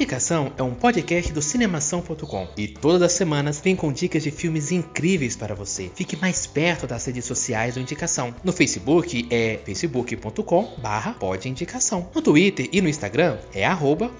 Indicação 0.00 0.50
é 0.56 0.62
um 0.62 0.72
podcast 0.72 1.30
do 1.30 1.42
Cinemação.com 1.42 2.48
e 2.56 2.66
todas 2.66 3.02
as 3.02 3.12
semanas 3.12 3.60
vem 3.60 3.76
com 3.76 3.92
dicas 3.92 4.22
de 4.22 4.30
filmes 4.30 4.72
incríveis 4.72 5.36
para 5.36 5.54
você. 5.54 5.90
Fique 5.94 6.16
mais 6.16 6.46
perto 6.46 6.86
das 6.86 7.04
redes 7.04 7.26
sociais 7.26 7.74
do 7.74 7.80
Indicação. 7.80 8.34
No 8.42 8.50
Facebook 8.50 9.28
é 9.30 9.60
facebook.com 9.62 10.76
barra. 10.78 11.16
No 12.14 12.22
Twitter 12.22 12.66
e 12.72 12.80
no 12.80 12.88
Instagram 12.88 13.36
é 13.54 13.66
arroba. 13.66 14.10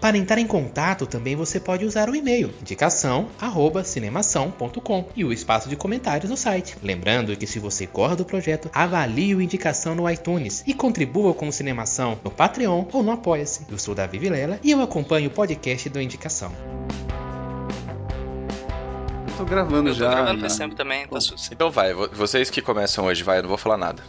Para 0.00 0.16
entrar 0.16 0.38
em 0.38 0.46
contato 0.46 1.06
também 1.06 1.36
você 1.36 1.60
pode 1.60 1.84
usar 1.84 2.08
o 2.08 2.16
e-mail 2.16 2.50
indicação 2.62 3.28
arroba 3.38 3.84
cinemação.com 3.84 5.08
e 5.14 5.22
o 5.22 5.34
espaço 5.34 5.68
de 5.68 5.76
comentários 5.76 6.30
no 6.30 6.36
site. 6.38 6.78
Lembrando 6.82 7.36
que 7.36 7.46
se 7.46 7.58
você 7.58 7.84
gosta 7.84 8.16
do 8.16 8.24
projeto, 8.24 8.70
avalie 8.72 9.34
o 9.34 9.42
Indicação 9.42 9.94
no 9.94 10.08
iTunes 10.08 10.64
e 10.66 10.72
contribua 10.72 11.34
com 11.34 11.46
o 11.46 11.52
Cinemação 11.52 12.18
no 12.24 12.30
Patreon 12.30 12.86
ou 12.90 13.02
no 13.02 13.12
Apoia-se. 13.12 13.66
Eu 13.82 13.86
sou 13.86 13.94
Davi 13.96 14.16
Vilela 14.16 14.60
e 14.62 14.70
eu 14.70 14.80
acompanho 14.80 15.26
o 15.26 15.32
podcast 15.32 15.88
do 15.88 16.00
Indicação. 16.00 16.52
Tô 19.36 19.44
gravando 19.44 19.88
Eu 19.90 19.92
tô 19.94 19.98
já. 19.98 20.08
gravando 20.10 20.34
né? 20.34 20.40
faz 20.42 20.56
tempo 20.56 20.76
também, 20.76 21.04
tá. 21.08 21.18
Então 21.50 21.68
vai, 21.68 21.92
vo- 21.92 22.08
vocês 22.12 22.48
que 22.48 22.62
começam 22.62 23.06
hoje, 23.06 23.24
vai, 23.24 23.38
eu 23.38 23.42
não 23.42 23.48
vou 23.48 23.58
falar 23.58 23.76
nada. 23.76 24.00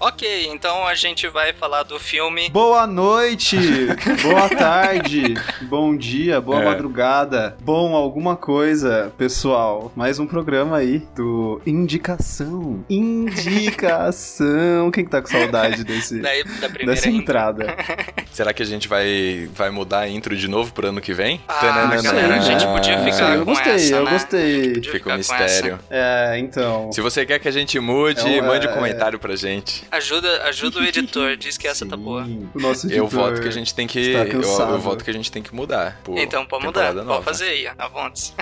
Ok, 0.00 0.48
então 0.50 0.86
a 0.86 0.94
gente 0.94 1.26
vai 1.28 1.54
falar 1.54 1.82
do 1.84 1.98
filme. 1.98 2.50
Boa 2.50 2.86
noite, 2.86 3.56
boa 4.22 4.48
tarde, 4.50 5.34
bom 5.62 5.96
dia, 5.96 6.40
boa 6.42 6.60
É. 6.60 6.64
madrugada, 6.64 7.56
bom 7.62 7.94
alguma 7.94 8.36
coisa, 8.36 9.12
pessoal. 9.16 9.90
Mais 9.96 10.18
um 10.18 10.26
programa 10.26 10.76
aí 10.78 10.98
do 11.16 11.58
Indicação. 11.64 12.84
Indicação. 12.90 14.90
Quem 14.90 15.04
que 15.04 15.10
tá 15.10 15.22
com 15.22 15.28
saudade 15.28 15.82
desse, 15.84 16.20
Da, 16.20 16.28
da 16.60 16.68
primeira 16.68 16.94
dessa 16.94 17.08
intro. 17.08 17.22
entrada? 17.22 17.74
Será 18.30 18.52
que 18.52 18.62
a 18.62 18.66
gente 18.66 18.88
vai, 18.88 19.48
vai 19.54 19.70
mudar 19.70 20.00
a 20.00 20.08
intro 20.08 20.36
de 20.36 20.48
novo 20.48 20.72
pro 20.74 20.88
ano 20.88 21.00
que 21.00 21.14
vem? 21.14 21.40
Ah, 21.48 21.54
Tananana. 21.60 22.02
galera, 22.02 22.34
a 22.34 22.40
gente 22.40 22.66
podia 22.66 22.98
ficar 22.98 23.36
eu 23.36 23.44
com 23.46 23.52
gostei, 23.52 23.72
essa, 23.74 23.94
eu 23.94 24.04
né? 24.04 24.10
gostei. 24.10 24.82
Fica 24.82 25.14
um 25.14 25.16
mistério. 25.16 25.78
É, 25.88 26.36
então. 26.38 26.92
Se 26.92 27.00
você 27.00 27.24
quer 27.24 27.38
que 27.38 27.48
a 27.48 27.52
gente 27.52 27.78
mude, 27.80 28.20
É 28.20 28.42
um- 28.42 28.46
mande 28.46 28.66
é- 28.66 28.70
um 28.70 28.74
comentário 28.74 29.18
pra 29.18 29.34
gente. 29.36 29.83
Ajuda, 29.90 30.42
ajuda 30.44 30.80
o 30.80 30.84
editor, 30.84 31.36
diz 31.36 31.56
que 31.56 31.66
essa 31.66 31.86
tá 31.86 31.96
Sim, 31.96 32.02
boa. 32.02 32.26
O 32.54 32.60
nosso 32.60 32.86
Eu 32.86 33.04
editor 33.04 33.08
voto 33.08 33.40
que 33.40 33.48
a 33.48 33.50
gente 33.50 33.74
tem 33.74 33.86
que. 33.86 33.98
Eu, 34.12 34.42
eu 34.42 34.78
voto 34.78 35.04
que 35.04 35.10
a 35.10 35.12
gente 35.12 35.30
tem 35.30 35.42
que 35.42 35.54
mudar. 35.54 36.00
Então 36.16 36.44
pode 36.46 36.64
mudar, 36.64 36.80
temporada 36.80 37.00
pode 37.00 37.08
nova. 37.08 37.22
fazer 37.22 37.46
aí, 37.46 37.66
vontade. 37.92 38.34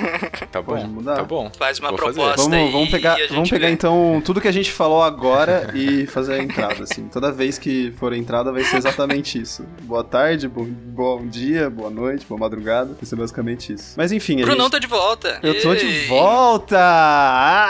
Tá 0.51 0.61
bom. 0.63 0.75
Pode 0.75 0.87
mudar? 0.89 1.17
Tá 1.17 1.25
bom. 1.25 1.51
Faz 1.57 1.79
uma 1.79 1.91
Vou 1.91 1.99
fazer. 1.99 2.21
proposta 2.21 2.55
aí. 2.55 2.59
Vamos, 2.59 2.73
vamos 2.73 2.91
pegar, 2.91 3.19
e 3.19 3.23
a 3.23 3.27
gente 3.27 3.35
vamos 3.35 3.51
pegar 3.51 3.67
vê. 3.69 3.73
então 3.73 4.23
tudo 4.25 4.41
que 4.41 4.49
a 4.49 4.53
gente 4.53 4.71
falou 4.71 5.03
agora 5.03 5.71
e 5.75 6.07
fazer 6.07 6.35
a 6.35 6.43
entrada, 6.43 6.83
assim. 6.85 7.09
Toda 7.09 7.31
vez 7.33 7.59
que 7.59 7.93
for 7.93 8.13
a 8.13 8.17
entrada 8.17 8.53
vai 8.53 8.65
ser 8.65 8.77
exatamente 8.77 9.41
isso. 9.41 9.65
Boa 9.83 10.05
tarde, 10.05 10.49
bom, 10.49 10.65
bom 10.65 11.27
dia, 11.27 11.69
boa 11.71 11.91
noite, 11.91 12.25
boa 12.27 12.39
madrugada. 12.39 12.95
Vai 12.95 13.05
ser 13.05 13.17
basicamente 13.17 13.73
isso. 13.73 13.95
Mas 13.97 14.13
enfim, 14.13 14.41
a 14.43 14.45
Brunão 14.47 14.65
gente... 14.65 14.73
tá 14.73 14.79
de 14.79 14.87
volta. 14.87 15.39
Eu 15.43 15.61
tô 15.61 15.75
de 15.75 16.07
volta! 16.07 16.79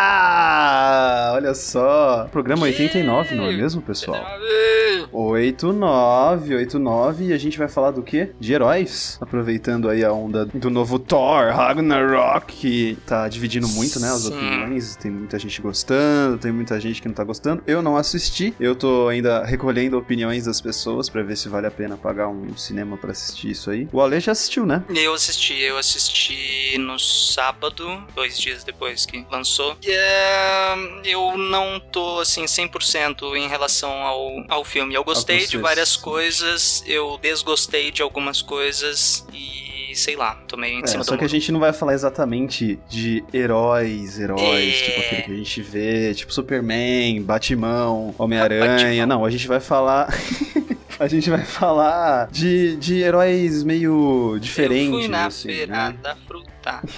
Ah, 0.04 1.32
olha 1.34 1.54
só. 1.54 2.28
Programa 2.30 2.64
89, 2.64 3.34
não 3.34 3.46
é 3.46 3.52
mesmo, 3.62 3.80
pessoal? 3.80 4.26
Ei. 4.40 5.06
89, 5.12 6.54
89, 6.56 7.26
e 7.26 7.32
a 7.32 7.38
gente 7.38 7.56
vai 7.58 7.68
falar 7.68 7.92
do 7.92 8.02
quê? 8.02 8.30
De 8.40 8.52
heróis. 8.52 9.18
Aproveitando 9.20 9.88
aí 9.88 10.04
a 10.04 10.12
onda 10.12 10.46
do 10.46 10.68
novo 10.68 10.98
Thor, 10.98 11.52
Ragnarok, 11.54 12.52
que 12.52 12.98
tá 13.06 13.28
dividindo 13.28 13.68
muito, 13.68 14.00
né, 14.00 14.08
as 14.08 14.22
Sim. 14.22 14.34
opiniões. 14.34 14.96
Tem 14.96 15.10
muita 15.10 15.38
gente 15.38 15.60
gostando, 15.62 16.38
tem 16.38 16.50
muita 16.50 16.80
gente 16.80 17.00
que 17.00 17.06
não 17.06 17.14
tá 17.14 17.22
gostando. 17.22 17.62
Eu 17.66 17.82
não 17.82 17.96
assisti, 17.96 18.52
eu 18.58 18.74
tô 18.74 19.06
ainda 19.08 19.44
recolhendo 19.44 19.96
opiniões 19.96 20.46
das 20.46 20.60
pessoas 20.60 21.08
pra 21.08 21.22
ver 21.22 21.36
se 21.36 21.48
vale 21.48 21.66
a 21.66 21.70
pena 21.70 21.96
pagar 21.96 22.28
um 22.28 22.56
cinema 22.56 22.96
pra 22.96 23.12
assistir 23.12 23.50
isso 23.50 23.70
aí. 23.70 23.88
O 23.92 24.00
Ale 24.00 24.18
já 24.18 24.32
assistiu, 24.32 24.66
né? 24.66 24.82
Eu 24.88 25.14
assisti, 25.14 25.60
eu 25.60 25.78
assisti 25.78 26.76
no 26.78 26.98
sábado, 26.98 28.02
dois 28.14 28.38
dias 28.38 28.64
depois 28.64 29.06
que 29.06 29.24
lançou. 29.30 29.76
E, 29.82 29.90
é, 29.90 30.74
eu 31.04 31.36
não 31.38 31.78
tô 31.78 32.18
assim 32.18 32.44
100% 32.44 33.36
em 33.36 33.46
relação 33.52 33.90
ao, 33.90 34.44
ao 34.48 34.64
filme. 34.64 34.94
Eu 34.94 35.04
gostei 35.04 35.46
de 35.46 35.56
várias 35.58 35.96
coisas, 35.96 36.82
eu 36.86 37.18
desgostei 37.20 37.90
de 37.90 38.02
algumas 38.02 38.42
coisas 38.42 39.24
e 39.32 39.94
sei 39.94 40.16
lá, 40.16 40.36
tô 40.48 40.56
meio 40.56 40.78
em 40.80 40.82
É, 40.82 40.86
cima 40.86 41.04
só 41.04 41.12
do 41.12 41.18
que 41.18 41.24
a 41.24 41.28
gente 41.28 41.52
não 41.52 41.60
vai 41.60 41.72
falar 41.72 41.92
exatamente 41.92 42.78
de 42.88 43.22
heróis, 43.32 44.18
heróis, 44.18 44.74
É. 44.74 44.84
tipo 44.84 45.00
aquele 45.00 45.22
que 45.22 45.32
a 45.32 45.36
gente 45.36 45.62
vê, 45.62 46.14
tipo 46.14 46.32
Superman, 46.32 47.22
Batimão, 47.22 48.14
Homem-Aranha. 48.18 49.04
Não, 49.06 49.24
a 49.24 49.30
gente 49.30 49.46
vai 49.46 49.60
falar. 49.60 50.08
a 50.98 51.08
gente 51.08 51.28
vai 51.28 51.44
falar 51.44 52.28
de, 52.30 52.76
de 52.76 53.00
heróis 53.00 53.62
meio 53.62 54.38
diferentes. 54.40 54.92
Eu 54.94 55.00
fui 55.00 55.08
na 55.08 55.26
assim, 55.26 55.48
feira 55.48 55.72
né? 55.90 55.98
da 56.02 56.16
fruta. 56.16 56.51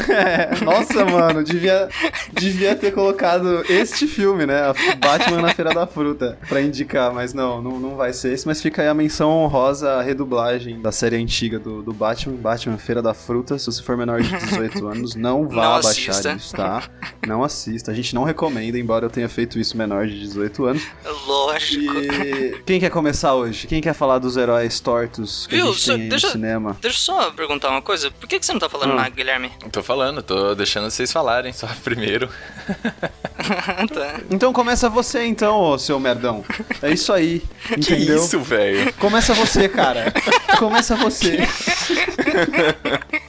É, 0.08 0.54
nossa, 0.64 1.04
mano, 1.04 1.42
devia, 1.42 1.88
devia 2.32 2.74
ter 2.74 2.92
colocado 2.92 3.64
este 3.68 4.06
filme, 4.06 4.46
né? 4.46 4.60
Batman 4.98 5.40
na 5.42 5.54
Feira 5.54 5.72
da 5.72 5.86
Fruta, 5.86 6.38
pra 6.48 6.60
indicar, 6.60 7.12
mas 7.12 7.32
não, 7.32 7.60
não, 7.62 7.78
não 7.78 7.96
vai 7.96 8.12
ser 8.12 8.32
esse. 8.32 8.46
Mas 8.46 8.60
fica 8.60 8.82
aí 8.82 8.88
a 8.88 8.94
menção 8.94 9.30
honrosa, 9.30 9.94
a 9.94 10.02
redublagem 10.02 10.80
da 10.80 10.92
série 10.92 11.16
antiga 11.16 11.58
do, 11.58 11.82
do 11.82 11.92
Batman, 11.92 12.36
Batman 12.36 12.78
Feira 12.78 13.00
da 13.02 13.14
Fruta. 13.14 13.58
Se 13.58 13.66
você 13.66 13.82
for 13.82 13.96
menor 13.96 14.20
de 14.22 14.30
18 14.36 14.86
anos, 14.88 15.14
não 15.14 15.48
vá 15.48 15.76
Não 15.76 15.82
baixar 15.82 16.10
assista. 16.12 16.32
isso, 16.32 16.54
tá? 16.56 16.82
Não 17.26 17.42
assista. 17.42 17.90
A 17.90 17.94
gente 17.94 18.14
não 18.14 18.24
recomenda, 18.24 18.78
embora 18.78 19.06
eu 19.06 19.10
tenha 19.10 19.28
feito 19.28 19.58
isso 19.58 19.76
menor 19.76 20.06
de 20.06 20.18
18 20.20 20.64
anos. 20.66 20.82
Lógico. 21.26 21.94
E 21.94 22.62
quem 22.66 22.80
quer 22.80 22.90
começar 22.90 23.34
hoje? 23.34 23.66
Quem 23.66 23.80
quer 23.80 23.94
falar 23.94 24.18
dos 24.18 24.36
heróis 24.36 24.80
tortos 24.80 25.46
que 25.46 25.56
Viu? 25.56 25.66
a 25.68 25.70
gente 25.70 25.80
Só- 25.80 25.94
tem 25.96 26.08
deixa- 26.08 26.26
no 26.28 26.32
cinema? 26.32 26.76
Deixa 26.80 26.96
eu 26.96 27.00
só 27.00 27.30
perguntar 27.30 27.70
uma 27.70 27.82
coisa. 27.82 28.10
Por 28.10 28.28
que, 28.28 28.38
que 28.38 28.46
você 28.46 28.52
não 28.52 28.60
tá 28.60 28.68
falando 28.68 28.92
Hum. 28.92 28.96
nada, 28.96 29.10
Guilherme? 29.10 29.50
Tô 29.72 29.82
falando, 29.82 30.22
tô 30.22 30.54
deixando 30.54 30.90
vocês 30.90 31.10
falarem 31.10 31.52
só 31.52 31.66
primeiro. 31.82 32.28
tá. 33.92 34.20
Então 34.30 34.52
começa 34.52 34.88
você 34.88 35.24
então, 35.24 35.58
ô 35.60 35.78
seu 35.78 35.98
merdão. 35.98 36.44
É 36.82 36.90
isso 36.92 37.12
aí, 37.12 37.42
entendeu? 37.76 38.18
Que 38.18 38.24
isso, 38.24 38.40
velho? 38.40 38.92
Começa 38.94 39.32
você, 39.34 39.68
cara. 39.68 40.12
Começa 40.58 40.94
você. 40.96 41.38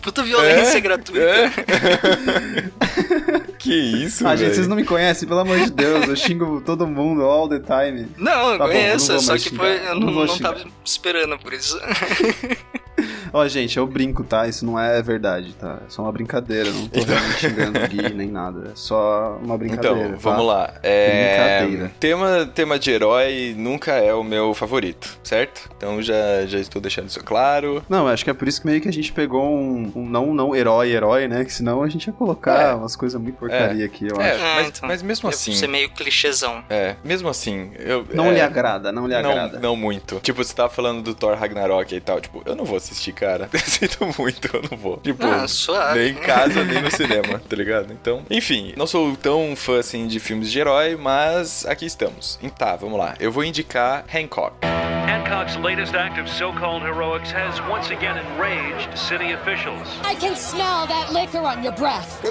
Puta 0.01 0.23
violência 0.23 0.77
É? 0.77 0.81
gratuita. 0.81 1.51
Que 3.57 3.73
isso, 3.73 4.27
Ah, 4.27 4.35
gente, 4.35 4.55
vocês 4.55 4.67
não 4.67 4.75
me 4.75 4.83
conhecem, 4.85 5.27
pelo 5.27 5.39
amor 5.39 5.57
de 5.59 5.71
Deus. 5.71 6.07
Eu 6.07 6.15
xingo 6.15 6.61
todo 6.61 6.85
mundo 6.85 7.23
all 7.23 7.47
the 7.49 7.59
time. 7.59 8.07
Não, 8.17 8.51
eu 8.51 8.57
Tá 8.59 8.65
bom, 8.65 8.71
conheço, 8.71 9.13
não 9.13 9.19
vou 9.19 9.25
só 9.25 9.37
que 9.37 9.55
foi, 9.55 9.79
eu 9.87 9.95
não 9.99 10.11
não, 10.11 10.25
não 10.25 10.37
tava 10.37 10.63
esperando 10.83 11.37
por 11.39 11.53
isso. 11.53 11.79
Ó, 13.37 13.45
gente, 13.49 13.75
eu 13.77 13.85
brinco, 13.85 14.23
tá? 14.23 14.47
Isso 14.47 14.65
não 14.65 14.79
é 14.79 15.01
verdade, 15.01 15.53
tá? 15.59 15.79
É 15.85 15.89
só 15.89 16.03
uma 16.03 16.11
brincadeira. 16.11 16.69
Não 16.69 16.87
tô 16.87 17.01
realmente 17.03 17.39
xingando 17.39 17.79
o 17.79 17.87
Gui 17.89 18.13
nem 18.13 18.29
nada. 18.29 18.69
É 18.69 18.75
só 18.75 19.37
uma 19.43 19.57
brincadeira. 19.57 19.97
Então, 19.97 20.11
tá? 20.13 20.17
vamos 20.19 20.45
lá. 20.47 20.73
É, 20.81 21.59
Brincadeira. 21.65 21.91
tema, 21.99 22.49
tema 22.55 22.79
de 22.79 22.91
herói 22.91 23.53
nunca 23.57 23.91
é 23.93 24.13
o 24.13 24.23
meu 24.23 24.53
favorito, 24.53 25.19
certo? 25.21 25.69
Então 25.75 26.01
já, 26.01 26.45
já 26.47 26.59
estou 26.59 26.81
deixando 26.81 27.09
isso 27.09 27.21
claro. 27.23 27.83
Não, 27.89 28.07
acho 28.07 28.23
que 28.23 28.29
é 28.29 28.33
por 28.33 28.47
isso 28.47 28.61
que 28.61 28.67
meio 28.67 28.79
que 28.79 28.87
a 28.87 28.93
gente 28.93 29.11
pegou 29.11 29.43
um, 29.53 29.91
um 29.93 30.05
não, 30.09 30.33
não 30.33 30.55
herói, 30.55 30.91
herói, 30.91 31.27
né? 31.27 31.43
Que 31.43 31.51
senão 31.51 31.83
a 31.83 31.89
gente 31.89 32.07
ia 32.07 32.13
colocar 32.13 32.69
É. 32.71 32.73
umas 32.73 32.95
coisas 32.95 33.19
muito 33.21 33.35
porcaria 33.35 33.85
aqui, 33.85 34.07
eu 34.07 34.21
É, 34.21 34.31
acho. 34.31 34.43
Ah, 34.45 34.53
mas, 34.55 34.67
então. 34.69 34.87
mas 34.87 35.01
mesmo 35.03 35.27
assim. 35.27 35.51
ser 35.53 35.67
meio 35.67 35.89
clichêzão. 35.89 36.63
É, 36.69 36.95
mesmo 37.03 37.27
assim, 37.27 37.71
eu. 37.79 38.05
Não 38.13 38.27
é, 38.27 38.35
lhe 38.35 38.41
agrada, 38.41 38.93
não 38.93 39.05
lhe 39.07 39.21
Não, 39.21 39.31
agrada. 39.31 39.59
não 39.59 39.75
muito. 39.75 40.21
Tipo, 40.21 40.41
você 40.41 40.53
tava 40.55 40.69
falando 40.69 41.01
do 41.01 41.13
Thor 41.13 41.35
Ragnarok 41.35 41.93
e 41.93 41.99
tal. 41.99 42.21
Tipo, 42.21 42.41
eu 42.45 42.55
não 42.55 42.63
vou 42.63 42.77
assistir, 42.77 43.11
cara. 43.11 43.24
Eu 43.53 43.59
sinto 43.59 44.05
muito, 44.19 44.49
eu 44.55 44.61
não 44.69 44.77
vou. 44.77 44.97
Tipo, 44.97 45.25
Ah, 45.25 45.47
suave. 45.47 45.99
nem 45.99 46.11
em 46.11 46.15
casa, 46.15 46.63
nem 46.63 46.81
no 46.81 46.91
cinema, 46.91 47.39
tá 47.49 47.55
ligado? 47.55 47.91
Então, 47.93 48.23
enfim, 48.29 48.73
não 48.77 48.85
sou 48.87 49.15
tão 49.15 49.55
fã 49.55 49.79
assim 49.79 50.07
de 50.07 50.19
filmes 50.19 50.51
de 50.51 50.59
herói, 50.59 50.95
mas 50.95 51.65
aqui 51.65 51.85
estamos. 51.85 52.37
E 52.41 52.49
tá, 52.49 52.75
vamos 52.75 52.97
lá. 52.99 53.15
Eu 53.19 53.31
vou 53.31 53.43
indicar 53.43 54.05
Hancock. 54.13 54.55
Hancock's 55.07 55.55
latest 55.57 55.93
act 55.95 56.19
of 56.19 56.29
so-called 56.29 56.83
heroics 56.83 57.31
has 57.31 57.59
once 57.69 57.91
again 57.91 58.15
enraged 58.17 58.95
city 58.97 59.33
officials. 59.33 59.87
I 60.03 60.15
can 60.15 60.35
smell 60.35 60.87
that 60.87 61.11
liquor 61.13 61.39
on 61.45 61.63
your 61.63 61.73
breath. 61.73 62.21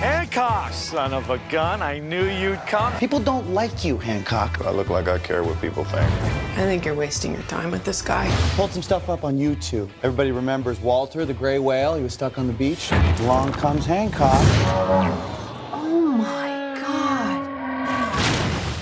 Hancock, 0.00 0.72
son 0.74 1.14
of 1.14 1.30
a 1.30 1.38
gun, 1.50 1.80
I 1.80 1.98
knew 1.98 2.24
you'd 2.28 2.60
come. 2.66 2.92
People 2.98 3.18
don't 3.18 3.54
like 3.54 3.82
you, 3.82 3.96
Hancock. 3.96 4.60
I 4.60 4.70
look 4.70 4.90
like 4.90 5.08
I 5.08 5.18
care 5.18 5.42
what 5.42 5.58
people 5.62 5.84
think. 5.84 6.10
I 6.58 6.64
think 6.66 6.84
you're 6.84 6.94
wasting 6.94 7.32
your 7.32 7.42
time 7.44 7.70
with 7.70 7.82
this 7.84 8.02
guy. 8.02 8.28
Pulled 8.56 8.72
some 8.72 8.82
stuff 8.82 9.08
up 9.08 9.24
on 9.24 9.38
YouTube. 9.38 9.88
Everybody 10.02 10.32
remembers 10.32 10.78
Walter, 10.80 11.24
the 11.24 11.32
gray 11.32 11.58
whale. 11.58 11.94
He 11.94 12.02
was 12.02 12.12
stuck 12.12 12.36
on 12.38 12.46
the 12.46 12.52
beach. 12.52 12.92
Along 13.20 13.52
comes 13.52 13.86
Hancock. 13.86 14.38
Oh 15.72 16.14
my 16.18 16.78
god. 16.78 17.48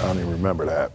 I 0.02 0.06
don't 0.06 0.18
even 0.18 0.32
remember 0.32 0.66
that. 0.66 0.90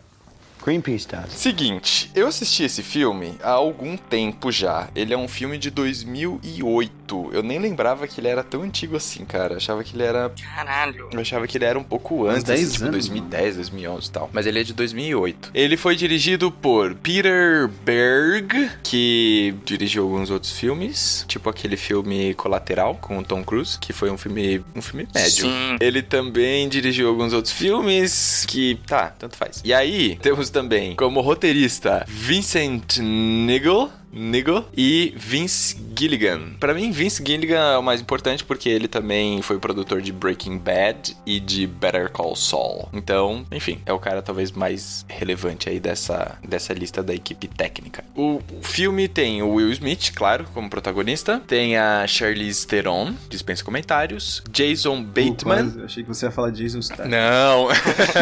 Greenpeace 0.62 1.08
does. 1.08 1.32
Seguinte, 1.32 2.12
eu 2.14 2.28
assisti 2.28 2.64
esse 2.64 2.84
filme 2.84 3.38
há 3.42 3.52
algum 3.52 3.96
tempo 3.96 4.52
já. 4.52 4.90
Ele 4.94 5.14
é 5.14 5.18
um 5.18 5.30
filme 5.30 5.58
de 5.58 5.72
2008. 5.72 6.99
Eu 7.32 7.44
nem 7.44 7.60
lembrava 7.60 8.08
que 8.08 8.20
ele 8.20 8.28
era 8.28 8.44
tão 8.44 8.62
antigo 8.62 8.96
assim, 8.96 9.26
cara. 9.26 9.54
Eu 9.54 9.58
achava 9.58 9.84
que 9.84 9.96
ele 9.96 10.04
era. 10.04 10.32
Caralho. 10.56 11.10
Eu 11.12 11.20
achava 11.20 11.48
que 11.48 11.58
ele 11.58 11.66
era 11.66 11.78
um 11.78 11.84
pouco 11.84 12.28
antes, 12.28 12.44
10 12.44 12.74
tipo 12.74 12.84
anos, 12.86 13.08
2010, 13.08 13.56
2011 13.58 14.08
e 14.08 14.12
tal. 14.12 14.30
Mas 14.34 14.46
ele 14.46 14.60
é 14.60 14.64
de 14.64 14.74
2008. 14.74 15.52
Ele 15.54 15.78
foi 15.78 15.96
dirigido 15.96 16.52
por 16.52 16.96
Peter 16.96 17.68
Berg, 17.84 18.70
que 18.84 19.56
dirigiu 19.66 20.04
alguns 20.04 20.30
outros 20.30 20.52
filmes, 20.52 21.26
tipo 21.28 21.50
aquele 21.50 21.78
filme 21.78 22.34
Colateral 22.36 22.96
com 22.96 23.18
o 23.18 23.24
Tom 23.24 23.44
Cruise, 23.44 23.78
que 23.80 23.94
foi 23.94 24.10
um 24.10 24.18
filme, 24.18 24.64
um 24.76 24.82
filme 24.82 25.08
médio. 25.14 25.46
Sim. 25.46 25.78
Ele 25.80 26.02
também 26.02 26.68
dirigiu 26.68 27.08
alguns 27.08 27.34
outros 27.34 27.54
filmes 27.54 28.46
que, 28.48 28.80
tá, 28.88 29.14
tanto 29.18 29.36
faz. 29.36 29.62
E 29.64 29.74
aí, 29.74 30.18
temos 30.22 30.50
também 30.50 30.96
como 30.96 31.22
roteirista 31.22 32.06
Vincent 32.08 32.98
Nigel. 33.00 33.90
Nigel 34.12 34.66
e 34.76 35.14
Vince 35.16 35.78
Gilligan. 35.98 36.54
Pra 36.60 36.74
mim, 36.74 36.92
Vince 36.92 37.24
Gilligan 37.26 37.74
é 37.74 37.78
o 37.78 37.84
mais 37.84 38.02
importante 38.02 38.44
porque 38.44 38.70
ele 38.70 38.88
também 38.88 39.42
foi 39.42 39.60
produtor 39.60 40.02
de 40.02 40.12
Breaking 40.12 40.58
Bad 40.58 41.16
e 41.26 41.40
de 41.40 41.68
Better 41.68 42.10
Call 42.12 42.36
Saul. 42.36 42.90
Então, 42.94 43.46
enfim, 43.52 43.80
é 43.86 43.94
o 43.94 44.00
cara 44.00 44.22
talvez 44.22 44.52
mais 44.52 45.06
relevante 45.08 45.70
aí 45.70 45.80
dessa, 45.80 46.38
dessa 46.48 46.74
lista 46.74 47.04
da 47.04 47.14
equipe 47.14 47.48
técnica. 47.48 48.04
O, 48.16 48.42
filme 48.62 49.08
tem 49.08 49.42
o 49.42 49.54
Will 49.56 49.72
Smith, 49.72 50.12
claro, 50.16 50.46
como 50.54 50.70
protagonista. 50.70 51.42
Tem 51.48 51.78
a 51.78 52.06
Charlize 52.08 52.66
Theron, 52.66 53.14
dispensa 53.30 53.64
comentários. 53.64 54.42
Jason 54.52 55.04
Bateman. 55.04 55.64
Quase, 55.64 55.80
eu 55.80 55.86
achei 55.86 56.04
que 56.04 56.10
você 56.10 56.26
ia 56.26 56.32
falar 56.32 56.52
Jason 56.52 56.82
Statham. 56.82 57.08
Não. 57.08 57.68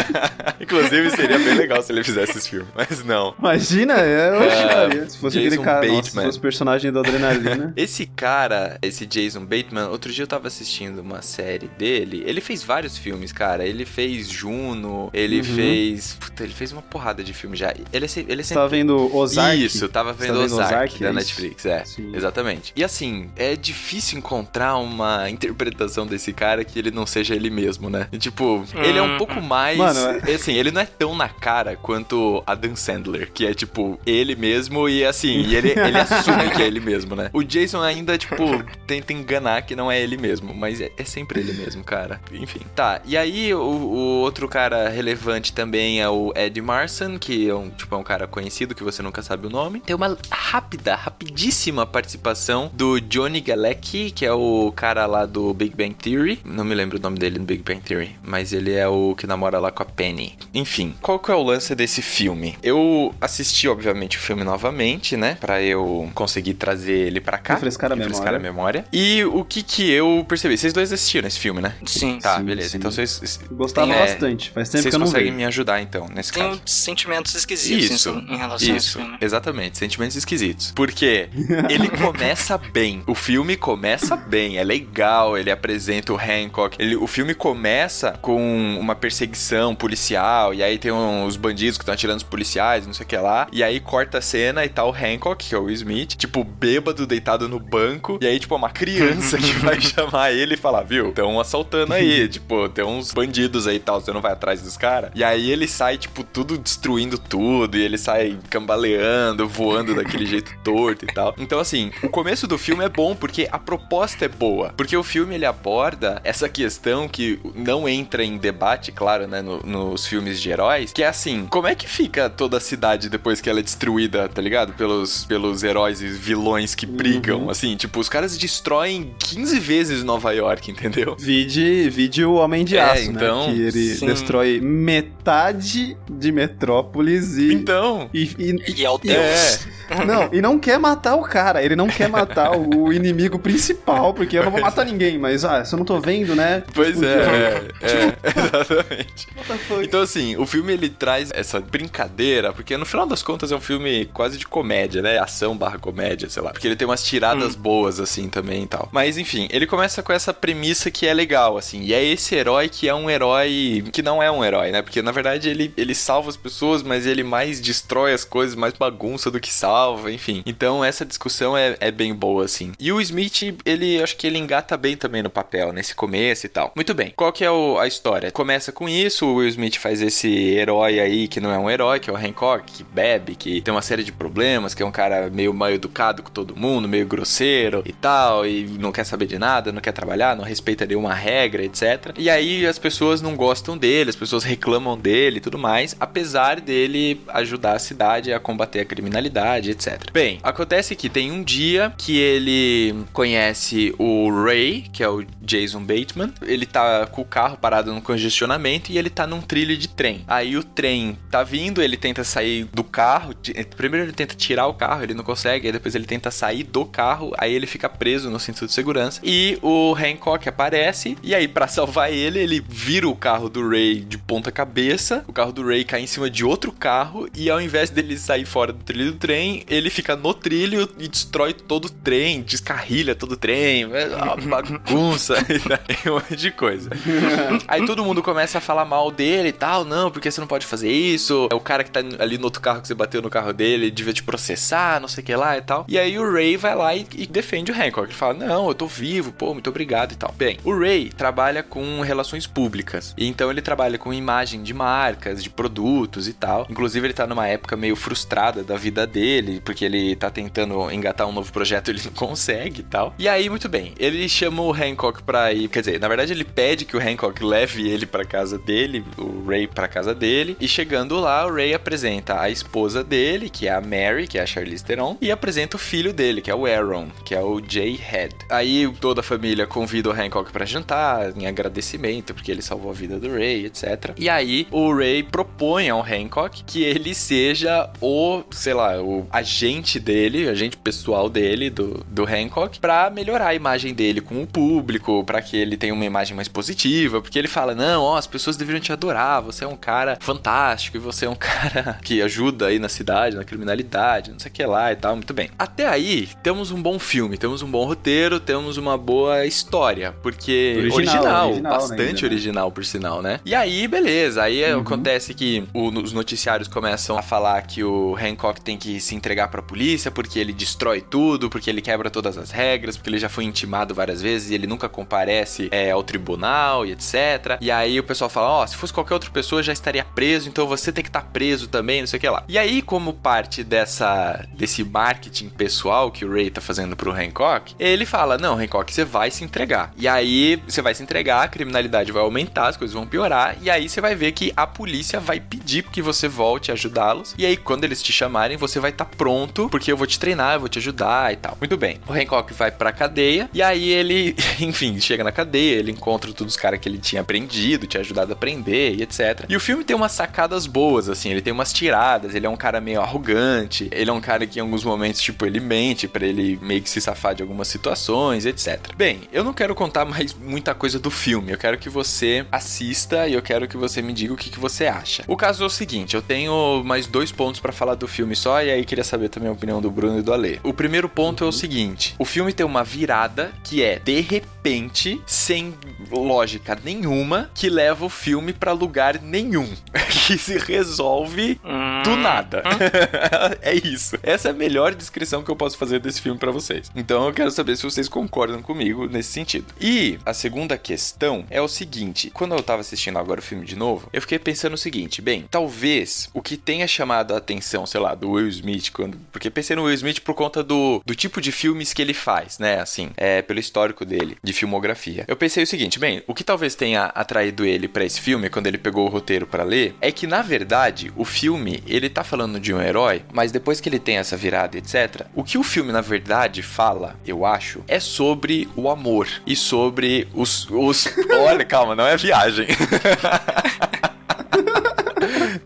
Inclusive, 0.60 1.12
seria 1.12 1.38
bem 1.38 1.54
legal 1.56 1.82
se 1.82 1.92
ele 1.92 2.04
fizesse 2.04 2.38
esse 2.38 2.50
filme, 2.50 2.68
mas 2.76 3.04
não. 3.04 3.36
Imagina, 3.40 3.94
é, 4.00 4.30
eu 4.30 4.40
acharia. 4.40 5.10
Se 5.10 5.18
fosse 5.18 5.40
Jason 5.40 5.48
aquele 5.48 5.64
cara, 5.64 5.77
nossa, 5.82 6.02
Bateman. 6.04 6.26
fosse 6.26 6.40
personagem 6.40 6.92
do 6.92 7.00
Adrenalina. 7.00 7.74
Esse 7.78 8.06
cara, 8.06 8.78
esse 8.82 9.06
Jason 9.06 9.42
Bateman, 9.46 9.88
outro 9.90 10.12
dia 10.12 10.24
eu 10.24 10.28
tava 10.28 10.48
assistindo 10.48 11.00
uma 11.00 11.22
série 11.22 11.68
dele. 11.78 12.24
Ele 12.26 12.42
fez 12.42 12.64
vários 12.64 12.98
filmes, 12.98 13.32
cara. 13.32 13.66
Ele 13.66 13.86
fez 13.86 14.30
Juno, 14.30 15.10
ele 15.14 15.38
Uhum. 15.38 15.44
fez. 15.44 16.18
Puta, 16.20 16.44
ele 16.44 16.54
fez 16.54 16.72
uma 16.72 16.82
porrada 16.82 17.24
de 17.24 17.34
filme 17.34 17.56
já. 17.56 17.74
Ele 17.94 18.06
é, 18.06 18.08
se- 18.08 18.26
ele 18.28 18.42
é 18.42 18.44
sempre. 18.44 18.56
tava 18.62 18.70
vendo 18.70 19.16
Ozark? 19.16 19.64
Isso, 19.64 19.88
tava 19.90 20.14
vendo 20.14 20.28
tá 20.28 20.34
vendo 20.42 20.44
Ozark, 20.54 20.74
Ozark, 20.74 21.00
da 21.00 21.10
é? 21.10 21.14
Netflix, 21.14 21.66
é. 21.66 21.86
Sim. 21.86 22.16
Exatamente. 22.16 22.74
E 22.76 22.84
assim, 22.84 23.30
é 23.36 23.56
difícil 23.56 24.18
encontrar 24.18 24.78
uma 24.78 25.30
interpretação 25.32 26.06
desse 26.08 26.34
cara 26.34 26.64
que 26.64 26.78
ele 26.80 26.92
não 26.92 27.06
seja 27.06 27.36
ele 27.36 27.50
mesmo, 27.50 27.90
né? 27.90 28.08
E, 28.12 28.18
tipo, 28.18 28.64
ele 28.76 28.98
é 28.98 29.02
um 29.02 29.18
pouco 29.18 29.42
mais. 29.42 29.78
Mano, 29.78 30.00
é- 30.28 30.34
assim, 30.34 30.54
ele 30.54 30.72
não 30.72 30.82
é 30.82 30.86
tão 30.86 31.16
na 31.16 31.30
cara 31.30 31.76
quanto 31.76 32.44
Adam 32.46 32.76
Sandler, 32.76 33.32
que 33.32 33.46
é 33.46 33.54
tipo, 33.54 34.00
ele 34.06 34.36
mesmo 34.36 34.88
e 34.90 35.04
assim, 35.06 35.42
e 35.42 35.56
ele, 35.56 35.67
ele 35.78 35.98
assume 35.98 36.50
que 36.52 36.62
é 36.62 36.68
ele 36.68 36.80
mesmo, 36.80 37.16
né? 37.16 37.30
O 37.34 37.44
Jason 37.44 37.82
ainda, 37.82 38.18
tipo, 38.18 38.36
tenta 38.86 39.14
enganar 39.14 39.62
que 39.64 39.76
não 39.76 39.92
é 39.92 40.00
ele 40.00 40.18
mesmo, 40.18 40.54
mas 40.54 40.82
é, 40.82 40.92
é 40.98 41.04
sempre 41.04 41.40
ele 41.40 41.54
mesmo, 41.54 41.84
cara. 41.84 42.20
Enfim. 42.32 42.62
Tá, 42.76 43.02
e 43.06 43.18
aí 43.18 43.54
o, 43.54 43.60
o 43.60 44.22
outro 44.22 44.48
cara 44.48 44.90
relevante 44.90 45.54
também 45.54 46.02
é 46.02 46.10
o 46.10 46.34
Ed 46.36 46.62
Marson, 46.62 47.18
que 47.18 47.50
é 47.50 47.56
um, 47.56 47.70
tipo, 47.70 47.94
é 47.96 47.98
um 47.98 48.04
cara 48.04 48.28
conhecido 48.28 48.76
que 48.76 48.84
você 48.84 49.02
nunca 49.02 49.22
sabe 49.22 49.48
o 49.48 49.50
nome. 49.50 49.80
Tem 49.80 49.96
uma 49.96 50.18
rápida, 50.32 50.96
rapidíssima 50.96 51.86
participação 51.86 52.70
do 52.74 53.00
Johnny 53.00 53.42
Galecki, 53.42 54.12
que 54.12 54.26
é 54.26 54.34
o 54.34 54.72
cara 54.76 55.06
lá 55.06 55.26
do 55.26 55.54
Big 55.54 55.76
Bang 55.76 55.94
Theory. 55.94 56.40
Não 56.44 56.64
me 56.64 56.76
lembro 56.76 56.98
o 56.98 57.02
nome 57.02 57.18
dele 57.18 57.40
no 57.40 57.46
Big 57.46 57.64
Bang 57.64 57.82
Theory, 57.82 58.16
mas 58.24 58.54
ele 58.54 58.74
é 58.74 58.88
o 58.88 59.16
que 59.16 59.28
namora 59.28 59.60
lá 59.60 59.72
com 59.72 59.84
a 59.84 59.86
Penny. 59.86 60.38
Enfim, 60.54 60.96
qual 61.02 61.20
que 61.20 61.32
é 61.32 61.36
o 61.36 61.44
lance 61.44 61.74
desse 61.76 62.02
filme? 62.02 62.58
Eu 62.62 63.14
assisti, 63.20 63.68
obviamente, 63.68 64.18
o 64.18 64.22
filme 64.22 64.44
novamente, 64.44 65.18
né? 65.18 65.38
Pra 65.40 65.57
eu 65.62 66.10
conseguir 66.14 66.54
trazer 66.56 66.94
ele 67.08 67.20
pra 67.22 67.38
cá. 67.38 67.56
Refrescar 67.56 67.92
a 67.92 67.96
Refrescar 67.96 68.34
a 68.36 68.40
memória. 68.40 68.86
E 68.92 69.24
o 69.26 69.44
que 69.44 69.64
que 69.64 69.90
eu 69.92 70.26
percebi? 70.28 70.58
Vocês 70.58 70.74
dois 70.74 70.92
assistiram 70.94 71.28
esse 71.28 71.40
filme, 71.40 71.62
né? 71.62 71.76
Sim. 71.86 72.20
Tá, 72.20 72.38
Sim, 72.38 72.44
beleza. 72.44 72.70
sim. 72.70 72.78
Então 72.78 72.92
vocês... 72.92 73.40
Gostava 73.52 73.94
É, 73.94 74.00
bastante. 74.00 74.52
Faz 74.52 74.70
tempo 74.70 74.82
Vocês 74.84 74.92
que 74.92 74.96
eu 74.96 75.00
não 75.00 75.06
conseguem 75.08 75.26
vejo. 75.28 75.38
me 75.38 75.46
ajudar, 75.46 75.82
então, 75.82 76.08
nesse 76.14 76.32
caso. 76.32 76.50
Tenho 76.50 76.62
sentimentos 76.66 77.34
esquisitos 77.36 77.90
Isso, 77.92 78.10
em, 78.12 78.34
em 78.34 78.38
relação 78.38 78.74
a 78.74 78.78
esse 78.78 78.88
isso, 78.88 79.00
filme. 79.00 79.18
exatamente, 79.22 79.78
sentimentos 79.78 80.16
esquisitos. 80.16 80.72
Porque 80.76 81.30
ele 81.70 81.90
começa 81.98 82.58
bem, 82.58 83.04
o 83.08 83.16
filme 83.16 83.56
começa 83.58 84.16
bem, 84.16 84.58
é 84.58 84.64
legal, 84.64 85.38
ele 85.38 85.52
apresenta 85.52 86.14
o 86.14 86.18
Hancock, 86.18 86.76
ele, 86.80 86.96
o 86.96 87.08
filme 87.08 87.34
começa 87.34 88.12
com 88.22 88.78
uma 88.80 88.96
perseguição 88.96 89.76
policial, 89.76 90.54
e 90.54 90.62
aí 90.64 90.78
tem 90.78 90.92
uns 90.92 91.36
bandidos 91.36 91.78
que 91.78 91.84
estão 91.84 91.94
atirando 91.94 92.18
os 92.18 92.24
policiais, 92.24 92.86
não 92.86 92.94
sei 92.94 93.06
o 93.06 93.08
que 93.10 93.18
lá, 93.18 93.48
e 93.52 93.64
aí 93.64 93.80
corta 93.80 94.18
a 94.20 94.22
cena 94.22 94.64
e 94.66 94.70
tá 94.70 94.84
o 94.86 94.92
Hancock, 94.94 95.47
que 95.48 95.56
é 95.56 95.58
o 95.58 95.70
Smith, 95.70 96.16
tipo, 96.16 96.44
bêbado, 96.44 97.06
deitado 97.08 97.48
no 97.48 97.60
banco, 97.60 98.18
e 98.22 98.28
aí, 98.28 98.40
tipo, 98.40 98.56
uma 98.56 98.70
criança 98.70 99.38
que 99.38 99.52
vai 99.60 99.80
chamar 99.80 100.32
ele 100.32 100.54
e 100.56 100.58
falar, 100.58 100.84
viu, 100.84 101.10
estão 101.10 101.40
assaltando 101.40 101.94
aí, 101.94 102.28
tipo, 102.30 102.68
tem 102.70 102.84
uns 102.86 103.12
bandidos 103.14 103.68
aí 103.68 103.78
e 103.78 103.80
tal, 103.80 104.00
você 104.02 104.12
não 104.12 104.22
vai 104.22 104.32
atrás 104.34 104.62
dos 104.62 104.78
caras? 104.78 105.12
E 105.16 105.24
aí 105.24 105.52
ele 105.52 105.68
sai, 105.68 105.98
tipo, 105.98 106.24
tudo 106.24 106.58
destruindo 106.58 107.18
tudo, 107.18 107.78
e 107.78 107.82
ele 107.82 107.98
sai 107.98 108.38
cambaleando, 108.50 109.48
voando 109.48 109.96
daquele 109.96 110.26
jeito 110.28 110.52
torto 110.64 111.06
e 111.06 111.08
tal. 111.08 111.34
Então, 111.38 111.60
assim, 111.60 111.92
o 112.04 112.10
começo 112.10 112.48
do 112.48 112.58
filme 112.58 112.84
é 112.84 112.90
bom 112.90 113.16
porque 113.16 113.48
a 113.52 113.58
proposta 113.60 114.26
é 114.26 114.28
boa. 114.28 114.74
Porque 114.76 114.96
o 114.96 115.04
filme 115.04 115.36
ele 115.36 115.46
aborda 115.46 116.22
essa 116.24 116.48
questão 116.50 117.08
que 117.08 117.40
não 117.56 117.88
entra 117.88 118.24
em 118.24 118.38
debate, 118.38 118.92
claro, 118.92 119.28
né, 119.28 119.42
no- 119.42 119.60
nos 119.64 120.06
filmes 120.06 120.42
de 120.42 120.50
heróis, 120.50 120.92
que 120.92 121.04
é 121.04 121.08
assim, 121.08 121.46
como 121.50 121.68
é 121.68 121.76
que 121.76 121.88
fica 121.88 122.30
toda 122.30 122.58
a 122.58 122.60
cidade 122.60 123.10
depois 123.10 123.42
que 123.42 123.50
ela 123.50 123.60
é 123.60 123.64
destruída, 123.64 124.28
tá 124.30 124.42
ligado? 124.42 124.74
Pelos, 124.74 125.26
pelos 125.26 125.37
heróis 125.64 126.02
e 126.02 126.08
vilões 126.08 126.74
que 126.76 126.86
brigam, 126.86 127.50
assim, 127.50 127.76
tipo, 127.76 128.00
os 128.00 128.10
caras 128.10 128.38
destroem 128.38 129.14
15 129.20 129.60
vezes 129.60 130.04
Nova 130.04 130.32
York, 130.34 130.72
entendeu? 130.72 131.16
Vide, 131.20 131.90
vide 131.90 132.24
o 132.26 132.34
Homem 132.34 132.64
de 132.66 132.78
É, 132.78 132.82
Aço, 132.82 133.12
então, 133.12 133.48
né? 133.48 133.54
Que 133.54 133.62
ele 133.62 133.96
sim. 133.96 134.06
destrói 134.06 134.60
metade 134.62 135.98
de 136.10 136.32
Metrópolis 136.32 137.38
e... 137.38 137.54
Então, 137.54 138.10
e, 138.14 138.24
e- 138.38 138.74
E 138.78 138.86
é 138.86 138.90
o 138.90 138.98
Deus. 138.98 139.68
não, 140.06 140.30
e 140.34 140.42
não 140.42 140.58
quer 140.60 140.80
matar 140.80 141.16
o 141.16 141.22
cara, 141.24 141.64
ele 141.64 141.76
não 141.76 141.88
quer 141.88 142.10
matar 142.10 142.58
o 142.58 142.92
inimigo 142.94 143.38
principal, 143.40 144.14
porque 144.14 144.38
eu 144.38 144.44
não 144.44 144.52
vou 144.52 144.62
matar 144.62 144.86
ninguém, 144.86 145.18
mas 145.18 145.44
ah, 145.46 145.64
se 145.64 145.74
eu 145.74 145.78
não 145.78 145.86
tô 145.86 146.00
vendo, 146.00 146.36
né? 146.36 146.64
Pois 146.74 146.94
Tipo, 146.94 147.06
é, 147.06 147.10
é, 147.12 147.68
é, 147.82 148.16
exatamente. 148.40 149.28
What 149.38 149.48
the 149.48 149.58
fuck? 149.58 149.84
Então, 149.86 150.02
assim, 150.02 150.36
o 150.38 150.46
filme 150.46 150.74
ele 150.74 150.90
traz 150.90 151.30
essa 151.34 151.60
brincadeira, 151.60 152.52
porque 152.54 152.76
no 152.78 152.86
final 152.86 153.06
das 153.06 153.22
contas 153.24 153.52
é 153.52 153.56
um 153.56 153.60
filme 153.62 154.06
quase 154.14 154.38
de 154.38 154.48
comédia, 154.48 155.02
né? 155.02 155.18
Ação 155.28 155.58
barra 155.58 155.78
comédia, 155.78 156.30
sei 156.30 156.42
lá. 156.42 156.52
Porque 156.52 156.66
ele 156.68 156.76
tem 156.76 156.88
umas 156.88 157.04
tiradas 157.04 157.54
boas, 157.56 158.00
assim, 158.00 158.30
também 158.30 158.64
e 158.64 158.68
tal. 158.68 158.88
Mas, 158.94 159.18
enfim, 159.18 159.48
ele 159.52 159.68
começa 159.68 160.02
com 160.02 160.14
essa 160.14 160.34
premissa 160.34 160.90
que 160.90 161.06
é 161.06 161.14
legal, 161.14 161.58
assim. 161.58 161.82
E 161.84 161.94
é 161.94 162.02
esse 162.04 162.34
herói 162.34 162.70
que 162.70 162.88
é 162.88 162.96
um 162.96 163.10
herói 163.10 163.84
que 163.92 164.02
não 164.02 164.24
é 164.24 164.32
um 164.32 164.44
herói, 164.44 164.72
né? 164.72 164.82
Porque, 164.82 165.02
na 165.02 165.12
verdade, 165.12 165.50
ele, 165.50 165.74
ele 165.78 165.94
salva 165.94 166.30
as 166.30 166.38
pessoas, 166.38 166.82
mas 166.82 167.06
ele 167.06 167.24
mais 167.24 167.60
destrói 167.60 168.14
as 168.14 168.24
coisas, 168.24 168.56
mais 168.56 168.74
bagunça 168.74 169.30
do 169.30 169.40
que 169.40 169.52
salva, 169.54 170.12
enfim. 170.12 170.42
Então, 170.46 170.84
essa 170.84 171.06
discussão 171.06 171.58
é, 171.58 171.76
é 171.80 171.92
bem 171.92 172.14
boa, 172.16 172.46
assim. 172.46 172.72
E 172.80 172.92
o 172.92 173.02
Smith, 173.02 173.58
ele, 173.66 174.02
acho 174.02 174.16
que 174.16 174.26
ele 174.26 174.38
engata 174.38 174.78
bem 174.78 174.96
também 174.96 175.22
no 175.22 175.30
papel, 175.30 175.74
nesse 175.74 175.94
começo 175.94 176.46
e 176.46 176.50
tal. 176.50 176.72
Muito 176.76 176.94
bem. 176.94 177.14
Qual 177.16 177.34
que 177.34 177.44
é 177.44 177.52
o- 177.52 177.78
a 177.80 177.86
história? 177.88 178.32
Começa 178.32 178.72
com 178.72 178.88
isso, 178.88 179.26
o 179.26 179.36
Will 179.36 179.50
Smith 179.50 179.76
faz 179.78 180.02
esse 180.02 180.28
herói 180.30 181.00
aí, 181.00 181.28
que 181.28 181.40
não 181.42 181.52
é 181.52 181.58
um 181.58 181.70
herói, 181.70 182.00
que 182.00 182.10
é 182.10 182.14
o 182.14 182.18
Hancock, 182.18 182.72
que 182.72 182.84
bebe, 182.84 183.36
que 183.36 183.62
tem 183.62 183.74
uma 183.74 183.82
série 183.82 184.04
de 184.04 184.12
problemas, 184.12 184.74
que 184.74 184.84
é 184.84 184.86
um 184.86 184.92
cara 184.92 185.17
meio 185.32 185.54
mal 185.54 185.72
educado 185.72 186.24
com 186.24 186.32
todo 186.32 186.56
mundo, 186.56 186.88
meio 186.88 187.06
grosseiro 187.06 187.84
e 187.86 187.94
tal, 187.94 188.46
e 188.46 188.66
não 188.80 188.92
quer 188.92 189.04
saber 189.04 189.26
de 189.26 189.38
nada, 189.38 189.72
não 189.72 189.82
quer 189.82 189.92
trabalhar, 189.92 190.36
não 190.36 190.44
respeita 190.44 190.86
nenhuma 190.86 191.14
regra, 191.14 191.64
etc. 191.64 192.14
E 192.18 192.30
aí 192.30 192.66
as 192.66 192.80
pessoas 192.80 193.22
não 193.22 193.36
gostam 193.36 193.78
dele, 193.78 194.10
as 194.10 194.16
pessoas 194.16 194.44
reclamam 194.44 194.98
dele 194.98 195.38
e 195.38 195.42
tudo 195.42 195.58
mais, 195.58 195.96
apesar 196.00 196.60
dele 196.60 197.22
ajudar 197.30 197.74
a 197.74 197.80
cidade 197.80 198.34
a 198.34 198.40
combater 198.40 198.82
a 198.82 198.86
criminalidade 198.86 199.72
etc. 199.72 200.12
Bem, 200.12 200.40
acontece 200.44 200.96
que 200.96 201.10
tem 201.10 201.32
um 201.32 201.44
dia 201.44 201.94
que 201.98 202.18
ele 202.18 202.96
conhece 203.14 203.94
o 203.98 204.30
Ray, 204.44 204.86
que 204.92 205.04
é 205.04 205.10
o 205.10 205.26
Jason 205.42 205.82
Bateman. 205.82 206.34
Ele 206.42 206.66
tá 206.66 207.08
com 207.08 207.22
o 207.22 207.26
carro 207.26 207.58
parado 207.58 207.94
no 207.94 208.02
congestionamento 208.02 208.92
e 208.92 208.98
ele 208.98 209.10
tá 209.10 209.26
num 209.26 209.42
trilho 209.42 209.78
de 209.78 209.88
trem. 209.88 210.24
Aí 210.28 210.58
o 210.58 210.64
trem 210.64 211.18
tá 211.30 211.44
vindo, 211.44 211.82
ele 211.82 211.98
tenta 211.98 212.24
sair 212.24 212.66
do 212.66 212.84
carro. 212.84 213.34
Primeiro 213.76 214.06
ele 214.06 214.14
tenta 214.14 214.36
tirar 214.36 214.68
o 214.68 214.74
carro, 214.74 214.97
ele 215.04 215.14
não 215.14 215.24
consegue. 215.24 215.68
Aí 215.68 215.74
depois 215.74 215.96
ele 215.96 216.06
tenta 216.06 216.32
sair 216.32 216.64
do 216.64 216.86
carro, 216.86 217.34
aí 217.38 217.54
ele 217.54 217.68
fica 217.68 217.90
preso 217.90 218.30
no 218.30 218.40
cinto 218.40 218.66
de 218.66 218.72
segurança. 218.72 219.22
E 219.24 219.58
o 219.62 219.96
Hancock 219.96 220.48
aparece. 220.48 221.18
E 221.24 221.34
aí, 221.34 221.48
para 221.48 221.68
salvar 221.68 222.12
ele, 222.12 222.40
ele 222.40 222.64
vira 222.68 223.08
o 223.08 223.16
carro 223.16 223.50
do 223.50 223.68
Ray 223.68 224.02
de 224.02 224.18
ponta 224.18 224.52
cabeça. 224.52 225.24
O 225.28 225.34
carro 225.34 225.52
do 225.52 225.66
Ray 225.66 225.84
cai 225.84 226.02
em 226.02 226.08
cima 226.08 226.30
de 226.30 226.46
outro 226.46 226.72
carro. 226.72 227.28
E 227.36 227.50
ao 227.50 227.62
invés 227.62 227.90
dele 227.90 228.18
sair 228.18 228.46
fora 228.46 228.74
do 228.74 228.84
trilho 228.84 229.12
do 229.12 229.18
trem, 229.18 229.64
ele 229.68 229.90
fica 229.90 230.16
no 230.16 230.34
trilho 230.34 230.90
e 230.98 231.08
destrói 231.08 231.54
todo 231.54 231.86
o 231.86 231.90
trem, 231.90 232.42
descarrilha 232.42 233.16
todo 233.16 233.34
o 233.34 233.38
trem. 233.38 233.84
É 233.94 234.08
bagunça 234.48 235.36
e 235.50 236.10
um 236.10 236.14
monte 236.16 236.36
de 236.36 236.52
coisa. 236.52 236.90
Aí 237.68 237.86
todo 237.86 238.04
mundo 238.04 238.24
começa 238.24 238.58
a 238.58 238.62
falar 238.62 238.86
mal 238.86 239.12
dele 239.12 239.50
e 239.50 239.54
tal. 239.54 239.84
Não, 239.84 240.12
porque 240.12 240.30
você 240.30 240.40
não 240.40 240.48
pode 240.48 240.66
fazer 240.66 240.92
isso. 240.92 241.48
É 241.52 241.56
o 241.56 241.60
cara 241.60 241.84
que 241.84 241.92
tá 241.92 242.00
ali 242.20 242.38
no 242.38 242.46
outro 242.46 242.62
carro 242.62 242.82
que 242.82 242.88
você 242.88 242.94
bateu 242.94 243.22
no 243.22 243.30
carro 243.30 243.54
dele, 243.54 243.92
devia 243.92 244.14
te 244.14 244.24
processar, 244.24 244.87
não 245.00 245.08
sei 245.08 245.24
o 245.24 245.26
que 245.26 245.36
lá 245.36 245.58
e 245.58 245.62
tal. 245.62 245.86
E 245.88 245.98
aí 245.98 246.18
o 246.18 246.32
Ray 246.32 246.58
vai 246.58 246.76
lá 246.76 246.96
e, 246.96 247.06
e 247.16 247.28
defende 247.28 247.72
o 247.72 247.76
Hancock. 247.76 248.08
Ele 248.08 248.14
fala: 248.14 248.34
Não, 248.34 248.68
eu 248.68 248.76
tô 248.76 248.88
vivo, 248.88 249.32
pô, 249.32 249.54
muito 249.54 249.70
obrigado 249.70 250.14
e 250.14 250.16
tal. 250.16 250.34
Bem, 250.38 250.58
o 250.64 250.78
Ray 250.78 251.10
trabalha 251.10 251.64
com 251.64 252.02
relações 252.02 252.48
públicas. 252.48 253.14
Então 253.18 253.52
ele 253.52 253.62
trabalha 253.62 253.98
com 253.98 254.14
imagem 254.14 254.64
de 254.64 254.74
marcas, 254.74 255.44
de 255.44 255.50
produtos 255.50 256.28
e 256.28 256.34
tal. 256.34 256.66
Inclusive, 256.70 257.08
ele 257.08 257.14
tá 257.14 257.28
numa 257.28 257.48
época 257.48 257.76
meio 257.76 257.96
frustrada 257.96 258.64
da 258.64 258.76
vida 258.76 259.06
dele, 259.06 259.62
porque 259.64 259.86
ele 259.86 260.16
tá 260.16 260.30
tentando 260.30 260.92
engatar 260.92 261.28
um 261.28 261.32
novo 261.32 261.52
projeto 261.52 261.90
ele 261.92 262.02
não 262.04 262.12
consegue 262.12 262.82
e 262.82 262.84
tal. 262.84 263.14
E 263.18 263.28
aí, 263.28 263.50
muito 263.50 263.70
bem, 263.70 263.94
ele 264.00 264.28
chama 264.30 264.62
o 264.62 264.74
Hancock 264.74 265.24
pra 265.24 265.52
ir. 265.54 265.68
Quer 265.68 265.80
dizer, 265.82 266.00
na 266.00 266.08
verdade, 266.08 266.34
ele 266.34 266.44
pede 266.44 266.86
que 266.86 266.96
o 266.96 267.00
Hancock 267.00 267.44
leve 267.44 267.88
ele 267.88 268.06
pra 268.06 268.26
casa 268.26 268.58
dele, 268.58 269.04
o 269.18 269.46
Ray 269.48 269.68
pra 269.68 269.88
casa 269.88 270.14
dele. 270.14 270.58
E 270.60 270.68
chegando 270.68 271.20
lá, 271.20 271.46
o 271.46 271.54
Ray 271.54 271.74
apresenta 271.74 272.40
a 272.40 272.50
esposa 272.50 273.04
dele, 273.04 273.50
que 273.50 273.68
é 273.68 273.74
a 273.74 273.82
Mary, 273.82 274.28
que 274.28 274.38
é 274.38 274.42
a 274.42 274.46
Charlize 274.46 274.77
E 275.22 275.32
apresenta 275.32 275.76
o 275.76 275.80
filho 275.80 276.14
dele, 276.14 276.42
que 276.42 276.52
é 276.52 276.56
o 276.56 276.66
Aaron, 276.66 277.10
que 277.24 277.36
é 277.36 277.42
o 277.42 277.62
Jay 277.66 277.96
Head. 277.96 278.36
Aí 278.50 278.92
toda 279.00 279.22
a 279.22 279.24
família 279.24 279.68
convida 279.68 280.10
o 280.10 280.14
Hancock 280.14 280.52
para 280.52 280.66
jantar, 280.66 281.36
em 281.38 281.48
agradecimento, 281.48 282.34
porque 282.34 282.52
ele 282.52 282.62
salvou 282.62 282.92
a 282.92 282.94
vida 282.94 283.20
do 283.20 283.32
Ray, 283.32 283.66
etc. 283.66 284.14
E 284.18 284.30
aí 284.30 284.68
o 284.72 284.94
Ray 284.94 285.24
propõe 285.24 285.90
ao 285.90 286.02
Hancock 286.02 286.64
que 286.64 286.84
ele 286.84 287.14
seja 287.14 287.90
o, 288.02 288.44
sei 288.52 288.74
lá, 288.74 289.02
o 289.02 289.28
agente 289.32 290.00
dele, 290.00 290.50
agente 290.50 290.78
pessoal 290.78 291.30
dele, 291.30 291.70
do, 291.70 292.04
do 292.08 292.26
Hancock, 292.26 292.80
para 292.80 293.10
melhorar 293.10 293.48
a 293.50 293.56
imagem 293.56 293.94
dele 293.94 294.22
com 294.22 294.42
o 294.42 294.48
público, 294.48 295.24
para 295.24 295.42
que 295.42 295.58
ele 295.58 295.78
tenha 295.78 295.94
uma 295.94 296.06
imagem 296.06 296.36
mais 296.36 296.48
positiva, 296.48 297.22
porque 297.22 297.38
ele 297.38 297.48
fala: 297.48 297.76
não, 297.76 298.04
ó, 298.04 298.18
as 298.18 298.28
pessoas 298.28 298.58
deveriam 298.58 298.82
te 298.82 298.92
adorar, 298.92 299.42
você 299.42 299.64
é 299.64 299.68
um 299.68 299.78
cara 299.78 300.18
fantástico 300.20 300.98
e 300.98 301.00
você 301.00 301.26
é 301.26 301.30
um 301.30 301.36
cara 301.40 302.00
que 302.04 302.22
ajuda 302.22 302.68
aí 302.68 302.80
na 302.80 302.90
cidade, 302.90 303.36
na 303.36 303.44
criminalidade, 303.44 304.32
não 304.32 304.40
sei 304.40 304.52
o 304.52 304.54
que 304.54 304.66
lá 304.68 304.92
e 304.92 304.96
tal, 304.96 305.16
muito 305.16 305.34
bem. 305.34 305.50
Até 305.58 305.88
aí, 305.88 306.30
temos 306.44 306.72
um 306.72 306.82
bom 306.82 307.00
filme, 307.00 307.38
temos 307.38 307.62
um 307.62 307.70
bom 307.70 307.86
roteiro, 307.86 308.40
temos 308.40 308.78
uma 308.78 308.98
boa 308.98 309.46
história, 309.46 310.14
porque 310.22 310.76
Original, 310.78 310.96
original, 310.98 311.48
original 311.50 311.74
bastante 311.74 312.22
né? 312.24 312.28
original 312.30 312.72
por 312.72 312.86
sinal, 312.86 313.22
né? 313.22 313.40
E 313.46 313.56
aí, 313.56 313.88
beleza, 313.88 314.44
aí 314.44 314.64
Uhum. 314.74 314.82
acontece 314.82 315.34
que 315.34 315.64
o- 315.74 315.90
os 315.90 316.14
noticiários 316.14 316.68
começam 316.68 317.18
a 317.18 317.22
falar 317.22 317.62
que 317.64 317.84
o 317.84 318.16
Hancock 318.16 318.62
tem 318.62 318.78
que 318.78 319.00
se 319.00 319.16
entregar 319.16 319.48
pra 319.50 319.62
polícia 319.62 320.12
porque 320.12 320.40
ele 320.40 320.54
destrói 320.54 321.02
tudo, 321.02 321.50
porque 321.50 321.70
ele 321.70 321.82
quebra 321.82 322.10
todas 322.10 322.38
as 322.38 322.52
regras, 322.52 322.96
porque 322.98 323.10
ele 323.10 323.18
já 323.20 323.30
foi 323.30 323.44
intimado 323.46 323.94
várias 323.94 324.22
vezes 324.22 324.50
e 324.52 324.54
ele 324.56 324.68
nunca 324.68 324.88
comparece 324.90 325.68
é, 325.72 325.92
ao 325.92 326.04
tribunal 326.04 326.86
e 326.86 326.92
etc. 326.92 327.58
E 327.62 327.72
aí 327.72 328.00
o 328.00 328.04
pessoal 328.04 328.30
fala, 328.30 328.50
ó, 328.50 328.68
se 328.68 328.76
fosse 328.76 328.94
qualquer 328.94 329.14
outra 329.14 329.30
pessoa 329.30 329.64
já 329.64 329.72
estaria 329.74 330.04
preso, 330.04 330.50
então 330.50 330.68
você 330.68 330.92
tem 330.92 331.04
que 331.04 331.10
estar 331.10 331.22
preso 331.32 331.68
também, 331.68 332.02
não 332.02 332.08
sei 332.08 332.18
o 332.18 332.20
que 332.20 332.30
lá. 332.30 332.44
E 332.48 332.58
aí, 332.58 332.82
como 332.82 333.14
parte 333.14 333.64
dessa 333.64 334.46
desse 334.58 334.84
marketing 334.84 335.50
pessoal 335.50 336.12
que 336.12 336.26
o 336.26 336.32
Ray 336.32 336.50
tá 336.50 336.60
fazendo 336.60 336.96
pro 336.96 337.12
Hancock, 337.12 337.76
ele 337.80 338.06
fala, 338.06 338.38
não, 338.38 338.60
Hancock, 338.60 338.94
você 338.94 339.06
vai 339.06 339.32
se 339.32 339.44
entregar. 339.44 339.94
E 339.98 340.08
aí, 340.08 340.62
você 340.68 340.82
vai 340.82 340.94
se 340.94 341.04
entregar, 341.04 341.44
a 341.44 341.48
criminalidade 341.48 342.12
vai 342.12 342.22
aumentar, 342.22 342.68
as 342.68 342.78
coisas 342.78 342.94
vão 342.94 343.06
piorar, 343.06 343.58
e 343.62 343.70
aí 343.70 343.88
você 343.88 344.02
vai 344.02 344.16
ver 344.16 344.32
que 344.32 344.52
a 344.56 344.66
polícia 344.66 345.20
vai 345.20 345.40
pedir 345.40 345.84
que 345.84 346.02
você 346.02 346.28
volte 346.28 346.72
a 346.72 346.74
ajudá-los. 346.74 347.36
E 347.38 347.46
aí, 347.46 347.56
quando 347.56 347.84
eles 347.84 348.02
te 348.02 348.12
chamarem, 348.12 348.58
você 348.58 348.80
vai 348.80 348.92
estar 348.92 349.06
pronto, 349.06 349.70
porque 349.70 349.92
eu 349.92 349.98
vou 349.98 350.08
te 350.08 350.20
treinar, 350.20 350.56
eu 350.56 350.60
vou 350.62 350.70
te 350.70 350.80
ajudar 350.80 351.32
e 351.32 351.36
tal. 351.36 351.58
Muito 351.60 351.78
bem. 351.78 352.00
O 352.08 352.14
Hancock 352.14 352.54
vai 352.54 352.72
pra 352.72 352.92
cadeia, 352.92 353.50
e 353.54 353.62
aí 353.62 353.90
ele, 353.90 354.36
enfim, 354.60 355.00
chega 355.00 355.24
na 355.24 355.32
cadeia, 355.32 355.80
ele 355.80 355.92
encontra 355.92 356.32
todos 356.34 356.54
os 356.54 356.60
caras 356.60 356.80
que 356.80 356.90
ele 356.90 356.98
tinha 356.98 357.22
aprendido, 357.22 357.86
tinha 357.86 358.02
ajudado 358.02 358.32
a 358.32 358.34
aprender 358.34 358.96
e 358.96 359.04
etc. 359.04 359.46
E 359.48 359.56
o 359.56 359.60
filme 359.60 359.84
tem 359.84 359.96
umas 359.96 360.12
sacadas 360.12 360.66
boas, 360.66 361.10
assim, 361.10 361.32
ele 361.32 361.42
tem 361.42 361.54
umas 361.54 361.72
tiradas, 361.72 362.34
ele 362.34 362.46
é 362.46 362.50
um 362.50 362.58
cara 362.58 362.82
meio 362.82 363.02
arrogante, 363.02 363.90
ele 363.92 364.10
é 364.10 364.14
um 364.14 364.22
cara 364.22 364.47
que 364.48 364.60
em 364.60 364.62
alguns 364.62 364.84
momentos, 364.84 365.22
tipo, 365.22 365.46
ele 365.46 365.60
mente 365.60 366.08
pra 366.08 366.26
ele 366.26 366.58
meio 366.62 366.82
que 366.82 366.90
se 366.90 367.00
safar 367.02 367.36
de 367.36 367.42
algumas 367.42 367.68
situações, 367.68 368.46
etc. 368.46 368.94
Bem, 368.96 369.22
eu 369.32 369.44
não 369.44 369.54
quero 369.54 369.74
contar 369.76 370.06
mais 370.06 370.34
muita 370.34 370.74
coisa 370.74 371.00
do 371.00 371.10
filme, 371.12 371.52
eu 371.52 371.58
quero 371.58 371.78
que 371.78 371.90
você 371.90 372.46
assista 372.52 373.28
e 373.28 373.34
eu 373.34 373.42
quero 373.42 373.68
que 373.68 373.78
você 373.78 374.02
me 374.02 374.14
diga 374.14 374.34
o 374.34 374.38
que, 374.38 374.50
que 374.50 374.60
você 374.60 374.86
acha. 374.88 375.24
O 375.28 375.36
caso 375.38 375.64
é 375.64 375.68
o 375.68 375.70
seguinte, 375.70 376.16
eu 376.16 376.22
tenho 376.22 376.84
mais 376.86 377.08
dois 377.08 377.32
pontos 377.32 377.60
pra 377.60 377.72
falar 377.72 377.96
do 377.96 378.08
filme 378.08 378.36
só, 378.36 378.62
e 378.64 378.70
aí 378.72 378.86
queria 378.86 379.04
saber 379.04 379.30
também 379.30 379.50
a 379.50 379.54
opinião 379.54 379.82
do 379.82 379.90
Bruno 379.92 380.20
e 380.20 380.22
do 380.22 380.34
Ale. 380.34 380.60
O 380.64 380.74
primeiro 380.74 381.10
ponto 381.10 381.44
é 381.44 381.48
o 381.48 381.52
seguinte, 381.52 382.16
o 382.18 382.26
filme 382.26 382.54
tem 382.54 382.66
uma 382.66 382.84
virada 382.84 383.52
que 383.64 383.84
é, 383.84 384.00
de 384.00 384.20
repente, 384.22 385.22
sem 385.26 385.74
lógica 386.12 386.78
nenhuma, 386.84 387.50
que 387.54 387.70
leva 387.70 388.06
o 388.06 388.10
filme 388.10 388.54
pra 388.54 388.72
lugar 388.72 389.20
nenhum. 389.22 389.68
que 390.28 390.38
se 390.38 390.58
resolve 390.58 391.60
Hum, 391.64 392.02
do 392.04 392.16
nada. 392.16 392.64
é 393.62 393.74
isso. 393.76 394.18
Essa 394.38 394.50
é 394.50 394.52
a 394.52 394.54
melhor 394.54 394.94
descrição 394.94 395.42
que 395.42 395.50
eu 395.50 395.56
posso 395.56 395.80
fazer 395.80 396.00
desse 396.00 396.22
filme 396.22 396.38
pra 396.38 396.52
vocês. 396.52 396.92
Então 396.96 397.26
eu 397.26 397.34
quero 397.34 397.50
saber 397.50 397.76
se 397.76 397.82
vocês 397.82 398.08
concordam 398.08 398.62
comigo 398.62 399.08
nesse 399.08 399.32
sentido. 399.32 399.74
E 399.82 400.20
a 400.24 400.32
segunda 400.32 400.78
questão 400.78 401.44
é 401.50 401.60
o 401.60 401.68
seguinte: 401.68 402.30
quando 402.30 402.54
eu 402.54 402.62
tava 402.62 402.82
assistindo 402.82 403.18
agora 403.18 403.40
o 403.40 403.44
filme 403.44 403.66
de 403.66 403.76
novo, 403.76 404.08
eu 404.14 404.22
fiquei 404.22 404.38
pensando 404.38 404.74
o 404.74 404.78
seguinte: 404.78 405.24
bem, 405.24 405.48
talvez 405.50 406.30
o 406.36 406.42
que 406.44 406.56
tenha 406.56 406.88
chamado 406.88 407.34
a 407.34 407.38
atenção, 407.38 407.88
sei 407.88 408.00
lá, 408.00 408.14
do 408.14 408.30
Will 408.30 408.48
Smith, 408.50 408.92
quando. 408.92 409.18
Porque 409.32 409.50
pensei 409.50 409.76
no 409.76 409.86
Will 409.86 409.96
Smith 409.96 410.20
por 410.20 410.36
conta 410.36 410.64
do, 410.64 411.02
do 411.04 411.16
tipo 411.16 411.42
de 411.42 411.52
filmes 411.52 411.92
que 411.92 412.04
ele 412.04 412.14
faz, 412.14 412.60
né? 412.60 412.80
Assim, 412.80 413.10
é 413.18 413.42
pelo 413.42 413.60
histórico 413.60 414.06
dele, 414.06 414.38
de 414.44 414.54
filmografia. 414.54 415.26
Eu 415.28 415.36
pensei 415.36 415.64
o 415.64 415.68
seguinte: 415.68 415.98
bem, 415.98 416.22
o 416.28 416.36
que 416.36 416.44
talvez 416.44 416.76
tenha 416.76 417.06
atraído 417.06 417.66
ele 417.66 417.88
pra 417.88 418.06
esse 418.06 418.22
filme, 418.22 418.52
quando 418.52 418.68
ele 418.68 418.78
pegou 418.78 419.08
o 419.08 419.10
roteiro 419.10 419.48
pra 419.48 419.64
ler, 419.64 419.96
é 420.00 420.12
que 420.12 420.28
na 420.28 420.44
verdade 420.44 421.12
o 421.16 421.26
filme 421.26 421.84
ele 421.88 422.08
tá 422.08 422.24
falando 422.24 422.60
de 422.60 422.72
um 422.72 422.80
herói, 422.80 423.24
mas 423.34 423.52
depois 423.52 423.82
que 423.82 423.90
ele 423.90 423.98
tem 423.98 424.20
essa 424.28 424.36
virada, 424.36 424.78
etc., 424.78 425.26
o 425.34 425.44
que 425.44 425.58
o 425.58 425.64
filme 425.64 425.92
na 425.92 426.02
verdade 426.02 426.62
fala, 426.62 427.16
eu 427.26 427.46
acho, 427.46 427.84
é 427.88 428.00
sobre 428.00 428.68
o 428.76 428.90
amor 428.90 429.28
e 429.46 429.56
sobre 429.56 430.28
os. 430.34 430.70
os... 430.70 431.08
Olha, 431.48 431.64
calma, 431.64 431.96
não 431.96 432.06
é 432.06 432.18
viagem. 432.18 432.68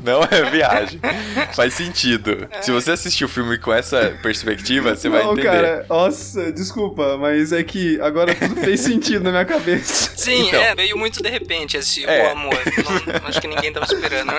Não 0.04 0.22
é 0.30 0.50
viagem. 0.50 1.00
Faz 1.54 1.74
sentido. 1.74 2.48
Se 2.62 2.72
você 2.72 2.92
assistir 2.92 3.26
o 3.26 3.28
filme 3.30 3.58
com 3.58 3.72
essa 3.74 4.18
perspectiva, 4.22 4.96
você 4.96 5.10
vai 5.10 5.24
não, 5.24 5.34
entender. 5.34 5.48
cara, 5.48 5.86
nossa, 5.90 6.52
desculpa, 6.52 7.18
mas 7.18 7.52
é 7.52 7.64
que 7.64 8.00
agora 8.02 8.34
tudo 8.36 8.56
fez 8.56 8.80
sentido 8.82 9.24
na 9.24 9.32
minha 9.32 9.46
cabeça. 9.46 10.12
Sim, 10.18 10.48
Então. 10.48 10.62
é, 10.62 10.76
veio 10.76 10.98
muito 10.98 11.22
de 11.22 11.30
repente 11.30 11.78
esse 11.78 12.06
É. 12.06 12.28
o 12.28 12.32
amor. 12.32 12.54
Não- 12.56 13.28
acho 13.28 13.42
que 13.42 13.48
ninguém 13.48 13.72
tava 13.72 13.86
esperando. 13.86 14.32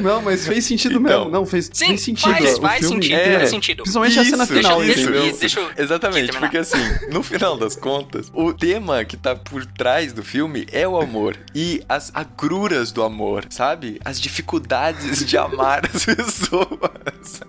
Não, 0.00 0.20
mas 0.22 0.46
fez 0.46 0.64
sentido 0.64 0.98
Então. 0.98 1.18
mesmo. 1.24 1.30
Não, 1.30 1.46
fez, 1.46 1.70
Sim, 1.72 1.88
fez 1.88 2.00
sentido. 2.02 2.32
faz, 2.32 2.58
o 2.58 2.60
faz 2.60 2.78
filme 2.80 2.94
sentido, 2.96 3.18
inteiro. 3.20 3.38
faz 3.38 3.50
sentido. 3.50 3.82
Principalmente 3.82 4.18
a 4.18 4.24
cena 4.24 4.44
Isso, 4.44 4.52
final, 4.54 4.80
deixa, 4.80 5.00
entendeu? 5.00 5.22
deixa, 5.22 5.38
deixa 5.38 5.60
eu 5.60 5.70
Exatamente, 5.76 6.32
porque 6.38 6.58
assim, 6.58 6.78
no 7.10 7.22
final 7.22 7.56
das 7.56 7.76
contas, 7.76 8.30
o 8.34 8.52
tema 8.52 9.04
que 9.04 9.16
tá 9.16 9.34
por 9.36 9.64
trás 9.66 10.12
do 10.12 10.22
filme 10.22 10.66
é 10.72 10.86
o 10.86 11.00
amor 11.00 11.36
e 11.54 11.82
as 11.88 12.10
agruras 12.14 12.90
do 12.92 13.02
amor, 13.02 13.44
sabe? 13.50 14.00
As 14.04 14.20
dificuldades 14.20 15.07
de 15.16 15.36
amar 15.36 15.82
as 15.94 16.04
pessoas. 16.06 17.40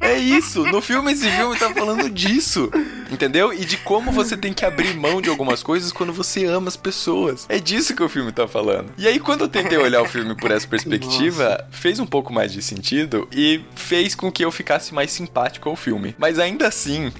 É 0.00 0.16
isso, 0.16 0.64
no 0.64 0.80
filme 0.80 1.12
esse 1.12 1.28
filme 1.30 1.56
tá 1.56 1.72
falando 1.74 2.08
disso. 2.08 2.70
Entendeu? 3.10 3.52
E 3.52 3.64
de 3.64 3.76
como 3.78 4.12
você 4.12 4.36
tem 4.36 4.52
que 4.52 4.64
abrir 4.64 4.94
mão 4.94 5.20
de 5.20 5.28
algumas 5.28 5.62
coisas 5.62 5.92
quando 5.92 6.12
você 6.12 6.44
ama 6.44 6.68
as 6.68 6.76
pessoas. 6.76 7.46
É 7.48 7.58
disso 7.58 7.94
que 7.94 8.02
o 8.02 8.08
filme 8.08 8.32
tá 8.32 8.46
falando. 8.46 8.90
E 8.98 9.06
aí, 9.06 9.18
quando 9.18 9.42
eu 9.42 9.48
tentei 9.48 9.78
olhar 9.78 10.02
o 10.02 10.06
filme 10.06 10.34
por 10.34 10.50
essa 10.50 10.66
perspectiva, 10.66 11.66
fez 11.70 11.98
um 11.98 12.06
pouco 12.06 12.32
mais 12.32 12.52
de 12.52 12.60
sentido 12.60 13.28
e 13.32 13.64
fez 13.74 14.14
com 14.14 14.30
que 14.30 14.44
eu 14.44 14.50
ficasse 14.50 14.94
mais 14.94 15.10
simpático 15.10 15.68
ao 15.68 15.76
filme. 15.76 16.14
Mas 16.18 16.38
ainda 16.38 16.68
assim, 16.68 17.12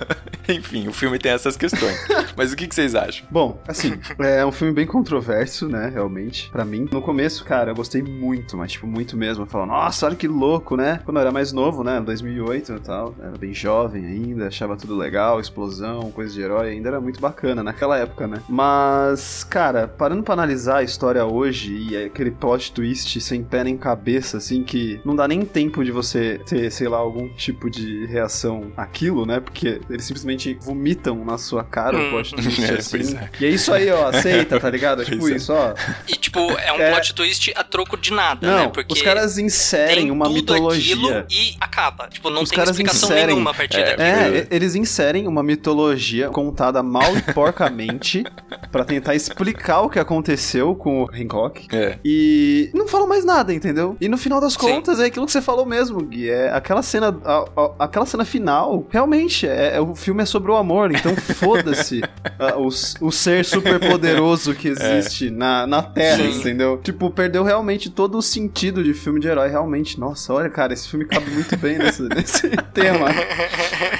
enfim, 0.48 0.88
o 0.88 0.92
filme 0.92 1.18
tem 1.18 1.32
essas 1.32 1.56
questões. 1.56 1.96
Mas 2.36 2.52
o 2.52 2.56
que, 2.56 2.66
que 2.66 2.74
vocês 2.74 2.94
acham? 2.94 3.26
Bom, 3.30 3.60
assim, 3.68 3.98
é 4.18 4.44
um 4.44 4.52
filme 4.52 4.72
bem 4.72 4.86
controverso, 4.86 5.68
né, 5.68 5.90
realmente, 5.92 6.48
pra 6.50 6.64
mim. 6.64 6.88
No 6.90 7.02
começo, 7.02 7.44
cara, 7.44 7.70
eu 7.70 7.74
gostei 7.74 8.02
muito, 8.02 8.56
mas, 8.56 8.72
tipo, 8.72 8.86
muito 8.86 9.16
mesmo. 9.16 9.44
Eu 9.44 9.46
falo, 9.46 9.66
nossa, 9.66 10.06
olha 10.06 10.16
que 10.16 10.28
louco, 10.28 10.76
né? 10.76 11.00
Quando 11.04 11.16
eu 11.18 11.22
era 11.22 11.32
mais 11.32 11.52
novo, 11.52 11.73
né, 11.82 12.00
2008 12.00 12.72
e 12.74 12.80
tal, 12.80 13.14
era 13.20 13.36
bem 13.38 13.52
jovem 13.54 14.04
ainda, 14.04 14.46
achava 14.48 14.76
tudo 14.76 14.94
legal, 14.96 15.40
explosão, 15.40 16.10
coisa 16.12 16.32
de 16.32 16.40
herói, 16.42 16.70
ainda 16.70 16.88
era 16.90 17.00
muito 17.00 17.20
bacana 17.20 17.62
naquela 17.62 17.98
época, 17.98 18.26
né? 18.28 18.40
Mas, 18.48 19.44
cara, 19.44 19.88
parando 19.88 20.22
pra 20.22 20.34
analisar 20.34 20.78
a 20.78 20.82
história 20.82 21.24
hoje 21.24 21.72
e 21.90 21.96
aquele 21.96 22.30
plot 22.30 22.72
twist 22.72 23.20
sem 23.20 23.42
pé 23.42 23.64
nem 23.64 23.76
cabeça, 23.76 24.36
assim, 24.36 24.62
que 24.62 25.00
não 25.04 25.16
dá 25.16 25.26
nem 25.26 25.44
tempo 25.44 25.82
de 25.84 25.90
você 25.90 26.40
ter, 26.46 26.70
sei 26.70 26.86
lá, 26.88 26.98
algum 26.98 27.28
tipo 27.30 27.70
de 27.70 28.06
reação 28.06 28.72
àquilo, 28.76 29.24
né? 29.26 29.40
Porque 29.40 29.80
eles 29.88 30.04
simplesmente 30.04 30.54
vomitam 30.60 31.24
na 31.24 31.38
sua 31.38 31.64
cara 31.64 31.96
o 31.96 32.00
Hum. 32.00 32.10
plot 32.10 32.34
twist, 32.34 32.62
É, 32.64 32.74
assim. 32.74 33.16
é. 33.16 33.30
E 33.40 33.46
é 33.46 33.48
isso 33.50 33.72
aí, 33.72 33.90
ó, 33.90 34.08
aceita, 34.08 34.60
tá 34.60 34.68
ligado? 34.70 35.02
É 35.02 35.04
tipo 35.06 35.28
é. 35.28 35.32
isso, 35.36 35.52
ó. 35.52 35.74
E, 36.08 36.12
tipo, 36.16 36.38
é 36.38 36.72
um 36.72 36.80
É. 36.80 36.90
plot 36.92 37.14
twist 37.14 37.52
a 37.56 37.64
troco 37.64 37.96
de 37.96 38.12
nada, 38.12 38.46
Não, 38.46 38.56
né? 38.64 38.68
Porque 38.68 38.92
os 38.92 39.02
caras 39.02 39.38
inserem 39.38 40.10
uma 40.10 40.28
mitologia. 40.28 40.94
aquilo 40.94 41.26
e 41.54 41.56
acaba. 41.60 42.08
Tipo, 42.08 42.30
não 42.30 42.42
Os 42.42 42.50
tem 42.50 42.56
caras 42.58 42.70
explicação 42.72 43.08
inserem- 43.10 43.26
nenhuma 43.26 43.50
a 43.50 43.54
partir 43.54 43.78
É, 43.78 43.96
daqui. 43.96 44.02
É, 44.02 44.46
eles 44.50 44.74
inserem 44.74 45.26
uma 45.26 45.42
mitologia 45.42 46.28
contada 46.28 46.82
mal 46.82 47.16
e 47.16 47.22
porcamente 47.32 48.24
pra 48.70 48.84
tentar 48.84 49.14
explicar 49.14 49.80
o 49.82 49.90
que 49.90 49.98
aconteceu 49.98 50.74
com 50.74 51.02
o 51.02 51.10
Hancock. 51.10 51.66
É. 51.72 51.98
E 52.04 52.70
não 52.74 52.86
falam 52.88 53.06
mais 53.06 53.24
nada, 53.24 53.52
entendeu? 53.52 53.96
E 54.00 54.08
no 54.08 54.16
final 54.18 54.40
das 54.40 54.54
Sim. 54.54 54.58
contas 54.60 54.98
é 55.00 55.06
aquilo 55.06 55.26
que 55.26 55.32
você 55.32 55.42
falou 55.42 55.64
mesmo, 55.66 56.00
Gui. 56.02 56.28
É 56.30 56.50
aquela 56.52 56.82
cena, 56.82 57.16
a- 57.24 57.44
a- 57.56 57.84
aquela 57.84 58.06
cena 58.06 58.24
final, 58.24 58.86
realmente, 58.90 59.46
é, 59.46 59.76
é- 59.76 59.80
o 59.80 59.94
filme 59.94 60.22
é 60.22 60.26
sobre 60.26 60.50
o 60.50 60.56
amor, 60.56 60.90
então 60.92 61.14
foda-se 61.16 62.00
o, 62.56 63.06
o 63.06 63.12
ser 63.12 63.44
super 63.44 63.78
poderoso 63.80 64.54
que 64.54 64.68
existe 64.68 65.30
na, 65.30 65.66
na 65.66 65.82
Terra, 65.82 66.16
Sim. 66.24 66.38
entendeu? 66.38 66.78
Tipo, 66.82 67.10
perdeu 67.10 67.42
realmente 67.44 67.90
todo 67.90 68.18
o 68.18 68.22
sentido 68.22 68.82
de 68.82 68.94
filme 68.94 69.20
de 69.20 69.28
herói, 69.28 69.48
realmente. 69.48 69.98
Nossa, 69.98 70.32
olha, 70.32 70.50
cara, 70.50 70.72
esse 70.72 70.88
filme 70.88 71.04
cabe 71.04 71.30
muito 71.30 71.43
bem 71.56 71.78
nesse, 71.78 72.02
nesse 72.02 72.48
tema. 72.72 73.10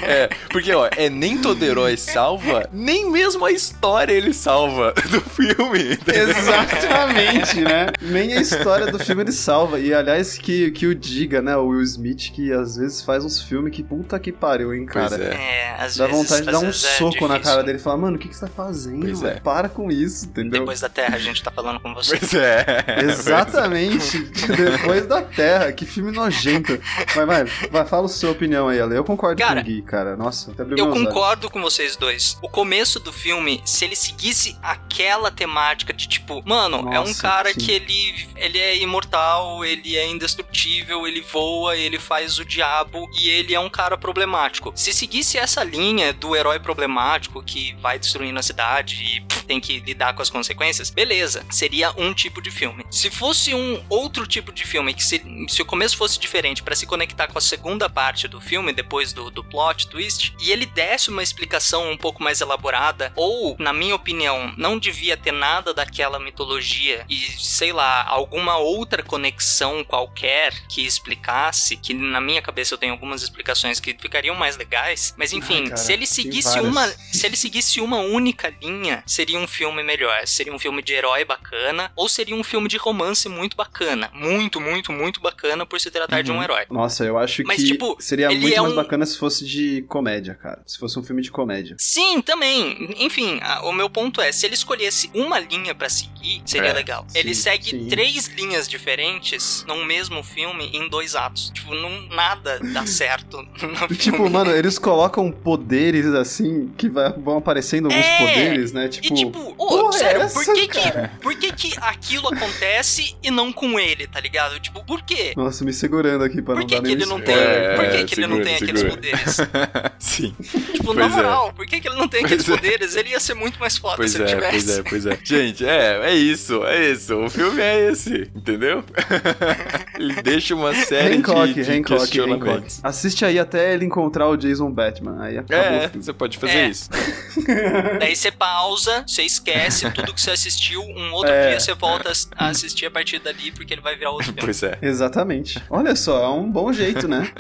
É, 0.02 0.28
porque, 0.50 0.72
ó, 0.72 0.88
é 0.96 1.08
nem 1.08 1.38
todo 1.38 1.62
herói 1.62 1.96
salva, 1.96 2.68
nem 2.72 3.10
mesmo 3.10 3.44
a 3.44 3.50
história 3.52 4.12
ele 4.12 4.32
salva 4.32 4.92
do 5.10 5.20
filme. 5.20 5.92
entendeu? 5.94 6.28
Exatamente, 6.30 7.60
né? 7.60 7.86
Nem 8.00 8.32
a 8.34 8.40
história 8.40 8.86
do 8.90 8.98
filme 8.98 9.22
ele 9.22 9.32
salva. 9.32 9.78
E 9.78 9.92
aliás, 9.92 10.36
que, 10.38 10.70
que 10.72 10.86
o 10.86 10.94
diga, 10.94 11.40
né? 11.42 11.56
O 11.56 11.66
Will 11.68 11.82
Smith, 11.82 12.30
que 12.32 12.52
às 12.52 12.76
vezes 12.76 13.02
faz 13.02 13.24
uns 13.24 13.40
filmes 13.42 13.74
que 13.74 13.82
puta 13.82 14.18
que 14.18 14.32
pariu, 14.32 14.74
hein, 14.74 14.86
Pois 14.90 15.10
cara. 15.10 15.24
é. 15.24 15.34
É, 15.34 15.76
às 15.78 15.96
Dá 15.96 16.06
vezes. 16.06 16.20
vontade 16.22 16.46
de 16.46 16.52
dar 16.52 16.58
um 16.60 16.68
é 16.68 16.72
soco 16.72 17.28
na 17.28 17.34
difícil. 17.34 17.40
cara 17.52 17.62
dele 17.64 17.78
e 17.78 17.80
falar, 17.80 17.96
mano, 17.96 18.16
o 18.16 18.18
que, 18.18 18.28
que 18.28 18.34
você 18.34 18.46
tá 18.46 18.52
fazendo? 18.54 19.00
Pois 19.00 19.20
velho? 19.20 19.36
é. 19.36 19.40
Para 19.40 19.68
com 19.68 19.90
isso, 19.90 20.26
entendeu? 20.26 20.60
Depois 20.60 20.80
da 20.80 20.88
Terra 20.88 21.16
a 21.16 21.18
gente 21.18 21.42
tá 21.42 21.50
falando 21.50 21.80
com 21.80 21.94
você. 21.94 22.16
Pois 22.16 22.34
é. 22.34 22.64
Exatamente, 23.02 24.18
depois 24.56 25.06
da 25.06 25.22
Terra, 25.22 25.72
que 25.72 25.84
filme 25.86 26.12
nojento. 26.12 26.78
Mas 27.14 27.26
vai, 27.42 27.68
vai, 27.70 27.86
fala 27.86 28.06
a 28.06 28.08
sua 28.08 28.30
opinião 28.30 28.68
aí, 28.68 28.80
Ale. 28.80 28.96
Eu 28.96 29.04
concordo 29.04 29.40
Cara, 29.40 29.56
com 29.56 29.60
o 29.60 29.64
Gui, 29.64 29.82
cara. 29.82 30.16
Nossa, 30.16 30.52
até 30.52 30.62
Eu 30.62 30.86
olhos. 30.86 30.98
concordo 30.98 31.50
com 31.50 31.60
vocês 31.60 31.96
dois. 31.96 32.38
O 32.42 32.48
começo 32.48 33.00
do 33.00 33.12
filme, 33.12 33.60
se 33.64 33.84
ele 33.84 33.96
seguisse 33.96 34.56
aquela 34.62 35.30
temática 35.30 35.92
de 35.92 36.08
tipo, 36.08 36.42
mano, 36.46 36.92
é 36.92 37.00
um 37.00 37.06
Nossa, 37.06 37.22
cara 37.22 37.52
sim. 37.52 37.58
que 37.58 37.72
ele, 37.72 38.28
ele 38.36 38.58
é 38.58 38.76
imortal, 38.78 39.64
ele 39.64 39.96
é 39.96 40.06
indestrutível, 40.06 41.06
ele 41.06 41.20
voa, 41.20 41.76
ele 41.76 41.98
faz 41.98 42.38
o 42.38 42.44
diabo 42.44 43.08
e 43.18 43.28
ele 43.28 43.54
é 43.54 43.60
um 43.60 43.70
cara 43.70 43.96
problemático. 43.96 44.72
Se 44.74 44.92
seguisse 44.92 45.38
essa 45.38 45.64
linha 45.64 46.12
do 46.12 46.36
herói 46.36 46.58
problemático 46.58 47.42
que 47.42 47.74
vai 47.80 47.98
destruindo 47.98 48.38
a 48.38 48.42
cidade 48.42 49.02
e 49.02 49.20
pff, 49.22 49.44
tem 49.44 49.60
que 49.60 49.80
lidar 49.80 50.14
com 50.14 50.22
as 50.22 50.30
consequências, 50.30 50.90
beleza, 50.90 51.44
seria 51.50 51.92
um 51.96 52.12
tipo 52.12 52.40
de 52.40 52.50
filme. 52.50 52.84
Se 52.90 53.10
fosse 53.10 53.54
um 53.54 53.82
outro 53.88 54.26
tipo 54.26 54.52
de 54.52 54.66
filme, 54.66 54.94
que 54.94 55.04
se, 55.04 55.22
se 55.48 55.62
o 55.62 55.64
começo 55.64 55.96
fosse 55.96 56.18
diferente 56.18 56.62
pra 56.62 56.74
se 56.74 56.86
conectar 56.86 57.23
com 57.28 57.38
a 57.38 57.40
segunda 57.40 57.88
parte 57.88 58.28
do 58.28 58.40
filme, 58.40 58.72
depois 58.72 59.12
do, 59.12 59.30
do 59.30 59.44
plot 59.44 59.88
twist, 59.88 60.34
e 60.40 60.50
ele 60.50 60.66
desse 60.66 61.10
uma 61.10 61.22
explicação 61.22 61.90
um 61.90 61.96
pouco 61.96 62.22
mais 62.22 62.40
elaborada, 62.40 63.12
ou, 63.16 63.56
na 63.58 63.72
minha 63.72 63.94
opinião, 63.94 64.52
não 64.56 64.78
devia 64.78 65.16
ter 65.16 65.32
nada 65.32 65.72
daquela 65.72 66.18
mitologia 66.18 67.04
e, 67.08 67.16
sei 67.38 67.72
lá, 67.72 68.04
alguma 68.06 68.56
outra 68.56 69.02
conexão 69.02 69.84
qualquer 69.84 70.52
que 70.68 70.84
explicasse, 70.84 71.76
que 71.76 71.94
na 71.94 72.20
minha 72.20 72.42
cabeça 72.42 72.74
eu 72.74 72.78
tenho 72.78 72.92
algumas 72.92 73.22
explicações 73.22 73.80
que 73.80 73.96
ficariam 73.98 74.34
mais 74.34 74.56
legais, 74.56 75.14
mas 75.16 75.32
enfim, 75.32 75.62
Ai, 75.62 75.68
cara, 75.70 75.76
se 75.76 75.92
ele 75.92 76.06
seguisse 76.06 76.60
uma 76.60 76.86
se 76.88 77.26
ele 77.26 77.36
seguisse 77.36 77.80
uma 77.80 77.98
única 77.98 78.52
linha, 78.60 79.02
seria 79.06 79.38
um 79.38 79.46
filme 79.46 79.82
melhor. 79.82 80.26
Seria 80.26 80.52
um 80.52 80.58
filme 80.58 80.82
de 80.82 80.92
herói 80.92 81.24
bacana, 81.24 81.90
ou 81.94 82.08
seria 82.08 82.34
um 82.34 82.44
filme 82.44 82.68
de 82.68 82.76
romance 82.76 83.28
muito 83.28 83.56
bacana. 83.56 84.10
Muito, 84.12 84.60
muito, 84.60 84.92
muito 84.92 85.20
bacana 85.20 85.64
por 85.64 85.80
se 85.80 85.90
tratar 85.90 86.22
de 86.22 86.32
um 86.32 86.42
herói. 86.42 86.66
Nossa, 86.70 87.04
eu 87.04 87.13
acho 87.18 87.42
Mas, 87.44 87.56
que 87.58 87.64
tipo, 87.66 87.96
seria 88.00 88.28
muito 88.30 88.46
é 88.52 88.60
mais 88.60 88.72
um- 88.72 88.76
bacana 88.76 89.06
se 89.06 89.16
fosse 89.18 89.44
de 89.44 89.82
comédia, 89.88 90.34
cara. 90.34 90.62
Se 90.66 90.78
fosse 90.78 90.98
um 90.98 91.02
filme 91.02 91.22
de 91.22 91.30
comédia. 91.30 91.76
Sim, 91.78 92.20
também. 92.22 92.94
Enfim, 92.98 93.38
a- 93.42 93.64
o 93.66 93.72
meu 93.72 93.88
ponto 93.90 94.20
é, 94.20 94.30
se 94.32 94.46
ele 94.46 94.54
escolhesse 94.54 95.10
uma 95.14 95.38
linha 95.38 95.74
pra 95.74 95.88
seguir, 95.88 96.42
seria 96.44 96.70
É, 96.70 96.72
legal. 96.72 97.04
sim, 97.08 97.18
ele 97.18 97.34
segue 97.34 97.70
sim. 97.70 97.88
três 97.88 98.28
linhas 98.28 98.68
diferentes 98.68 99.64
num 99.68 99.84
mesmo 99.84 100.22
filme 100.22 100.70
em 100.72 100.88
dois 100.88 101.14
atos. 101.14 101.50
Tipo, 101.54 101.74
não, 101.74 102.02
nada 102.08 102.58
dá 102.72 102.86
certo 102.86 103.42
no 103.42 103.88
Tipo, 103.96 104.16
filme. 104.16 104.30
mano, 104.30 104.50
eles 104.50 104.78
colocam 104.78 105.30
poderes 105.30 106.06
assim, 106.06 106.72
que 106.76 106.88
vai- 106.88 107.12
vão 107.12 107.38
aparecendo 107.38 107.86
alguns 107.86 108.04
É, 108.04 108.18
poderes, 108.18 108.72
né? 108.72 108.88
Tipo, 108.88 109.06
E 109.06 109.14
tipo, 109.16 109.56
é 109.88 109.92
sério, 109.98 110.22
essa, 110.22 110.34
por, 110.44 110.54
que 110.54 110.68
cara? 110.68 111.08
que, 111.08 111.18
por 111.22 111.34
que 111.36 111.52
que 111.52 111.74
aquilo 111.78 112.28
acontece 112.28 113.16
e 113.22 113.30
não 113.30 113.52
com 113.52 113.78
ele, 113.78 114.06
tá 114.06 114.20
ligado? 114.20 114.58
Tipo, 114.60 114.84
por 114.84 115.02
quê? 115.02 115.32
Nossa, 115.36 115.64
me 115.64 115.72
segurando 115.72 116.24
aqui 116.24 116.40
pra 116.42 116.54
Por 116.54 116.60
não 116.60 116.66
que, 116.66 116.74
dar 116.74 116.82
que 116.82 116.92
ele 117.04 117.10
não 117.10 117.20
tem? 117.20 117.34
É, 117.34 117.74
por 117.76 117.88
que, 117.90 118.04
que 118.04 118.14
ele 118.14 118.26
não 118.26 118.36
segura, 118.36 118.44
tem 118.44 118.54
aqueles 118.56 118.82
poderes? 118.84 119.36
Sim. 119.98 120.34
Tipo, 120.72 120.84
Pois 120.84 120.96
na 120.98 121.04
é. 121.04 121.08
moral, 121.08 121.52
por 121.54 121.66
que, 121.66 121.80
que 121.80 121.88
ele 121.88 121.96
não 121.96 122.08
tem 122.08 122.24
aqueles 122.24 122.44
Pois 122.44 122.58
é. 122.58 122.60
poderes? 122.60 122.96
Ele 122.96 123.10
ia 123.10 123.20
ser 123.20 123.34
muito 123.34 123.58
mais 123.58 123.76
foda 123.76 123.96
Pois 123.96 124.10
se 124.10 124.16
ele 124.18 124.24
é, 124.24 124.34
tivesse. 124.34 124.52
pois 124.52 124.78
é, 124.78 124.82
pois 124.82 125.06
é. 125.06 125.18
Gente, 125.22 125.66
é, 125.66 126.00
é 126.10 126.14
isso, 126.14 126.64
é 126.66 126.90
isso. 126.90 127.16
O 127.16 127.30
filme 127.30 127.60
é 127.62 127.90
esse, 127.90 128.30
entendeu? 128.34 128.84
Ele 129.98 130.14
deixa 130.22 130.54
uma 130.54 130.74
série 130.74 131.16
Hancock, 131.16 131.54
de, 131.54 131.54
de 131.54 131.60
Hancock, 131.70 131.78
Hancock. 131.94 131.98
questionamentos. 132.00 132.80
Assiste 132.82 133.24
aí 133.24 133.38
até 133.38 133.72
ele 133.74 133.84
encontrar 133.84 134.28
o 134.28 134.36
Jason 134.36 134.70
Batman. 134.70 135.22
Aí 135.22 135.38
acabou 135.38 135.56
É, 135.64 135.86
o 135.86 135.90
filme. 135.90 136.04
você 136.04 136.12
pode 136.12 136.38
fazer 136.38 136.52
É. 136.52 136.68
isso. 136.68 136.90
Daí 138.00 138.14
você 138.16 138.30
pausa, 138.30 139.04
você 139.06 139.22
esquece 139.22 139.88
tudo 139.92 140.12
que 140.12 140.20
você 140.20 140.30
assistiu, 140.32 140.80
um 140.82 141.12
outro 141.12 141.30
É. 141.32 141.50
dia 141.50 141.60
você 141.60 141.74
volta 141.74 142.12
a 142.36 142.48
assistir 142.48 142.86
a 142.86 142.90
partir 142.90 143.18
dali, 143.20 143.52
porque 143.52 143.72
ele 143.74 143.80
vai 143.80 143.96
virar 143.96 144.10
outro 144.10 144.26
filme. 144.26 144.40
Pois 144.40 144.62
é. 144.62 144.78
Exatamente. 144.82 145.62
Olha 145.70 145.94
só, 145.96 146.24
é 146.24 146.28
um 146.28 146.50
bom 146.50 146.72
jeito, 146.72 146.93
né? 147.08 147.30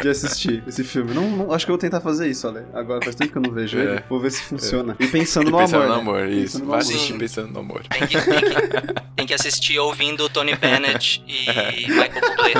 De 0.00 0.08
assistir 0.08 0.62
esse 0.66 0.82
filme. 0.84 1.12
Não, 1.14 1.28
não- 1.28 1.52
acho 1.52 1.64
que 1.64 1.70
eu 1.70 1.74
vou 1.74 1.80
tentar 1.80 2.00
fazer 2.00 2.28
isso, 2.28 2.46
olha. 2.48 2.66
Agora 2.74 3.00
faz 3.02 3.14
tempo 3.16 3.32
que 3.32 3.38
eu 3.38 3.42
não 3.42 3.52
vejo 3.52 3.78
É. 3.78 3.82
ele. 3.82 4.02
Vou 4.08 4.20
ver 4.20 4.30
se 4.30 4.42
funciona. 4.42 4.96
E 4.98 5.06
pensando 5.06 5.50
no 5.50 5.58
pensando 5.58 5.82
amor. 5.84 5.88
no 5.88 5.94
né? 5.94 6.00
amor, 6.00 6.28
isso. 6.28 6.42
Pensando 6.58 6.64
no 6.64 6.70
Vai 6.70 6.80
amor. 6.80 6.90
assistir 6.94 7.18
pensando 7.18 7.48
no 7.52 7.60
amor. 7.60 7.82
Tem 7.88 8.06
que, 8.06 8.20
tem, 8.20 8.40
que, 8.40 8.94
tem 9.16 9.26
que 9.26 9.34
assistir 9.34 9.78
ouvindo 9.78 10.28
Tony 10.28 10.54
Bennett 10.56 11.22
e 11.26 11.86
Michael 11.88 12.10
Bublé. 12.20 12.52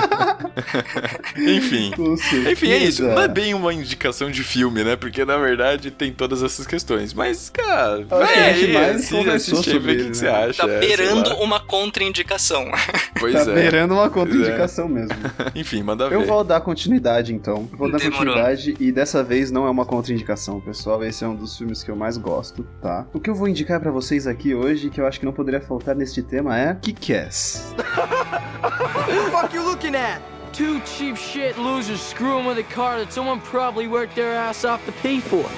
Enfim. 1.57 1.91
Com 1.97 2.15
Enfim, 2.51 2.71
é 2.71 2.79
isso. 2.79 3.03
Não 3.03 3.21
é 3.21 3.29
bem 3.29 3.55
uma 3.55 3.73
indicação 3.73 4.31
de 4.31 4.43
filme, 4.43 4.85
né? 4.85 4.97
Porque 4.97 5.25
na 5.25 5.37
verdade 5.37 5.91
tem 5.91 6.13
todas 6.13 6.43
essas 6.43 6.67
questões. 6.67 7.13
Mas, 7.15 7.51
cara, 7.51 7.95
Acho 7.97 8.05
que 8.05 8.09
vai 8.09 8.51
a 8.51 8.53
gente 8.53 8.65
aí, 8.67 8.73
mais 8.73 8.97
assi- 8.97 9.15
conversou 9.15 9.59
assiste 9.59 9.71
aí, 9.73 9.79
vê 9.79 9.81
sobre 9.81 9.93
o 9.93 9.97
que, 10.05 10.11
que 10.11 10.17
você 10.17 10.25
né? 10.27 10.45
acha. 10.45 10.67
Tá 10.67 10.73
é, 10.73 10.79
sei 10.81 10.89
beirando 10.97 11.31
lá. 11.31 11.37
uma 11.37 11.61
contraindicação. 11.61 12.71
Pois 13.19 13.35
Tá 13.35 13.51
é. 13.51 13.55
beirando 13.55 13.95
uma 13.95 14.11
contraindicação 14.11 14.89
mesmo. 14.89 15.15
Enfim, 15.55 15.83
manda 15.83 16.09
ver. 16.09 16.15
Eu 16.17 16.25
vou 16.43 16.45
dar 16.45 16.61
continuidade 16.61 17.33
então. 17.33 17.69
Vou 17.73 17.91
dar 17.91 17.99
Demorou. 17.99 18.19
continuidade 18.19 18.77
e 18.81 18.91
dessa 18.91 19.23
vez 19.23 19.51
não 19.53 19.65
é 19.65 19.71
uma 19.71 19.87
contraindicação, 19.87 20.61
pessoal. 20.61 21.03
Esse 21.05 21.25
é 21.25 21.29
um 21.29 21.37
dos 21.37 21.57
filmes 21.57 21.85
que 21.85 21.91
eu 21.91 21.97
mais 21.97 22.17
gosto, 22.17 22.67
tá? 22.81 23.07
O 23.13 23.21
que 23.21 23.31
eu 23.31 23.35
vou 23.35 23.47
indicar 23.47 23.81
pra 23.81 23.93
vocês 23.93 24.27
aqui 24.27 24.53
hoje, 24.55 24.91
que 24.91 25.01
eu 25.01 25.07
acho 25.07 25.21
que 25.21 25.25
não 25.27 25.33
poderia 25.33 25.61
faltar 25.61 25.95
neste 25.95 26.21
tema, 26.21 26.59
é 26.59 26.75
Kick-Ass. 26.75 27.75
Fuck 29.31 29.55
you 29.55 29.63
looking 29.63 29.95
at? 29.95 30.21
Two 30.53 30.81
cheap 30.85 31.17
shit 31.17 31.57
losers 31.57 32.01
screwing 32.01 32.45
with 32.45 32.59
a 32.59 32.75
car 32.75 32.99
that 32.99 33.13
someone 33.13 33.41
probably 33.41 33.87
worked 33.89 34.15
their 34.17 34.35
ass 34.35 34.65
off 34.65 34.85
to 34.85 34.93
pay 35.01 35.21
for. 35.21 35.49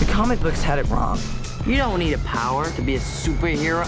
The 0.00 0.12
comic 0.12 0.40
books 0.40 0.62
had 0.62 0.78
it 0.78 0.88
wrong. 0.90 1.18
You 1.64 1.76
don't 1.76 2.00
need 2.00 2.12
a 2.12 2.18
power 2.18 2.68
to 2.70 2.82
be 2.82 2.96
a 2.96 2.98
superhero. 2.98 3.86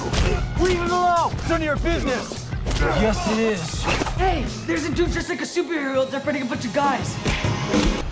Leave 0.60 0.80
it 0.80 0.90
alone! 0.90 1.32
It's 1.32 1.48
none 1.48 1.60
of 1.60 1.64
your 1.64 1.76
business! 1.76 2.43
Yes, 2.80 3.30
it 3.32 3.38
is. 3.38 3.82
Hey, 4.16 4.44
there's 4.66 4.84
a 4.84 4.92
dude 4.94 5.10
just 5.10 5.28
like 5.28 5.40
a 5.40 5.44
superhero 5.44 5.96
out 6.02 6.10
there 6.10 6.20
fighting 6.20 6.42
a 6.42 6.44
bunch 6.44 6.64
of 6.64 6.74
guys. 6.74 7.16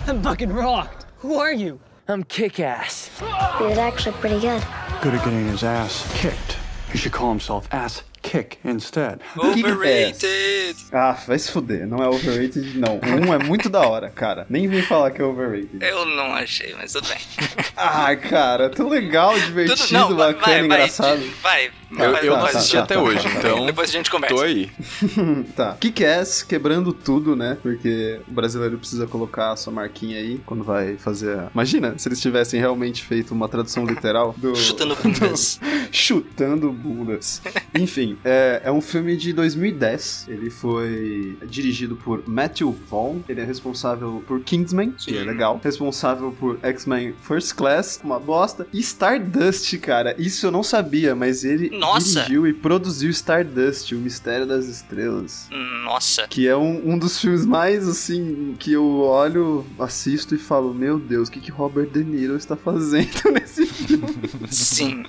I'm 0.07 0.21
fucking 0.23 0.51
rocked. 0.51 1.05
Who 1.19 1.35
are 1.35 1.53
you? 1.53 1.79
I'm 2.07 2.23
kick 2.23 2.59
ass. 2.59 3.09
He 3.19 3.63
was 3.65 3.77
actually 3.77 4.13
pretty 4.17 4.39
good. 4.39 4.63
Good 5.01 5.13
at 5.15 5.23
getting 5.23 5.47
his 5.47 5.63
ass 5.63 6.09
kicked. 6.15 6.57
He 6.91 6.97
should 6.97 7.11
call 7.11 7.29
himself 7.29 7.67
Ass 7.71 8.03
Kick 8.21 8.59
instead. 8.63 9.19
Overrated! 9.37 10.75
Ah, 10.93 11.13
vai 11.27 11.39
se 11.39 11.51
fuder. 11.51 11.87
Não 11.87 11.97
é 12.03 12.07
overrated, 12.07 12.77
não. 12.77 12.99
Um 13.03 13.33
é 13.33 13.39
muito 13.39 13.67
da 13.67 13.81
hora, 13.81 14.09
cara. 14.11 14.45
Nem 14.49 14.67
vem 14.67 14.81
falar 14.83 15.09
que 15.11 15.19
é 15.21 15.25
overrated. 15.25 15.83
Eu 15.83 16.05
não 16.05 16.33
achei, 16.35 16.73
mas 16.75 16.93
tudo 16.93 17.07
bem. 17.09 17.17
Ah, 17.75 18.15
cara, 18.15 18.69
tão 18.69 18.87
legal, 18.87 19.33
divertido, 19.39 19.75
Tudo- 19.81 19.93
não, 19.93 20.15
bacana, 20.15 20.39
vai, 20.45 20.53
vai, 20.53 20.65
engraçado. 20.65 21.21
Vai, 21.41 21.71
Eu, 21.97 22.15
eu 22.17 22.37
não 22.37 22.45
assisti 22.45 22.77
até 22.77 22.97
hoje, 22.97 23.27
então. 23.27 23.65
Depois 23.65 23.89
a 23.89 23.91
gente 23.91 24.09
conversa. 24.09 24.35
Tô 24.35 24.41
aí. 24.41 24.69
tá. 25.55 25.75
Kick-Ass 25.79 26.43
quebrando 26.43 26.93
tudo, 26.93 27.35
né? 27.35 27.57
Porque 27.61 28.19
o 28.27 28.31
brasileiro 28.31 28.77
precisa 28.77 29.07
colocar 29.07 29.51
a 29.51 29.55
sua 29.55 29.71
marquinha 29.71 30.17
aí 30.17 30.41
quando 30.45 30.63
vai 30.63 30.97
fazer 30.97 31.37
a... 31.37 31.49
Imagina 31.53 31.93
se 31.97 32.07
eles 32.07 32.19
tivessem 32.19 32.59
realmente 32.59 33.03
feito 33.03 33.31
uma 33.33 33.47
tradução 33.47 33.85
literal 33.85 34.33
do... 34.37 34.55
Chutando 34.57 34.95
bundas. 34.95 35.59
Chutando 35.91 36.71
bundas. 36.71 37.41
Enfim, 37.75 38.17
é, 38.23 38.61
é 38.65 38.71
um 38.71 38.81
filme 38.81 39.15
de 39.15 39.33
2010. 39.33 40.25
Ele 40.27 40.49
foi 40.49 41.37
dirigido 41.45 41.95
por 41.95 42.23
Matthew 42.27 42.75
Vaughn. 42.89 43.19
Ele 43.27 43.41
é 43.41 43.43
responsável 43.43 44.23
por 44.27 44.41
Kingsman, 44.41 44.91
que 44.91 45.15
é 45.15 45.21
Sim. 45.21 45.27
legal. 45.27 45.59
Responsável 45.63 46.31
por 46.31 46.57
X-Men 46.61 47.13
First 47.21 47.53
Class, 47.55 47.99
uma 48.03 48.19
bosta. 48.19 48.67
E 48.73 48.79
Stardust, 48.79 49.77
cara. 49.79 50.15
Isso 50.17 50.45
eu 50.45 50.51
não 50.51 50.63
sabia, 50.63 51.15
mas 51.15 51.43
ele 51.43 51.69
Nossa! 51.83 52.21
dirigiu 52.21 52.47
e 52.47 52.53
produziu 52.53 53.09
Stardust, 53.09 53.93
O 53.93 53.97
Mistério 53.99 54.45
das 54.45 54.65
Estrelas. 54.67 55.47
Nossa. 55.83 56.27
Que 56.27 56.47
é 56.47 56.55
um, 56.55 56.91
um 56.93 56.97
dos 56.97 57.19
filmes 57.19 57.45
mais, 57.45 57.87
assim, 57.87 58.55
que 58.59 58.71
eu 58.71 58.99
olho, 59.01 59.65
assisto 59.79 60.33
e 60.35 60.37
falo, 60.37 60.73
meu 60.73 60.97
Deus, 60.99 61.27
o 61.27 61.31
que, 61.31 61.39
que 61.39 61.51
Robert 61.51 61.87
De 61.87 62.03
Niro 62.03 62.35
está 62.35 62.55
fazendo 62.55 63.09
nesse 63.33 63.65
filme? 63.65 64.03
Sim. 64.49 65.03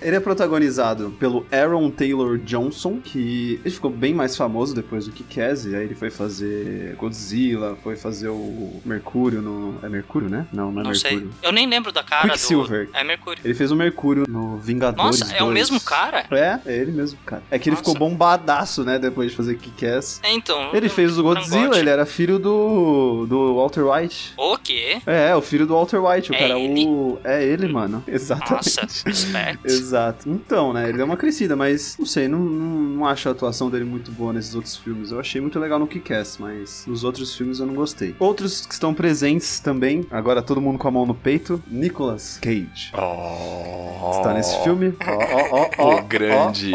Ele 0.00 0.16
é 0.16 0.20
protagonizado 0.20 1.10
pelo 1.18 1.46
Aaron 1.50 1.90
Taylor 1.90 2.38
Johnson, 2.38 3.00
que 3.02 3.60
ele 3.64 3.74
ficou 3.74 3.90
bem 3.90 4.14
mais 4.14 4.36
famoso 4.36 4.74
depois 4.74 5.06
do 5.06 5.12
Kick-Ass, 5.12 5.66
e 5.66 5.74
aí 5.74 5.84
ele 5.84 5.94
foi 5.94 6.10
fazer 6.10 6.94
Godzilla, 6.96 7.76
foi 7.82 7.96
fazer 7.96 8.28
o 8.28 8.80
Mercúrio 8.84 9.40
no... 9.40 9.74
É 9.82 9.88
Mercúrio, 9.88 10.28
né? 10.28 10.46
Não, 10.52 10.72
não 10.72 10.80
é 10.82 10.84
Não 10.84 10.94
sei. 10.94 11.12
Mercúrio. 11.12 11.34
Eu 11.42 11.52
nem 11.52 11.66
lembro 11.68 11.92
da 11.92 12.02
cara 12.02 12.28
Quicksilver. 12.28 12.86
do... 12.86 12.96
É 12.96 13.04
Mercúrio. 13.04 13.40
Ele 13.44 13.54
fez 13.54 13.70
o 13.70 13.76
Mercúrio 13.76 14.24
no 14.32 14.56
Vingadores 14.58 15.20
Nossa, 15.20 15.32
é 15.34 15.42
o 15.42 15.46
2. 15.46 15.54
mesmo 15.54 15.80
cara? 15.80 16.24
É, 16.30 16.58
é 16.66 16.76
ele 16.78 16.90
mesmo, 16.92 17.18
cara. 17.26 17.42
É 17.50 17.58
que 17.58 17.68
ele 17.68 17.76
Nossa. 17.76 17.90
ficou 17.90 18.08
bombadaço, 18.08 18.82
né, 18.84 18.98
depois 18.98 19.30
de 19.30 19.36
fazer 19.36 19.56
Kick-Ass. 19.58 20.20
É, 20.22 20.32
então. 20.32 20.70
Ele 20.74 20.86
eu- 20.86 20.90
fez 20.90 21.18
o 21.18 21.22
Godzilla, 21.22 21.78
ele 21.78 21.90
era 21.90 22.06
filho 22.06 22.38
do, 22.38 23.26
do 23.28 23.56
Walter 23.56 23.82
White. 23.84 24.32
O 24.36 24.56
quê? 24.58 25.00
É, 25.06 25.34
o 25.36 25.42
filho 25.42 25.66
do 25.66 25.74
Walter 25.74 25.98
White, 26.02 26.30
o 26.32 26.34
É 26.34 26.38
cara. 26.38 26.58
ele? 26.58 26.86
O... 26.86 27.18
É 27.22 27.44
ele, 27.44 27.68
mano. 27.68 28.02
Exatamente. 28.08 28.52
Nossa. 28.52 29.58
Exato. 29.64 30.28
Então, 30.28 30.72
né, 30.72 30.88
ele 30.88 30.96
deu 30.96 31.06
uma 31.06 31.16
crescida, 31.16 31.54
mas 31.54 31.96
não 31.98 32.06
sei, 32.06 32.28
não, 32.28 32.38
não, 32.38 32.80
não 32.82 33.06
acho 33.06 33.28
a 33.28 33.32
atuação 33.32 33.68
dele 33.70 33.84
muito 33.84 34.10
boa 34.10 34.32
nesses 34.32 34.54
outros 34.54 34.76
filmes. 34.76 35.10
Eu 35.10 35.20
achei 35.20 35.40
muito 35.40 35.58
legal 35.58 35.78
no 35.78 35.86
Kick-Ass, 35.86 36.38
mas 36.38 36.84
nos 36.86 37.04
outros 37.04 37.34
filmes 37.34 37.58
eu 37.60 37.66
não 37.66 37.74
gostei. 37.74 38.14
Outros 38.18 38.64
que 38.66 38.72
estão 38.72 38.94
presentes 38.94 39.60
também, 39.60 40.06
agora 40.10 40.40
todo 40.42 40.60
mundo 40.60 40.78
com 40.78 40.88
a 40.88 40.90
mão 40.90 41.04
no 41.06 41.14
peito, 41.14 41.62
Nicolas 41.68 42.38
Cage. 42.40 42.92
Oh. 42.94 44.11
Está 44.16 44.34
nesse 44.34 44.58
filme. 44.62 44.94
Ó, 45.06 45.12
ó, 45.12 45.60
ó, 45.60 45.70
ó. 45.78 45.94
O 45.96 46.02
grande. 46.02 46.72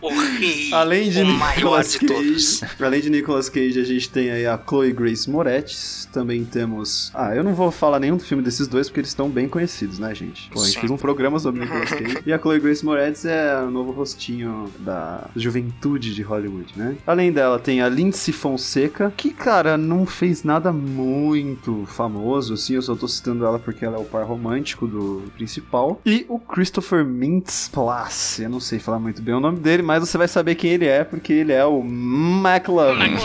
O 0.00 0.08
rei. 0.08 0.72
Além 0.72 1.10
de 1.10 1.22
o 1.22 1.26
maior 1.26 1.56
Nicolas 1.56 1.92
de 1.92 1.98
Cage, 2.00 2.14
todos. 2.14 2.62
além 2.80 3.00
de 3.00 3.10
Nicolas 3.10 3.48
Cage, 3.48 3.80
a 3.80 3.84
gente 3.84 4.08
tem 4.10 4.30
aí 4.30 4.46
a 4.46 4.58
Chloe 4.58 4.92
Grace 4.92 5.28
Moretz, 5.28 6.08
também 6.12 6.44
temos... 6.44 7.10
Ah, 7.14 7.34
eu 7.34 7.44
não 7.44 7.54
vou 7.54 7.70
falar 7.70 7.98
nenhum 8.00 8.18
filme 8.18 8.42
desses 8.42 8.66
dois, 8.66 8.88
porque 8.88 9.00
eles 9.00 9.10
estão 9.10 9.28
bem 9.28 9.48
conhecidos, 9.48 9.98
né, 9.98 10.14
gente? 10.14 10.48
Pô, 10.50 10.60
a 10.60 10.64
gente 10.64 10.74
Sim. 10.74 10.80
fez 10.80 10.90
um 10.90 10.96
programa 10.96 11.38
sobre 11.38 11.60
Nicolas 11.60 11.90
Cage. 11.92 12.18
e 12.26 12.32
a 12.32 12.38
Chloe 12.38 12.58
Grace 12.60 12.84
Moretz 12.84 13.24
é 13.24 13.60
o 13.62 13.70
novo 13.70 13.92
rostinho 13.92 14.70
da 14.80 15.28
juventude 15.36 16.14
de 16.14 16.22
Hollywood, 16.22 16.72
né? 16.76 16.96
Além 17.06 17.32
dela, 17.32 17.58
tem 17.58 17.82
a 17.82 17.88
Lindsay 17.88 18.32
Fonseca, 18.32 19.12
que, 19.16 19.30
cara, 19.30 19.76
não 19.76 20.06
fez 20.06 20.42
nada 20.44 20.72
muito 20.72 21.84
famoso, 21.86 22.54
assim, 22.54 22.74
eu 22.74 22.82
só 22.82 22.94
tô 22.94 23.06
citando 23.08 23.44
ela 23.44 23.58
porque 23.58 23.84
ela 23.84 23.96
é 23.96 24.00
o 24.00 24.04
par 24.04 24.24
romântico 24.24 24.86
do 24.86 25.22
principal. 25.34 26.00
E 26.04 26.24
o 26.28 26.38
Christopher 26.38 27.04
Mintz-Plasse, 27.04 28.42
eu 28.42 28.50
não 28.50 28.60
sei 28.60 28.78
falar 28.78 28.98
muito 28.98 29.22
bem 29.22 29.33
o 29.36 29.40
nome 29.40 29.58
dele, 29.58 29.82
mas 29.82 30.00
você 30.00 30.16
vai 30.16 30.28
saber 30.28 30.54
quem 30.54 30.72
ele 30.72 30.86
é, 30.86 31.04
porque 31.04 31.32
ele 31.32 31.52
é 31.52 31.64
o 31.64 31.80
McLovin. 31.80 33.16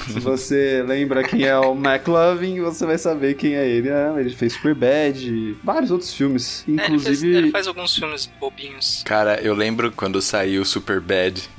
Se 0.00 0.20
você 0.20 0.84
lembra 0.86 1.22
quem 1.22 1.44
é 1.44 1.58
o 1.58 1.74
McLovin, 1.74 2.60
você 2.60 2.86
vai 2.86 2.98
saber 2.98 3.34
quem 3.34 3.54
é 3.54 3.66
ele. 3.68 3.88
É, 3.88 4.12
ele 4.18 4.30
fez 4.30 4.52
Superbad, 4.52 5.56
vários 5.62 5.90
outros 5.90 6.12
filmes, 6.12 6.64
É, 6.66 6.70
ele, 6.70 6.78
fez, 6.80 7.00
inclusive... 7.02 7.36
ele 7.36 7.50
faz 7.50 7.66
alguns 7.66 7.94
filmes 7.94 8.30
bobinhos. 8.40 9.02
Cara, 9.04 9.40
eu 9.40 9.54
lembro 9.54 9.92
quando 9.92 10.20
saiu 10.20 10.64
Super 10.64 11.00
Bad. 11.00 11.42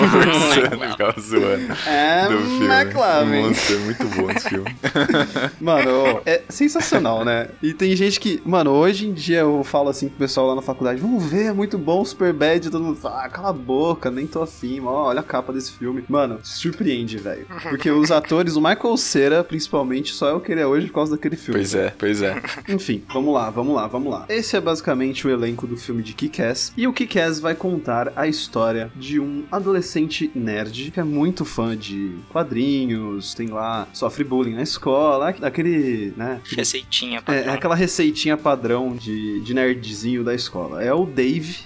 Conversando, 0.00 0.90
ficava 0.90 1.20
zoando. 1.20 1.72
É, 1.86 2.28
do 2.28 2.38
filme. 2.38 2.66
McLovin. 2.66 3.48
Nossa, 3.48 3.72
é 3.72 3.78
muito 3.78 4.04
bom 4.08 4.30
esse 4.30 4.48
filme. 4.48 4.76
Mano, 5.60 6.20
é 6.24 6.42
sensacional, 6.48 7.24
né? 7.24 7.48
E 7.62 7.72
tem 7.72 7.94
gente 7.94 8.18
que, 8.20 8.42
mano, 8.44 8.70
hoje 8.70 9.06
em 9.06 9.12
dia 9.12 9.40
eu 9.40 9.62
falo 9.64 9.88
assim 9.88 10.08
pro 10.08 10.18
pessoal 10.18 10.48
lá 10.48 10.54
na 10.54 10.62
faculdade, 10.62 11.00
vamos 11.00 11.24
ver, 11.24 11.46
é 11.46 11.52
muito 11.52 11.78
bom 11.78 12.00
o 12.00 12.04
Superbad, 12.04 12.70
todo 12.72 12.84
mundo 12.84 12.96
fala, 12.96 13.24
ah, 13.24 13.28
cala 13.28 13.50
a 13.50 13.52
boca, 13.52 14.10
nem 14.10 14.26
tô 14.26 14.42
afim, 14.42 14.80
ó, 14.80 15.08
olha 15.08 15.20
a 15.20 15.22
capa 15.22 15.52
desse 15.52 15.72
filme. 15.72 16.04
Mano, 16.08 16.40
surpreende, 16.42 17.18
velho. 17.18 17.46
Porque 17.68 17.90
os 17.90 18.10
atores, 18.12 18.56
o 18.56 18.60
Michael 18.60 18.96
Cera, 18.96 19.44
principalmente, 19.44 20.12
só 20.12 20.28
é 20.28 20.32
o 20.32 20.40
que 20.40 20.52
ele 20.52 20.60
é 20.60 20.66
hoje 20.66 20.86
por 20.86 20.94
causa 20.94 21.16
daquele 21.16 21.36
filme. 21.36 21.60
Pois 21.60 21.74
é, 21.74 21.94
pois 21.96 22.22
é. 22.22 22.42
Enfim, 22.68 23.02
vamos 23.12 23.34
lá, 23.34 23.50
vamos 23.50 23.74
lá, 23.74 23.86
vamos 23.86 24.12
lá. 24.12 24.26
Esse 24.28 24.56
é 24.56 24.60
basicamente 24.60 25.26
o 25.26 25.30
elenco 25.30 25.66
do 25.66 25.76
filme 25.76 26.02
de 26.02 26.14
Kick-Ass. 26.14 26.72
E 26.76 26.86
o 26.86 26.92
Kick-Ass 26.92 27.38
vai 27.38 27.54
contar 27.54 28.12
a 28.16 28.26
história 28.26 28.90
de 28.96 29.20
um 29.20 29.44
adolescente 29.50 30.30
nerd 30.34 30.90
que 30.90 31.00
é 31.00 31.04
muito 31.04 31.44
fã 31.44 31.76
de 31.76 32.16
quadrinhos, 32.30 33.34
tem 33.34 33.48
lá, 33.48 33.86
sofre 33.92 34.24
bullying 34.24 34.54
na 34.54 34.62
escola, 34.62 35.34
aquele, 35.42 36.12
né? 36.16 36.40
Receitinha. 36.56 37.18
É, 37.18 37.20
padrão. 37.20 37.52
é 37.52 37.54
aquela 37.54 37.74
receitinha 37.74 38.36
padrão 38.36 38.96
de, 38.96 39.40
de 39.40 39.54
nerdzinho 39.54 40.24
da 40.24 40.34
escola. 40.34 40.82
É 40.82 40.92
o 40.92 41.04
Dave 41.04 41.58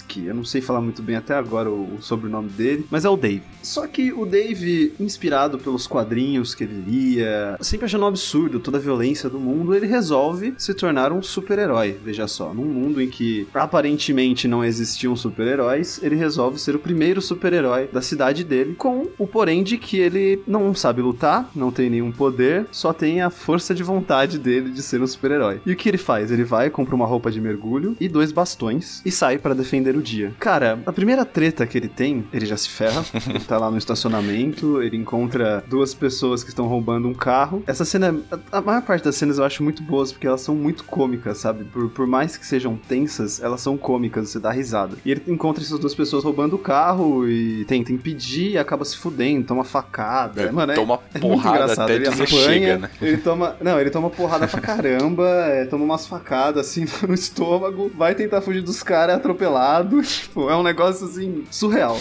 Lizwinski. 0.00 0.26
Eu 0.26 0.34
não 0.34 0.44
sei 0.44 0.60
falar 0.60 0.80
muito 0.80 1.02
bem 1.02 1.16
até 1.16 1.34
agora 1.34 1.70
o, 1.70 1.96
o 1.96 2.02
sobrenome 2.02 2.48
dele, 2.48 2.86
mas 2.90 3.04
é 3.04 3.08
o 3.08 3.16
Dave. 3.16 3.42
Só 3.62 3.86
que 3.86 4.12
o 4.12 4.24
Dave, 4.24 4.94
inspirado 4.98 5.58
pelos 5.58 5.86
quadrinhos 5.86 6.54
que 6.54 6.64
ele 6.64 6.82
lia, 6.86 7.56
sempre 7.60 7.86
achando 7.86 8.04
um 8.04 8.08
absurdo 8.08 8.58
toda 8.58 8.78
a 8.78 8.80
violência 8.80 9.28
do 9.28 9.38
mundo, 9.38 9.74
ele 9.74 9.86
resolve 9.86 10.54
se 10.58 10.74
tornar 10.74 11.12
um 11.12 11.22
super-herói. 11.22 11.98
Veja 12.02 12.26
só, 12.26 12.52
num 12.54 12.64
mundo 12.64 13.00
em 13.00 13.08
que 13.08 13.46
aparentemente 13.54 14.48
não 14.48 14.64
existiam 14.64 15.14
super-heróis, 15.14 16.00
ele 16.02 16.16
resolve 16.16 16.58
ser 16.58 16.74
o 16.74 16.78
primeiro 16.78 17.20
super-herói 17.20 17.88
da 17.92 18.00
cidade 18.00 18.44
dele, 18.44 18.74
com 18.74 19.08
o 19.18 19.26
porém 19.26 19.62
de 19.62 19.76
que 19.76 19.98
ele 19.98 20.42
não 20.46 20.74
sabe 20.74 21.02
lutar, 21.02 21.50
não 21.54 21.70
tem 21.70 21.90
nenhum 21.90 22.10
poder, 22.10 22.66
só 22.70 22.92
tem 22.92 23.20
a 23.20 23.30
força 23.30 23.74
de 23.74 23.82
vontade 23.82 24.38
dele 24.38 24.70
de 24.70 24.82
ser 24.82 25.00
um 25.02 25.06
super-herói. 25.06 25.60
E 25.66 25.72
o 25.72 25.76
que 25.76 25.88
ele 25.88 25.98
faz? 25.98 26.30
Ele 26.30 26.44
vai, 26.44 26.70
compra 26.70 26.94
uma 26.94 27.06
roupa 27.06 27.30
de 27.30 27.40
mergulho 27.40 27.96
e 28.00 28.08
dois 28.08 28.32
bastões 28.32 29.02
e 29.04 29.10
sai 29.10 29.38
para 29.38 29.54
defender 29.54 29.89
o 29.98 30.02
dia. 30.02 30.32
Cara, 30.38 30.78
a 30.86 30.92
primeira 30.92 31.24
treta 31.24 31.66
que 31.66 31.76
ele 31.78 31.88
tem, 31.88 32.24
ele 32.32 32.46
já 32.46 32.56
se 32.56 32.68
ferra, 32.68 33.04
ele 33.28 33.40
tá 33.40 33.58
lá 33.58 33.70
no 33.70 33.78
estacionamento, 33.78 34.82
ele 34.82 34.96
encontra 34.96 35.62
duas 35.66 35.94
pessoas 35.94 36.42
que 36.42 36.50
estão 36.50 36.66
roubando 36.66 37.08
um 37.08 37.14
carro. 37.14 37.62
Essa 37.66 37.84
cena, 37.84 38.14
a, 38.52 38.58
a 38.58 38.60
maior 38.60 38.82
parte 38.82 39.04
das 39.04 39.16
cenas 39.16 39.38
eu 39.38 39.44
acho 39.44 39.62
muito 39.62 39.82
boas 39.82 40.12
porque 40.12 40.26
elas 40.26 40.40
são 40.40 40.54
muito 40.54 40.84
cômicas, 40.84 41.38
sabe? 41.38 41.64
Por, 41.64 41.88
por 41.90 42.06
mais 42.06 42.36
que 42.36 42.46
sejam 42.46 42.76
tensas, 42.76 43.40
elas 43.42 43.60
são 43.60 43.76
cômicas, 43.76 44.28
você 44.30 44.38
dá 44.38 44.50
risada. 44.50 44.96
E 45.04 45.10
ele 45.10 45.22
encontra 45.28 45.62
essas 45.62 45.78
duas 45.78 45.94
pessoas 45.94 46.24
roubando 46.24 46.54
o 46.54 46.58
carro 46.58 47.28
e 47.28 47.64
tenta 47.66 47.92
impedir 47.92 48.52
e 48.52 48.58
acaba 48.58 48.84
se 48.84 48.96
fudendo, 48.96 49.46
toma 49.46 49.64
facada. 49.64 50.42
É, 50.42 50.50
Mano, 50.52 50.72
é- 50.72 50.74
toma 50.74 50.98
é 51.14 51.18
porrada 51.18 51.56
engraçado. 51.64 51.84
até 51.84 51.94
ele 51.94 52.08
apanha, 52.08 52.26
chega, 52.26 52.78
né? 52.78 52.90
Ele 53.00 53.16
toma. 53.18 53.56
Não, 53.60 53.80
ele 53.80 53.90
toma 53.90 54.10
porrada 54.10 54.46
pra 54.46 54.60
caramba, 54.60 55.26
é, 55.46 55.64
toma 55.64 55.84
umas 55.84 56.06
facadas 56.06 56.66
assim 56.68 56.84
no 57.06 57.14
estômago, 57.14 57.90
vai 57.96 58.14
tentar 58.14 58.40
fugir 58.40 58.62
dos 58.62 58.82
caras 58.82 59.14
é 59.14 59.16
atropelado. 59.16 59.79
Tipo, 60.20 60.48
é 60.50 60.56
um 60.56 60.62
negócio 60.62 61.06
assim, 61.06 61.44
surreal. 61.50 61.98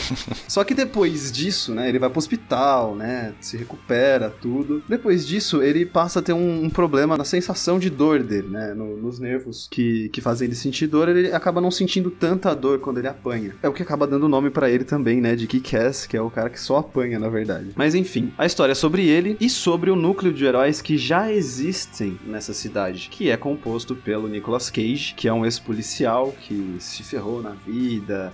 Só 0.48 0.64
que 0.64 0.74
depois 0.74 1.32
disso, 1.32 1.74
né, 1.74 1.88
ele 1.90 2.00
vai 2.00 2.10
pro 2.10 2.20
hospital, 2.20 2.96
né? 2.96 3.34
Se 3.42 3.58
recupera, 3.58 4.30
tudo. 4.42 4.84
Depois 4.88 5.26
disso, 5.26 5.62
ele 5.64 5.86
passa 5.86 6.20
a 6.20 6.22
ter 6.22 6.34
um, 6.34 6.64
um 6.66 6.70
problema 6.70 7.18
na 7.18 7.24
sensação 7.24 7.80
de 7.80 7.90
dor 7.90 8.22
dele, 8.24 8.48
né? 8.50 8.74
no- 8.74 8.98
nos 8.98 9.20
nervos 9.20 9.68
que, 9.72 10.10
que 10.10 10.22
fazem 10.22 10.48
ele 10.48 10.56
sentir 10.56 10.88
dor, 10.88 11.10
ele 11.10 11.32
acaba 11.32 11.60
não 11.62 11.72
sentindo 11.72 12.10
tanta 12.12 12.54
dor 12.56 12.80
quando 12.80 12.98
ele 12.98 13.08
apanha. 13.08 13.56
É 13.64 13.70
o 13.70 13.74
que 13.74 13.82
acaba 13.84 14.06
dando 14.08 14.28
nome 14.28 14.50
pra 14.50 14.70
ele 14.70 14.84
também, 14.84 15.22
né? 15.22 15.36
De 15.36 15.48
Kick-Ass, 15.48 16.06
que 16.06 16.16
é 16.18 16.22
o 16.22 16.30
cara 16.30 16.50
que 16.50 16.60
só 16.60 16.78
apanha, 16.78 17.18
na 17.20 17.30
verdade. 17.30 17.70
Mas 17.76 17.96
enfim, 17.96 18.32
a 18.38 18.46
história 18.46 18.72
é 18.74 18.76
sobre 18.76 19.08
ele 19.08 19.38
e 19.40 19.50
sobre 19.50 19.90
o 19.90 19.96
núcleo 19.96 20.34
de 20.34 20.46
heróis 20.46 20.82
que 20.82 20.98
já 20.98 21.32
existem 21.32 22.20
nessa 22.26 22.54
cidade, 22.54 23.10
que 23.12 23.30
é 23.30 23.38
composto 23.38 23.96
pelo 23.96 24.28
Nicolas 24.28 24.70
Cage, 24.70 25.14
que 25.16 25.28
é 25.28 25.34
um 25.34 25.46
ex-policial 25.46 26.34
que 26.42 26.76
se 26.80 27.04
ferrou 27.04 27.42
na 27.42 27.52
vida 27.52 27.69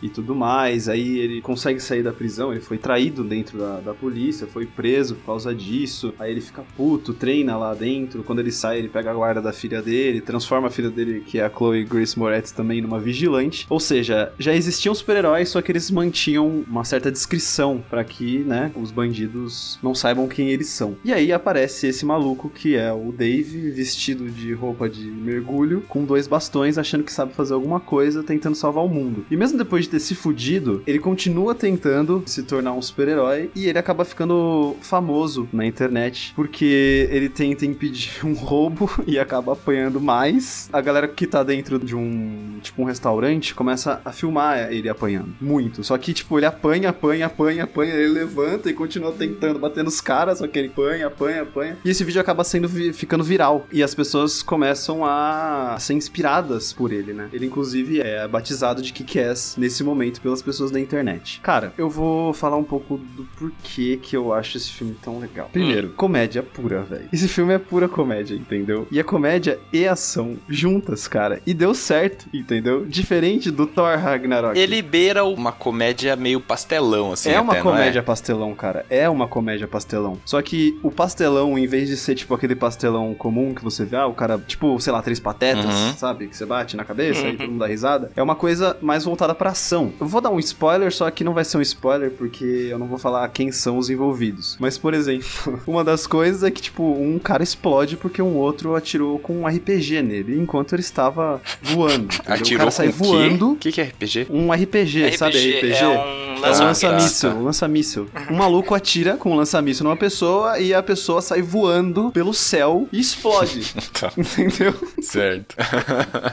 e 0.02 0.10
tudo 0.10 0.36
mais. 0.36 0.88
Aí 0.90 1.20
ele 1.20 1.42
consegue 1.42 1.80
sair 1.80 2.04
da 2.04 2.14
prisão, 2.14 2.52
ele 2.52 2.62
foi 2.62 2.78
traído 2.78 3.24
dentro 3.24 3.58
da, 3.58 3.80
da 3.80 3.94
polícia, 3.94 4.48
foi 4.48 4.66
preso 4.66 5.16
por 5.16 5.26
causa 5.26 5.54
disso. 5.54 6.14
Aí 6.20 6.32
ele 6.32 6.42
fica 6.42 6.64
puto, 6.76 7.14
treina 7.14 7.58
lá 7.58 7.74
dentro. 7.74 8.24
Quando 8.24 8.40
ele 8.40 8.52
sai, 8.52 8.80
ele 8.80 8.90
pega 8.90 9.12
a 9.12 9.14
guarda 9.14 9.42
da 9.42 9.54
filha 9.54 9.82
dele, 9.82 10.22
transforma 10.22 10.68
a 10.68 10.72
filha 10.72 10.90
dele, 10.90 11.24
que 11.26 11.40
é 11.40 11.46
a 11.46 11.50
Chloe 11.50 11.84
Grace 11.84 12.18
Moretz, 12.18 12.52
também 12.52 12.82
numa 12.82 13.00
vigilante. 13.00 13.66
Ou 13.70 13.80
seja, 13.80 14.32
já 14.40 14.54
existiam 14.54 14.94
super-heróis, 14.94 15.50
só 15.50 15.62
que 15.62 15.72
eles 15.72 15.90
mantinham 15.92 16.64
uma 16.68 16.84
certa 16.84 17.12
descrição 17.12 17.84
para 17.90 18.04
que, 18.04 18.40
né, 18.40 18.72
os 18.76 18.92
bandidos 18.92 19.80
não 19.82 19.96
saibam 19.96 20.28
quem 20.28 20.50
eles 20.50 20.68
são. 20.68 20.98
E 21.04 21.14
aí 21.14 21.32
aparece 21.32 21.88
esse 21.88 22.06
maluco 22.06 22.50
que 22.50 22.76
é 22.76 22.92
o 22.92 23.12
Dave, 23.12 23.72
vestido 23.72 24.30
de 24.30 24.54
roupa 24.54 24.90
de 24.90 25.06
mergulho, 25.06 25.82
com 25.88 26.04
dois 26.04 26.28
bastões, 26.28 26.78
achando 26.78 27.04
que 27.04 27.12
sabe 27.12 27.34
fazer 27.34 27.54
alguma 27.54 27.80
coisa, 27.80 28.24
tentando 28.24 28.56
salvar 28.56 28.84
o 28.84 28.90
mundo. 28.90 29.15
E 29.30 29.38
mesmo 29.38 29.58
depois 29.58 29.86
de 29.86 29.92
ter 29.92 30.00
se 30.00 30.16
fudido, 30.16 30.82
ele 30.86 31.00
continua 31.00 31.54
tentando 31.54 32.24
se 32.26 32.44
tornar 32.44 32.74
um 32.74 32.82
super-herói 32.82 33.50
e 33.56 33.68
ele 33.68 33.78
acaba 33.78 34.06
ficando 34.06 34.76
famoso 34.82 35.48
na 35.52 35.66
internet 35.66 36.34
porque 36.36 37.08
ele 37.12 37.30
tenta 37.30 37.66
impedir 37.66 38.20
um 38.26 38.34
roubo 38.34 38.90
e 39.08 39.20
acaba 39.20 39.54
apanhando 39.54 40.00
mais. 40.00 40.70
A 40.72 40.82
galera 40.82 41.08
que 41.08 41.28
tá 41.28 41.44
dentro 41.44 41.80
de 41.80 41.96
um, 41.96 42.60
tipo, 42.62 42.82
um 42.82 42.86
restaurante 42.86 43.54
começa 43.54 44.02
a 44.04 44.12
filmar 44.12 44.72
ele 44.72 44.90
apanhando. 44.90 45.36
Muito. 45.40 45.84
Só 45.84 45.98
que, 45.98 46.14
tipo, 46.14 46.38
ele 46.38 46.46
apanha, 46.46 46.90
apanha, 46.90 47.26
apanha, 47.26 47.64
apanha, 47.64 47.94
ele 47.94 48.10
levanta 48.10 48.70
e 48.70 48.74
continua 48.74 49.12
tentando 49.12 49.60
bater 49.60 49.84
nos 49.84 50.02
caras, 50.02 50.40
só 50.40 50.48
que 50.48 50.58
ele 50.58 50.68
apanha, 50.70 51.08
apanha, 51.08 51.42
apanha. 51.42 51.78
E 51.84 51.90
esse 51.90 52.04
vídeo 52.04 52.22
acaba 52.22 52.44
sendo 52.44 52.70
ficando 52.94 53.24
viral. 53.24 53.68
E 53.72 53.84
as 53.84 53.94
pessoas 53.94 54.42
começam 54.42 55.06
a 55.06 55.78
ser 55.80 55.94
inspiradas 55.94 56.74
por 56.74 56.92
ele, 56.92 57.14
né? 57.14 57.30
Ele, 57.32 57.46
inclusive, 57.46 58.02
é 58.02 58.28
batizado 58.28 58.82
de 58.82 58.94
Kick-Ass 59.06 59.56
nesse 59.58 59.84
momento 59.84 60.20
pelas 60.22 60.42
pessoas 60.42 60.72
da 60.72 60.80
internet. 60.80 61.40
Cara, 61.42 61.74
eu 61.78 61.90
vou 61.90 62.34
falar 62.34 62.58
um 62.58 62.64
pouco 62.64 62.98
do 62.98 63.24
porquê 63.38 64.00
que 64.02 64.16
eu 64.16 64.34
acho 64.34 64.58
esse 64.58 64.72
filme 64.72 64.96
tão 65.02 65.20
legal. 65.20 65.50
Primeiro, 65.52 65.90
comédia 65.90 66.42
pura, 66.44 66.82
velho. 66.84 67.08
Esse 67.12 67.28
filme 67.28 67.54
é 67.54 67.60
pura 67.60 67.88
comédia, 67.88 68.36
entendeu? 68.36 68.88
E 68.92 69.00
a 69.00 69.04
comédia 69.04 69.60
e 69.72 69.88
ação 69.88 70.38
juntas, 70.50 71.08
cara. 71.08 71.42
E 71.46 71.54
deu 71.54 71.74
certo, 71.74 72.26
entendeu? 72.34 72.86
Diferente 72.86 73.52
do 73.52 73.66
Thor 73.68 73.98
Ragnarok. 73.98 74.58
Ele 74.58 74.82
beira 74.82 75.24
uma 75.26 75.52
comédia 75.52 76.16
meio 76.16 76.40
pastelão, 76.40 77.12
assim. 77.12 77.30
É 77.30 77.40
uma 77.40 77.54
até, 77.54 77.62
comédia 77.62 78.00
é? 78.00 78.02
pastelão, 78.02 78.54
cara. 78.56 78.86
É 78.90 79.10
uma 79.10 79.28
comédia 79.28 79.68
pastelão. 79.68 80.18
Só 80.26 80.42
que 80.42 80.80
o 80.82 80.92
pastelão, 80.92 81.58
em 81.58 81.68
vez 81.68 81.88
de 81.90 81.98
ser 81.98 82.16
tipo 82.16 82.34
aquele 82.34 82.56
pastelão 82.56 83.14
comum 83.14 83.54
que 83.54 83.64
você 83.64 83.84
vê, 83.86 83.98
ah, 83.98 84.08
o 84.08 84.14
cara, 84.14 84.38
tipo, 84.38 84.80
sei 84.80 84.94
lá, 84.94 85.02
três 85.02 85.20
patetas, 85.20 85.66
Uhum. 85.66 85.94
sabe? 85.98 86.28
Que 86.28 86.36
você 86.38 86.46
bate 86.46 86.78
na 86.78 86.86
cabeça 86.86 87.28
e 87.28 87.36
todo 87.38 87.48
mundo 87.50 87.60
dá 87.60 87.68
risada. 87.68 88.12
É 88.16 88.22
uma 88.24 88.36
coisa 88.36 88.78
mais 88.82 88.95
voltada 89.04 89.36
pra 89.36 89.50
ação. 89.52 89.92
Eu 90.00 90.08
vou 90.08 90.22
dar 90.22 90.30
um 90.30 90.40
spoiler, 90.40 90.94
só 90.94 91.10
que 91.12 91.24
não 91.24 91.34
vai 91.34 91.44
ser 91.44 91.58
um 91.58 91.62
spoiler 91.62 92.12
porque 92.12 92.68
eu 92.70 92.80
não 92.80 92.88
vou 92.88 92.98
falar 92.98 93.28
quem 93.30 93.52
são 93.52 93.78
os 93.78 93.90
envolvidos. 93.90 94.56
Mas, 94.60 94.78
por 94.78 94.94
exemplo, 94.94 95.60
uma 95.68 95.84
das 95.84 96.06
coisas 96.08 96.44
é 96.44 96.52
que, 96.52 96.62
tipo, 96.62 96.84
um 96.84 97.20
cara 97.20 97.44
explode 97.44 97.98
porque 97.98 98.22
um 98.22 98.36
outro 98.38 98.76
atirou 98.76 99.20
com 99.20 99.42
um 99.42 99.48
RPG 99.48 100.02
nele 100.02 100.40
enquanto 100.40 100.74
ele 100.74 100.82
estava 100.82 101.42
voando. 101.62 102.06
entendeu? 102.14 102.30
o 102.30 102.34
Atirou 102.34 102.60
cara 102.60 102.72
sai 102.72 102.90
voando. 102.90 103.52
O 103.52 103.56
que, 103.58 103.72
que 103.72 103.82
é 103.82 103.84
RPG? 103.86 104.28
Um 104.30 104.52
RPG, 104.52 105.18
sabe 105.18 105.38
RPG, 105.38 105.58
RPG? 105.58 105.74
é 105.84 105.88
um 105.88 105.92
É 105.92 106.38
um 106.38 106.40
lança-míssil, 106.66 107.30
um 107.32 107.44
lança-míssil. 107.44 108.08
Um 108.30 108.36
maluco 108.36 108.76
atira 108.76 109.18
com 109.18 109.32
um 109.32 109.36
lança-míssil 109.36 109.84
numa 109.84 109.98
pessoa 109.98 110.60
e 110.60 110.74
a 110.74 110.84
pessoa 110.84 111.22
sai 111.22 111.42
voando 111.42 112.12
pelo 112.12 112.34
céu 112.34 112.88
e 112.92 113.00
explode. 113.00 113.74
Tá. 113.96 114.12
Entendeu? 114.18 114.74
Certo. 115.02 115.56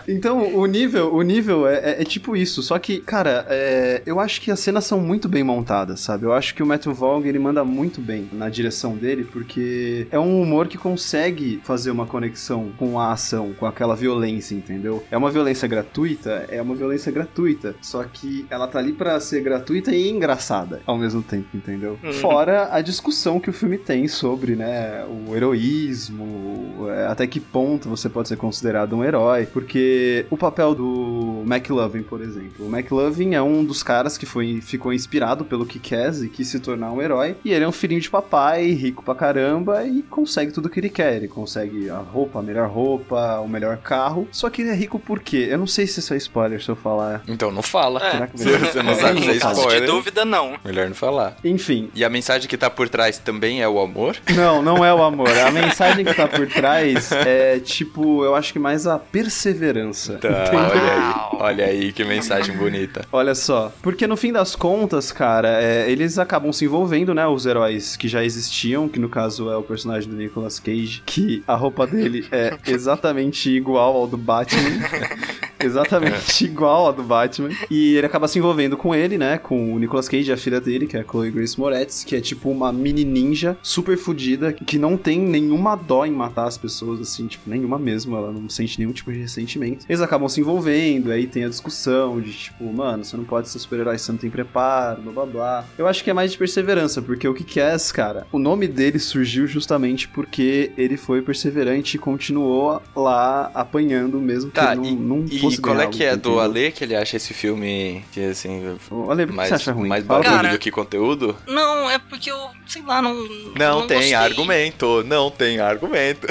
Então, 0.09 0.55
o 0.57 0.67
nível, 0.67 1.15
o 1.15 1.23
nível 1.23 1.67
é, 1.69 1.75
é- 1.93 2.03
é 2.03 2.05
tipo 2.05 2.37
isso. 2.37 2.52
Só 2.61 2.79
que, 2.79 3.01
cara, 3.01 3.47
é, 3.49 4.03
eu 4.05 4.19
acho 4.19 4.41
que 4.41 4.51
as 4.51 4.59
cenas 4.59 4.85
são 4.85 5.01
muito 5.01 5.29
bem 5.29 5.45
montadas, 5.45 6.01
sabe? 6.01 6.25
Eu 6.25 6.33
acho 6.33 6.55
que 6.55 6.63
o 6.63 6.67
Matthew 6.67 6.93
Vaughn, 6.93 7.25
ele 7.25 7.39
manda 7.39 7.65
muito 7.65 8.01
bem 8.01 8.29
na 8.33 8.49
direção 8.49 8.97
dele, 8.97 9.25
porque 9.25 10.09
é 10.11 10.19
um 10.19 10.43
humor 10.43 10.67
que 10.67 10.77
consegue 10.77 11.61
fazer 11.65 11.91
uma 11.91 12.07
conexão 12.07 12.73
com 12.77 12.99
a 12.99 13.13
ação, 13.13 13.53
com 13.59 13.67
aquela 13.67 13.95
violência, 13.95 14.55
entendeu? 14.55 15.03
É 15.11 15.17
uma 15.17 15.31
violência 15.31 15.69
gratuita? 15.69 16.47
É 16.49 16.61
uma 16.61 16.75
violência 16.75 17.13
gratuita. 17.13 17.75
Só 17.81 18.03
que 18.03 18.45
ela 18.51 18.67
tá 18.67 18.79
ali 18.79 18.93
pra 18.93 19.19
ser 19.21 19.41
gratuita 19.43 19.93
e 19.93 20.11
engraçada 20.11 20.83
ao 20.85 20.99
mesmo 20.99 21.23
tempo, 21.23 21.57
entendeu? 21.57 21.99
Uhum. 22.03 22.13
Fora 22.15 22.69
a 22.73 22.81
discussão 22.81 23.39
que 23.39 23.51
o 23.51 23.53
filme 23.53 23.79
tem 23.79 24.09
sobre, 24.09 24.57
né, 24.57 25.05
o 25.05 25.37
heroísmo, 25.37 26.89
é, 26.89 27.07
até 27.07 27.27
que 27.27 27.39
ponto 27.39 27.89
você 27.89 28.09
pode 28.09 28.29
ser 28.29 28.37
considerado 28.37 28.97
um 28.97 29.05
herói, 29.05 29.47
porque 29.47 30.27
o 30.31 30.37
papel 30.37 30.75
do 30.75 31.43
McLovin, 31.47 32.03
por 32.03 32.21
exemplo, 32.21 32.42
o 32.59 32.67
McLovin 32.67 33.35
é 33.35 33.43
um 33.43 33.65
dos 33.65 33.83
caras 33.83 34.17
que 34.19 34.27
foi, 34.27 34.61
ficou 34.61 34.93
inspirado 34.93 35.45
pelo 35.45 35.67
Kick-Ass 35.67 36.23
e 36.23 36.29
quis 36.29 36.49
se 36.49 36.61
tornar 36.61 36.93
um 36.93 37.01
herói, 37.01 37.37
e 37.45 37.53
ele 37.53 37.65
é 37.65 37.69
um 37.69 37.73
filhinho 37.73 38.01
de 38.01 38.11
papai, 38.11 38.71
rico 38.71 39.03
pra 39.03 39.15
caramba, 39.15 39.85
e 39.85 40.03
consegue 40.03 40.53
tudo 40.53 40.69
que 40.69 40.81
ele 40.81 40.89
quer, 40.89 41.17
ele 41.17 41.29
consegue 41.29 41.89
a 41.91 41.99
roupa, 41.99 42.39
a 42.39 42.43
melhor 42.43 42.69
roupa, 42.69 43.39
o 43.41 43.49
melhor 43.49 43.77
carro, 43.79 44.29
só 44.33 44.49
que 44.51 44.63
ele 44.63 44.71
é 44.71 44.75
rico 44.75 44.99
por 44.99 45.21
quê? 45.21 45.49
Eu 45.51 45.59
não 45.59 45.67
sei 45.67 45.87
se 45.87 46.01
isso 46.01 46.15
é 46.15 46.17
spoiler 46.17 46.63
se 46.63 46.69
eu 46.69 46.77
falar. 46.77 47.23
Então 47.29 47.51
não 47.51 47.63
fala. 47.63 48.01
É. 48.05 48.11
Será 48.13 48.27
que 48.27 48.39
Se 48.43 48.59
você 48.59 48.83
não 48.83 48.95
sabe 48.95 49.23
se 49.23 49.31
é 49.31 49.39
caso 49.39 49.55
de 49.55 49.61
spoiler, 49.61 49.87
dúvida, 49.89 50.25
não. 50.25 50.57
melhor 50.65 50.87
não 50.89 50.95
falar. 50.95 51.37
Enfim, 51.45 51.91
E 51.95 52.05
a 52.05 52.09
mensagem 52.09 52.49
que 52.49 52.57
tá 52.57 52.69
por 52.71 52.89
trás 52.89 53.19
também 53.19 53.63
é 53.63 53.69
o 53.69 53.81
amor? 53.81 54.17
Não, 54.35 54.63
não 54.63 54.85
é 54.85 54.93
o 54.93 55.03
amor. 55.03 55.29
A 55.29 55.51
mensagem 55.51 56.05
que 56.05 56.15
tá 56.15 56.27
por 56.27 56.47
trás 56.49 57.13
é 57.13 57.61
tipo, 57.61 58.25
eu 58.25 58.35
acho 58.35 58.53
que 58.53 58.59
mais 58.59 58.87
a 58.87 58.99
perseverança. 58.99 60.15
Tá, 60.19 60.29
olha 60.53 60.93
aí. 60.93 61.32
Olha 61.43 61.65
aí 61.65 61.93
que 61.93 62.05
mensagem 62.05 62.57
bonita. 62.57 63.05
Olha 63.11 63.35
só, 63.35 63.73
porque 63.83 64.07
no 64.07 64.17
fim 64.17 64.33
das 64.33 64.55
contas, 64.55 65.11
cara, 65.11 65.61
é, 65.61 65.91
eles 65.91 66.17
acabam 66.17 66.53
se 66.53 66.67
envolvendo, 66.67 67.13
né? 67.13 67.27
Os 67.27 67.47
heróis 67.47 67.97
que 67.97 68.07
já 68.07 68.25
existiam, 68.25 68.89
que 68.89 69.01
no 69.01 69.09
caso 69.09 69.51
é 69.51 69.57
o 69.57 69.63
personagem 69.65 70.09
do 70.09 70.15
Nicolas 70.15 70.61
Cage, 70.61 71.03
que 71.05 71.43
a 71.45 71.57
roupa 71.57 71.85
dele 71.85 72.29
é 72.31 72.57
exatamente 72.71 73.51
igual 73.51 73.97
ao 73.97 74.07
do 74.07 74.17
Batman. 74.17 74.63
exatamente 75.67 76.45
igual 76.45 76.87
ao 76.87 76.93
do 76.93 77.03
Batman. 77.03 77.51
E 77.71 77.97
ele 77.97 78.07
acaba 78.07 78.29
se 78.29 78.39
envolvendo 78.39 78.77
com 78.77 78.95
ele, 78.95 79.19
né? 79.19 79.39
Com 79.39 79.75
o 79.75 79.79
Nicolas 79.79 80.09
Cage 80.09 80.31
e 80.31 80.33
a 80.33 80.37
filha 80.37 80.61
dele, 80.61 80.87
que 80.87 80.97
é 80.97 81.01
a 81.01 81.05
Chloe 81.05 81.31
Grace 81.31 81.59
Moretz, 81.59 82.05
que 82.05 82.17
é 82.17 82.21
tipo 82.21 82.51
uma 82.51 82.73
mini 82.73 83.05
ninja 83.05 83.57
super 83.63 83.97
fodida, 83.97 84.53
que 84.53 84.79
não 84.79 84.97
tem 84.97 85.19
nenhuma 85.19 85.75
dó 85.77 86.05
em 86.05 86.13
matar 86.13 86.47
as 86.47 86.59
pessoas, 86.59 87.01
assim, 87.01 87.27
tipo, 87.27 87.49
nenhuma 87.49 87.79
mesmo. 87.79 88.17
Ela 88.17 88.33
não 88.33 88.49
sente 88.49 88.79
nenhum 88.79 88.93
tipo 88.93 89.13
de 89.13 89.19
ressentimento. 89.19 89.85
Eles 89.89 90.01
acabam 90.01 90.29
se 90.29 90.41
envolvendo, 90.41 91.11
aí 91.11 91.27
tem 91.27 91.45
a 91.45 91.49
discussão 91.49 92.21
de 92.21 92.33
tipo, 92.33 92.65
mano, 92.73 93.05
você 93.05 93.17
não 93.17 93.25
pode 93.25 93.49
ser 93.49 93.59
super-herói 93.59 93.99
você 93.99 94.13
não 94.13 94.19
tem 94.19 94.31
preparo, 94.31 95.03
blá 95.03 95.13
blá 95.13 95.27
blá. 95.27 95.65
Eu 95.79 95.87
acho 95.87 96.03
que 96.03 96.11
é 96.11 96.13
mais 96.13 96.33
de 96.33 96.39
perseverança, 96.39 97.01
porque 97.01 97.27
o 97.27 97.35
Kick-Ass, 97.35 97.93
cara, 97.93 98.27
o 98.33 98.39
nome 98.39 98.67
dele 98.67 98.99
surgiu 98.99 99.47
justamente 99.47 100.09
porque 100.09 100.73
ele 100.77 100.97
foi 100.97 101.23
perseverante 101.23 101.97
e 101.97 102.01
continuou 102.01 102.83
lá 102.95 103.51
apanhando 103.55 104.19
mesmo 104.19 104.51
que 104.51 104.63
Tá, 104.63 104.75
não, 104.75 104.85
não 104.93 105.25
E 105.31 105.39
fosse 105.57 105.63
qual 105.63 105.81
é 105.81 105.87
que 105.87 106.05
é 106.05 106.17
do? 106.17 106.39
Ale 106.41 106.73
que 106.73 106.85
ele 106.85 106.95
acha 106.97 107.17
esse 107.17 107.33
filme 107.35 108.05
que 108.13 108.25
assim. 108.25 108.79
Olha, 108.91 109.27
por 109.27 109.31
que 109.31 109.37
mais, 109.37 109.49
você 109.49 109.55
acha 109.55 109.73
ruim? 109.73 109.89
mais 109.89 110.05
barulho 110.05 110.29
Cara, 110.29 110.49
do 110.51 110.59
que 110.59 110.71
conteúdo? 110.71 111.37
Não, 111.47 111.91
é 111.91 111.99
porque 111.99 112.31
eu, 112.31 112.51
sei 112.67 112.83
lá, 112.83 113.01
não. 113.03 113.15
Não, 113.15 113.81
não 113.81 113.87
tem 113.87 113.99
gostei. 113.99 114.15
argumento, 114.15 115.05
não 115.05 115.31
tem 115.31 115.61
argumento. 115.61 116.27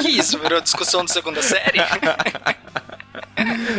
Que 0.00 0.08
isso? 0.08 0.38
Virou 0.38 0.60
discussão 0.60 1.04
de 1.04 1.12
segunda 1.12 1.42
série? 1.42 1.78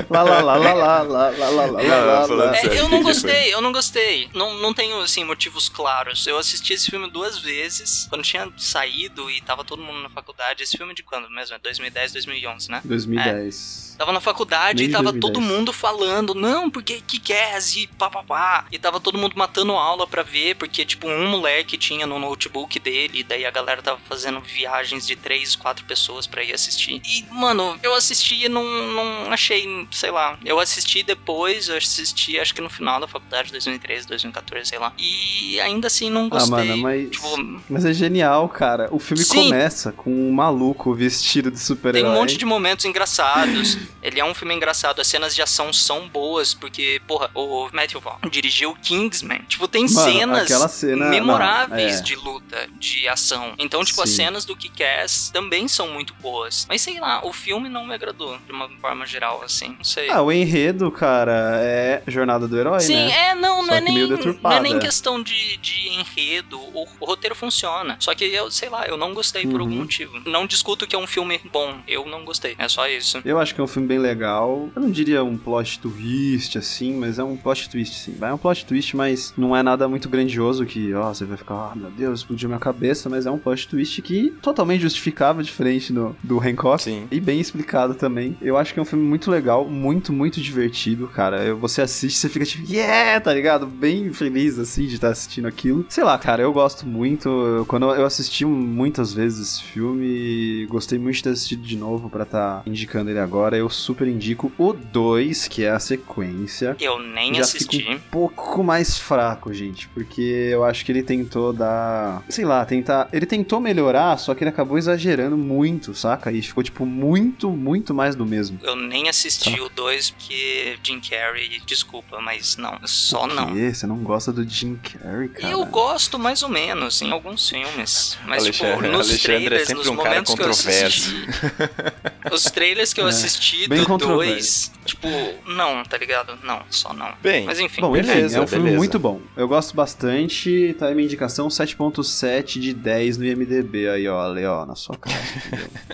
Lá, 0.10 0.24
lá, 0.24 0.42
lá, 0.42 0.58
lá, 0.58 0.74
lá, 0.74 1.02
lá, 1.02 1.30
lá, 1.30 1.50
lá, 1.50 2.28
não, 2.28 2.36
lá, 2.36 2.52
é, 2.56 2.62
sério, 2.62 2.78
eu 2.78 2.90
não 2.90 3.02
gostei, 3.04 3.54
eu 3.54 3.62
não 3.62 3.72
gostei. 3.72 4.30
Não, 4.34 4.54
não 4.56 4.74
tenho, 4.74 5.00
assim, 5.02 5.24
motivos 5.24 5.70
claros. 5.70 6.26
Eu 6.28 6.38
assisti 6.38 6.74
esse 6.74 6.90
filme 6.90 7.10
duas 7.10 7.40
vezes, 7.40 8.08
quando 8.10 8.24
tinha 8.24 8.52
saído 8.58 9.30
e 9.30 9.42
tava 9.42 9.64
todo 9.64 9.82
mundo 9.82 10.02
na 10.02 10.10
faculdade. 10.10 10.64
Esse 10.64 10.78
filme 10.78 10.94
de 10.94 11.04
quando 11.04 11.30
mesmo? 11.30 11.56
É 11.56 11.60
2010, 11.60 12.14
2011, 12.14 12.72
né? 12.72 12.82
2010. 12.84 13.94
É. 13.94 13.98
Tava 13.98 14.12
na 14.12 14.20
faculdade 14.22 14.84
Nem 14.84 14.90
e 14.90 14.92
tava 14.92 15.12
2010. 15.12 15.22
todo 15.22 15.42
mundo 15.42 15.74
falando, 15.74 16.36
não, 16.36 16.70
porque 16.70 17.02
que 17.02 17.18
queres 17.20 17.76
e 17.76 17.88
papapá. 17.88 18.66
E 18.72 18.78
tava 18.78 19.00
todo 19.00 19.18
mundo 19.18 19.34
matando 19.36 19.74
aula 19.74 20.06
pra 20.06 20.22
ver, 20.22 20.56
porque, 20.56 20.86
tipo, 20.86 21.08
um 21.08 21.28
moleque 21.28 21.78
tinha 21.78 22.06
no 22.06 22.20
notebook 22.20 22.80
dele, 22.80 23.20
e 23.20 23.24
daí 23.24 23.46
a 23.46 23.52
galera 23.52 23.82
tava 23.82 24.00
fazendo 24.08 24.40
viagens 24.40 25.08
de 25.08 25.16
três, 25.16 25.56
quatro 25.56 25.84
pessoas 25.86 26.28
pra 26.28 26.44
ir 26.44 26.54
assistir. 26.54 27.02
E, 27.04 27.26
mano, 27.32 27.80
eu 27.82 27.96
assisti 27.96 28.46
e 28.46 28.50
não, 28.50 28.64
não 28.64 29.32
achei 29.32 29.87
sei 29.92 30.12
lá. 30.12 30.38
Eu 30.46 30.60
assisti 30.60 31.04
depois, 31.04 31.68
eu 31.70 31.78
assisti 31.78 32.40
acho 32.40 32.54
que 32.54 32.62
no 32.62 32.70
final 32.70 33.00
da 33.00 33.08
faculdade, 33.08 33.52
2013, 33.52 34.08
2014, 34.08 34.70
sei 34.70 34.80
lá. 34.80 34.94
E 34.98 35.60
ainda 35.60 35.88
assim 35.88 36.10
não 36.10 36.26
Ah, 36.26 36.30
gostei. 36.30 36.50
mano, 36.52 36.78
mas. 36.78 37.10
Tipo, 37.10 37.38
Mas 37.70 37.86
é 37.86 37.94
genial, 37.94 38.48
cara. 38.50 38.88
O 38.92 39.00
filme 39.00 39.24
Sim. 39.24 39.44
começa 39.46 39.92
com 39.92 40.12
um 40.12 40.32
maluco 40.32 40.94
vestido 40.94 41.50
de 41.52 41.58
Tem 41.58 41.66
super-herói. 41.66 42.10
um 42.12 42.14
monte 42.14 42.38
de 42.38 42.46
momentos 42.46 42.86
engraçados. 42.86 43.78
Ele 44.02 44.20
é 44.20 44.26
um 44.26 44.34
filme 44.34 44.54
engraçado. 44.54 45.00
As 45.02 45.08
cenas 45.08 45.34
de 45.36 45.42
ação 45.42 45.72
são 45.74 46.08
boas, 46.08 46.54
porque, 46.54 47.02
porra, 47.08 47.30
o 47.34 47.70
Matthew 47.74 48.00
Vaughn 48.02 48.30
dirigiu 48.30 48.76
Kingsman. 48.82 49.40
Tipo, 49.48 49.68
tem 49.68 49.84
Mano, 49.90 50.10
cenas 50.48 50.72
cena- 50.72 51.10
memoráveis 51.10 51.94
não, 51.96 52.00
é. 52.00 52.02
de 52.04 52.16
luta, 52.16 52.70
de 52.80 53.08
ação. 53.08 53.54
Então, 53.58 53.84
tipo, 53.84 54.02
as 54.02 54.10
Sim. 54.10 54.16
cenas 54.18 54.46
do 54.46 54.56
Kick-Ass 54.56 55.30
também 55.32 55.68
são 55.68 55.88
muito 55.90 56.14
boas. 56.16 56.66
Mas 56.70 56.82
sei 56.82 57.00
lá, 57.00 57.26
o 57.26 57.34
filme 57.34 57.70
não 57.70 57.86
me 57.86 57.94
agradou, 57.94 58.38
de 58.46 58.52
uma 58.52 58.70
forma 58.82 59.06
geral, 59.06 59.42
assim. 59.44 59.77
Não 59.78 59.84
sei. 59.84 60.10
Ah, 60.10 60.22
o 60.22 60.32
enredo, 60.32 60.92
cara, 60.92 61.60
é 61.62 62.02
Jornada 62.08 62.48
do 62.48 62.58
Herói, 62.58 62.80
Sim, 62.80 62.96
né? 62.96 63.12
é, 63.30 63.36
não, 63.36 63.66
não 63.66 63.74
é, 63.74 63.82
nem, 63.82 64.08
não 64.08 64.52
é 64.52 64.60
nem 64.60 64.80
questão 64.80 65.22
de, 65.22 65.58
de 65.58 65.90
enredo. 65.90 66.58
O, 66.60 66.88
o 67.00 67.06
roteiro 67.06 67.36
funciona. 67.36 67.96
Só 68.00 68.14
que 68.16 68.26
eu, 68.26 68.50
sei 68.52 68.70
lá, 68.70 68.86
eu 68.88 68.98
não 68.98 69.14
gostei 69.14 69.46
por 69.46 69.60
algum 69.60 69.68
Uhum. 69.74 69.80
motivo. 69.80 70.20
Não 70.26 70.48
discuto 70.48 70.88
que 70.88 70.96
é 70.96 71.00
um 71.00 71.06
filme 71.08 71.40
bom. 71.52 71.76
Eu 71.88 72.06
não 72.06 72.24
gostei. 72.24 72.56
É 72.58 72.68
só 72.70 72.88
isso. 72.88 73.22
Eu 73.26 73.40
acho 73.40 73.54
que 73.54 73.62
é 73.62 73.64
um 73.64 73.68
filme 73.68 73.88
bem 73.88 74.00
legal. 74.00 74.70
Eu 74.76 74.82
não 74.82 74.90
diria 74.90 75.24
um 75.24 75.38
plot 75.38 75.80
twist, 75.80 76.58
assim, 76.58 76.94
mas 76.94 77.20
é 77.20 77.24
um 77.24 77.36
plot 77.36 77.70
twist, 77.70 77.96
sim. 77.96 78.16
Vai 78.18 78.30
é 78.30 78.34
um 78.34 78.38
plot 78.38 78.66
twist, 78.66 78.96
mas 78.96 79.34
não 79.38 79.56
é 79.56 79.62
nada 79.62 79.88
muito 79.88 80.10
grandioso 80.10 80.66
que, 80.66 80.94
ó, 80.94 81.14
você 81.14 81.26
vai 81.26 81.38
ficar, 81.38 81.72
ah, 81.72 81.74
meu 81.76 81.90
Deus, 81.92 82.20
explodiu 82.22 82.50
minha 82.50 82.60
cabeça, 82.60 83.10
mas 83.10 83.26
é 83.26 83.32
um 83.32 83.38
plot 83.38 83.68
twist 83.68 84.02
que 84.02 84.32
totalmente 84.42 84.82
justificável, 84.82 85.42
diferente 85.44 85.92
do, 85.94 86.16
do 86.24 86.40
Hancock. 86.40 86.82
Sim. 86.82 87.08
E 87.12 87.20
bem 87.20 87.40
explicado 87.40 87.94
também. 87.96 88.38
Eu 88.42 88.58
acho 88.58 88.74
que 88.74 88.80
é 88.80 88.82
um 88.82 88.86
filme 88.86 89.04
muito 89.06 89.30
legal, 89.30 89.67
muito, 89.68 90.12
muito 90.14 90.40
divertido, 90.42 91.08
cara. 91.08 91.54
Você 91.56 91.82
assiste, 91.82 92.18
você 92.18 92.30
fica 92.30 92.46
tipo, 92.46 92.72
yeah, 92.72 93.20
tá 93.20 93.34
ligado? 93.34 93.66
Bem 93.66 94.12
feliz, 94.14 94.58
assim, 94.60 94.86
de 94.88 94.96
estar 94.96 95.10
assistindo 95.10 95.48
aquilo. 95.48 95.86
Sei 95.90 96.04
lá, 96.04 96.18
cara, 96.18 96.42
eu 96.42 96.52
gosto 96.54 96.86
muito. 96.86 97.28
Eu- 97.30 97.66
Quando 97.66 97.94
eu 97.94 98.06
assisti 98.06 98.46
muitas 98.46 99.14
vezes 99.14 99.48
esse 99.56 99.64
filme, 99.64 100.66
gostei 100.70 100.98
muito 100.98 101.16
de 101.18 101.24
ter 101.24 101.30
assistido 101.32 101.62
de 101.62 101.76
novo 101.78 102.10
pra 102.10 102.24
estar 102.24 102.64
indicando 102.66 103.10
ele 103.10 103.20
agora. 103.20 103.58
Eu 103.58 103.70
super 103.70 104.08
indico 104.08 104.52
o 104.58 104.74
2, 104.74 105.48
que 105.48 105.64
é 105.64 105.72
a 105.72 105.80
sequência. 105.80 106.76
Eu 106.80 107.00
nem 107.00 107.34
Já 107.36 107.42
assisti. 107.42 107.80
fica 107.80 107.92
um 107.92 108.00
pouco 108.00 108.64
mais 108.64 108.98
fraco, 108.98 109.54
gente, 109.54 109.88
porque 109.90 110.22
eu 110.52 110.64
acho 110.64 110.86
que 110.86 110.92
ele 110.92 111.04
tentou 111.04 111.52
dar, 111.54 112.24
sei 112.30 112.46
lá, 112.46 112.66
tentar, 112.66 113.08
ele 113.12 113.26
tentou 113.26 113.60
melhorar, 113.60 114.18
só 114.18 114.34
que 114.34 114.44
ele 114.44 114.50
acabou 114.50 114.78
exagerando 114.78 115.38
muito, 115.38 115.94
saca? 115.94 116.32
E 116.32 116.42
ficou 116.42 116.64
tipo 116.64 116.86
muito, 116.86 117.50
muito 117.50 117.94
mais 117.94 118.16
do 118.16 118.26
mesmo. 118.26 118.60
Eu 118.64 118.76
nem 118.76 119.10
assisti 119.10 119.57
Tá. 119.60 119.66
o 119.66 119.70
2 119.70 120.10
porque 120.12 120.78
Jim 120.84 121.00
Carrey, 121.00 121.62
desculpa, 121.66 122.20
mas 122.22 122.58
não, 122.58 122.80
só 122.86 123.24
O 123.24 123.28
não. 123.28 123.54
Você 123.56 123.86
não 123.88 123.98
gosta 123.98 124.32
do 124.32 124.48
Jim 124.48 124.76
Carrey, 124.78 125.30
cara? 125.30 125.50
Eu 125.52 125.66
gosto 125.66 126.18
mais 126.20 126.44
ou 126.44 126.50
menos 126.50 127.02
em 127.02 127.12
alguns 127.12 127.50
filmes, 127.50 128.18
mas 128.26 128.44
Alexandre- 128.44 128.76
tipo, 128.76 128.88
nos 128.88 129.10
Alexandre 129.10 129.16
é 129.16 129.38
trailers, 129.40 129.68
sempre 129.68 129.84
nos 129.84 129.88
um 129.88 129.98
cara 129.98 130.24
controverso. 130.24 131.16
os 132.32 132.44
trailers 132.44 132.94
que 132.94 133.02
eu 133.02 133.06
É, 133.06 133.10
assisti 133.10 133.68
bem 133.68 133.80
do 133.80 133.86
controverso. 133.86 134.72
2, 134.72 134.72
tipo, 134.86 135.08
não, 135.46 135.84
tá 135.84 135.98
ligado? 135.98 136.38
Não, 136.44 136.62
só 136.70 136.94
não. 136.94 137.14
Bem, 137.22 137.46
mas 137.46 137.60
enfim. 137.60 137.82
Bom, 137.82 137.96
enfim, 137.96 138.08
Beleza, 138.08 138.38
é 138.38 138.42
um 138.42 138.48
filme 138.48 138.64
beleza. 138.66 138.78
muito 138.78 139.00
bom. 139.00 139.22
Eu 139.36 139.48
gosto 139.48 139.76
bastante. 139.76 140.76
Tá 140.80 140.88
aí 140.88 140.96
minha 140.96 141.06
indicação 141.06 141.48
7.7 141.48 142.60
de 142.60 142.74
10 142.74 143.18
no 143.18 143.26
IMDB 143.26 143.90
aí, 143.90 144.08
ó, 144.08 144.20
Ale, 144.20 144.46
ó, 144.46 144.66
na 144.66 144.76
sua 144.76 144.98
cara. 144.98 145.16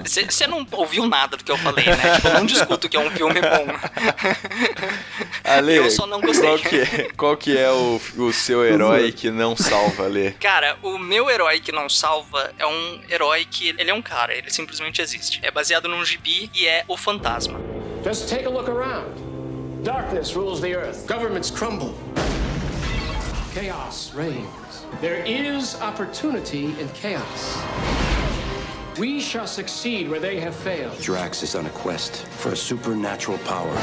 Você 0.03 0.47
não 0.47 0.65
ouviu 0.71 1.07
nada 1.07 1.37
do 1.37 1.43
que 1.43 1.51
eu 1.51 1.57
falei, 1.57 1.85
né? 1.85 2.15
Tipo, 2.15 2.27
eu 2.29 2.33
não 2.35 2.45
discuto 2.45 2.89
que 2.89 2.97
é 2.97 2.99
um 2.99 3.11
filme 3.11 3.39
bom. 3.41 3.67
Ale, 5.43 5.75
Eu 5.75 5.89
só 5.91 6.05
não 6.07 6.21
gostei. 6.21 6.43
Qual 6.47 6.59
que 6.59 6.75
é, 6.77 7.09
qual 7.17 7.37
que 7.37 7.57
é 7.57 7.71
o, 7.71 7.99
o 8.17 8.33
seu 8.33 8.63
herói 8.65 9.11
que 9.11 9.29
não 9.29 9.55
salva, 9.55 10.05
Ale? 10.05 10.31
Cara, 10.39 10.77
o 10.81 10.97
meu 10.97 11.29
herói 11.29 11.59
que 11.59 11.71
não 11.71 11.89
salva 11.89 12.51
é 12.57 12.65
um 12.65 13.01
herói 13.09 13.45
que 13.45 13.69
ele 13.77 13.89
é 13.89 13.93
um 13.93 14.01
cara, 14.01 14.33
ele 14.35 14.49
simplesmente 14.49 15.01
existe. 15.01 15.39
É 15.43 15.51
baseado 15.51 15.87
num 15.87 16.03
gibi 16.05 16.22
e 16.25 16.67
é 16.67 16.83
o 16.87 16.97
fantasma. 16.97 17.59
Just 18.03 18.29
take 18.29 18.45
a 18.45 18.49
look 18.49 18.69
around. 18.69 19.13
Darkness 19.83 20.35
rules 20.35 20.61
the 20.61 20.73
earth. 20.75 21.07
Governments 21.07 21.51
crumble. 21.51 21.93
Chaos 23.53 24.13
reigns. 24.13 24.85
There 25.01 25.23
is 25.25 25.79
opportunity 25.81 26.79
in 26.79 26.87
chaos. 26.89 27.61
We 28.97 29.19
shall 29.19 29.47
succeed 29.47 30.09
where 30.09 30.19
they 30.19 30.39
have 30.39 30.55
failed. 30.55 30.99
Drax 31.01 31.43
is 31.43 31.55
on 31.55 31.65
a 31.65 31.69
quest 31.71 32.25
for 32.27 32.51
a 32.51 32.55
supernatural 32.55 33.39
power. 33.39 33.73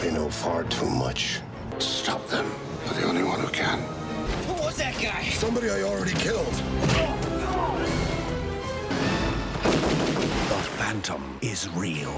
They 0.00 0.12
know 0.12 0.28
far 0.28 0.64
too 0.64 0.88
much. 0.88 1.40
Stop 1.78 2.26
them. 2.28 2.50
You're 2.84 2.94
the 2.94 3.06
only 3.08 3.24
one 3.24 3.40
who 3.40 3.48
can. 3.48 3.80
Who 4.46 4.52
was 4.62 4.76
that 4.76 4.94
guy? 5.00 5.24
Somebody 5.30 5.70
I 5.70 5.82
already 5.82 6.12
killed. 6.12 6.52
The 6.52 7.25
Phantom 10.86 11.20
is 11.42 11.64
real. 11.74 12.14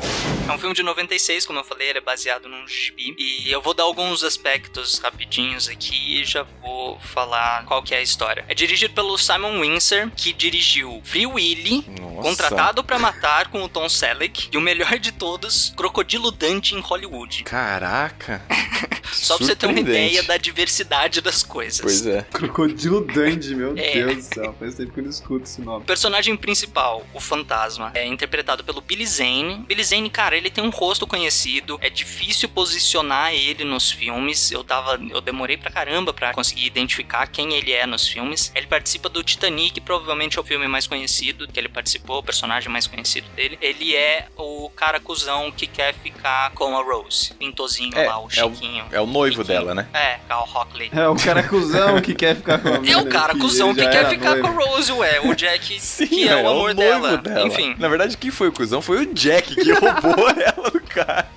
É 0.46 0.52
um 0.52 0.58
filme 0.58 0.74
de 0.74 0.82
96, 0.82 1.46
como 1.46 1.58
eu 1.58 1.64
falei, 1.64 1.88
ele 1.88 1.98
é 1.98 2.02
baseado 2.02 2.50
num 2.50 2.68
gibi. 2.68 3.14
E 3.18 3.50
eu 3.50 3.62
vou 3.62 3.72
dar 3.72 3.84
alguns 3.84 4.22
aspectos 4.22 4.98
rapidinhos 4.98 5.68
aqui 5.70 6.20
e 6.20 6.24
já 6.26 6.42
vou 6.60 6.98
falar 7.00 7.64
qual 7.64 7.82
que 7.82 7.94
é 7.94 7.98
a 7.98 8.02
história. 8.02 8.44
É 8.46 8.54
dirigido 8.54 8.92
pelo 8.92 9.16
Simon 9.16 9.58
Windsor, 9.62 10.10
que 10.14 10.34
dirigiu 10.34 11.00
Free 11.02 11.24
Willy, 11.26 11.82
Nossa. 11.98 12.28
Contratado 12.28 12.84
pra 12.84 12.98
Matar 12.98 13.48
com 13.48 13.62
o 13.62 13.68
Tom 13.70 13.88
Selleck, 13.88 14.50
e 14.52 14.56
o 14.58 14.60
melhor 14.60 14.98
de 14.98 15.12
todos, 15.12 15.72
Crocodilo 15.74 16.30
Dante 16.30 16.74
em 16.74 16.80
Hollywood. 16.80 17.44
Caraca. 17.44 18.42
Só 19.10 19.38
pra 19.38 19.46
você 19.46 19.56
ter 19.56 19.64
uma 19.66 19.80
ideia 19.80 20.22
da 20.24 20.36
diversidade 20.36 21.22
das 21.22 21.42
coisas. 21.42 21.80
Pois 21.80 22.06
é. 22.06 22.22
Crocodilo 22.30 23.00
Dandy, 23.06 23.54
meu 23.54 23.72
É. 23.78 23.92
Deus 23.94 24.16
do 24.28 24.34
céu. 24.34 24.54
Faz 24.58 24.74
tempo 24.74 24.92
que 24.92 25.00
eu 25.00 25.04
não 25.04 25.10
escuto 25.10 25.44
esse 25.44 25.62
nome. 25.62 25.82
O 25.82 25.86
personagem 25.86 26.36
principal, 26.36 27.06
o 27.14 27.18
fantasma, 27.20 27.90
é 27.94 28.06
interpretado 28.06 28.57
pelo 28.64 28.80
Billy 28.80 29.06
Zane. 29.06 29.64
Billy 29.66 29.84
Zane, 29.84 30.10
cara, 30.10 30.36
ele 30.36 30.50
tem 30.50 30.62
um 30.64 30.70
rosto 30.70 31.06
conhecido, 31.06 31.78
é 31.80 31.88
difícil 31.90 32.48
posicionar 32.48 33.32
ele 33.34 33.64
nos 33.64 33.90
filmes. 33.90 34.50
Eu 34.50 34.62
tava, 34.64 34.98
eu 35.10 35.20
demorei 35.20 35.56
pra 35.56 35.70
caramba 35.70 36.12
pra 36.12 36.32
conseguir 36.32 36.66
identificar 36.66 37.26
quem 37.26 37.54
ele 37.54 37.72
é 37.72 37.86
nos 37.86 38.06
filmes. 38.06 38.52
Ele 38.54 38.66
participa 38.66 39.08
do 39.08 39.22
Titanic, 39.22 39.80
provavelmente 39.80 40.38
é 40.38 40.40
o 40.40 40.44
filme 40.44 40.66
mais 40.68 40.86
conhecido 40.86 41.48
que 41.48 41.58
ele 41.58 41.68
participou, 41.68 42.18
o 42.18 42.22
personagem 42.22 42.70
mais 42.70 42.86
conhecido 42.86 43.28
dele. 43.30 43.58
Ele 43.60 43.94
é 43.94 44.26
o 44.36 44.70
cara 44.76 45.00
cuzão 45.00 45.50
que 45.50 45.66
quer 45.66 45.94
ficar 45.94 46.50
com 46.52 46.76
a 46.76 46.82
Rose, 46.82 47.32
pintozinho 47.34 47.96
É, 47.96 48.06
lá, 48.06 48.18
o 48.18 48.28
é 48.36 48.44
o, 48.44 48.54
chiquinho. 48.54 48.84
é 48.90 49.00
o 49.00 49.06
noivo 49.06 49.42
dela, 49.44 49.74
né? 49.74 49.88
É, 49.92 50.18
Cal 50.28 50.48
Hockley. 50.54 50.90
É 50.92 51.08
o 51.08 51.16
cara 51.16 51.42
cuzão 51.42 52.00
que 52.00 52.14
quer 52.14 52.36
ficar 52.36 52.58
com 52.58 52.68
a 52.68 52.72
É 52.78 52.80
mina, 52.80 52.98
o 53.02 53.06
cara 53.08 53.32
que 53.34 53.40
cuzão 53.40 53.74
que 53.74 53.86
quer 53.88 54.08
ficar 54.08 54.36
noivo. 54.36 54.54
com 54.54 54.62
a 54.62 54.64
Rose, 54.66 54.92
ué. 54.92 55.20
O 55.20 55.34
Jack, 55.34 55.78
Sim, 55.80 56.06
que 56.06 56.28
é, 56.28 56.36
o 56.36 56.48
amor 56.48 56.74
noivo 56.74 57.16
dela. 57.18 57.46
Enfim. 57.46 57.74
Na 57.78 57.88
verdade, 57.88 58.16
quem 58.16 58.30
foi 58.30 58.47
o 58.48 58.52
cuzão 58.52 58.82
foi 58.82 59.02
o 59.02 59.14
Jack 59.14 59.54
que 59.54 59.72
roubou 59.72 60.28
ela 60.30 60.70
do 60.70 60.80
cara. 60.80 61.28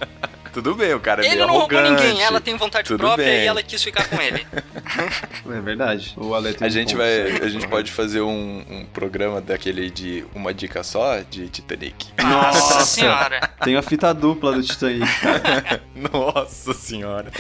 Tudo 0.54 0.76
bem, 0.76 0.94
o 0.94 1.00
cara 1.00 1.22
é 1.24 1.26
Ele 1.28 1.36
meio 1.36 1.48
não 1.48 1.54
roubou 1.58 1.78
arrogante. 1.80 2.04
ninguém, 2.04 2.22
ela 2.24 2.42
tem 2.42 2.56
vontade 2.58 2.88
Tudo 2.88 3.00
própria 3.00 3.26
bem. 3.26 3.44
e 3.44 3.48
ela 3.48 3.64
quis 3.64 3.82
ficar 3.84 4.08
com 4.10 4.22
ele. 4.22 4.46
É 5.50 5.62
verdade. 5.62 6.14
O 6.18 6.34
Ale 6.36 6.54
tem 6.54 6.66
A 6.66 6.70
um 6.70 6.74
gente 6.74 6.96
vai, 6.96 7.22
a 7.42 7.48
gente 7.50 7.68
pode 7.68 7.92
fazer 7.92 8.22
um, 8.22 8.64
um 8.70 8.86
programa 8.94 9.40
daquele 9.42 9.90
de 9.90 10.26
uma 10.36 10.54
dica 10.54 10.84
só 10.84 11.20
de 11.20 11.48
Titanic. 11.50 12.08
Nossa 12.22 12.86
senhora. 12.86 13.50
Tem 13.64 13.76
a 13.78 13.82
fita 13.82 14.14
dupla 14.14 14.54
do 14.54 14.64
Titanic. 14.64 15.06
Nossa 16.12 16.74
senhora. 16.74 17.32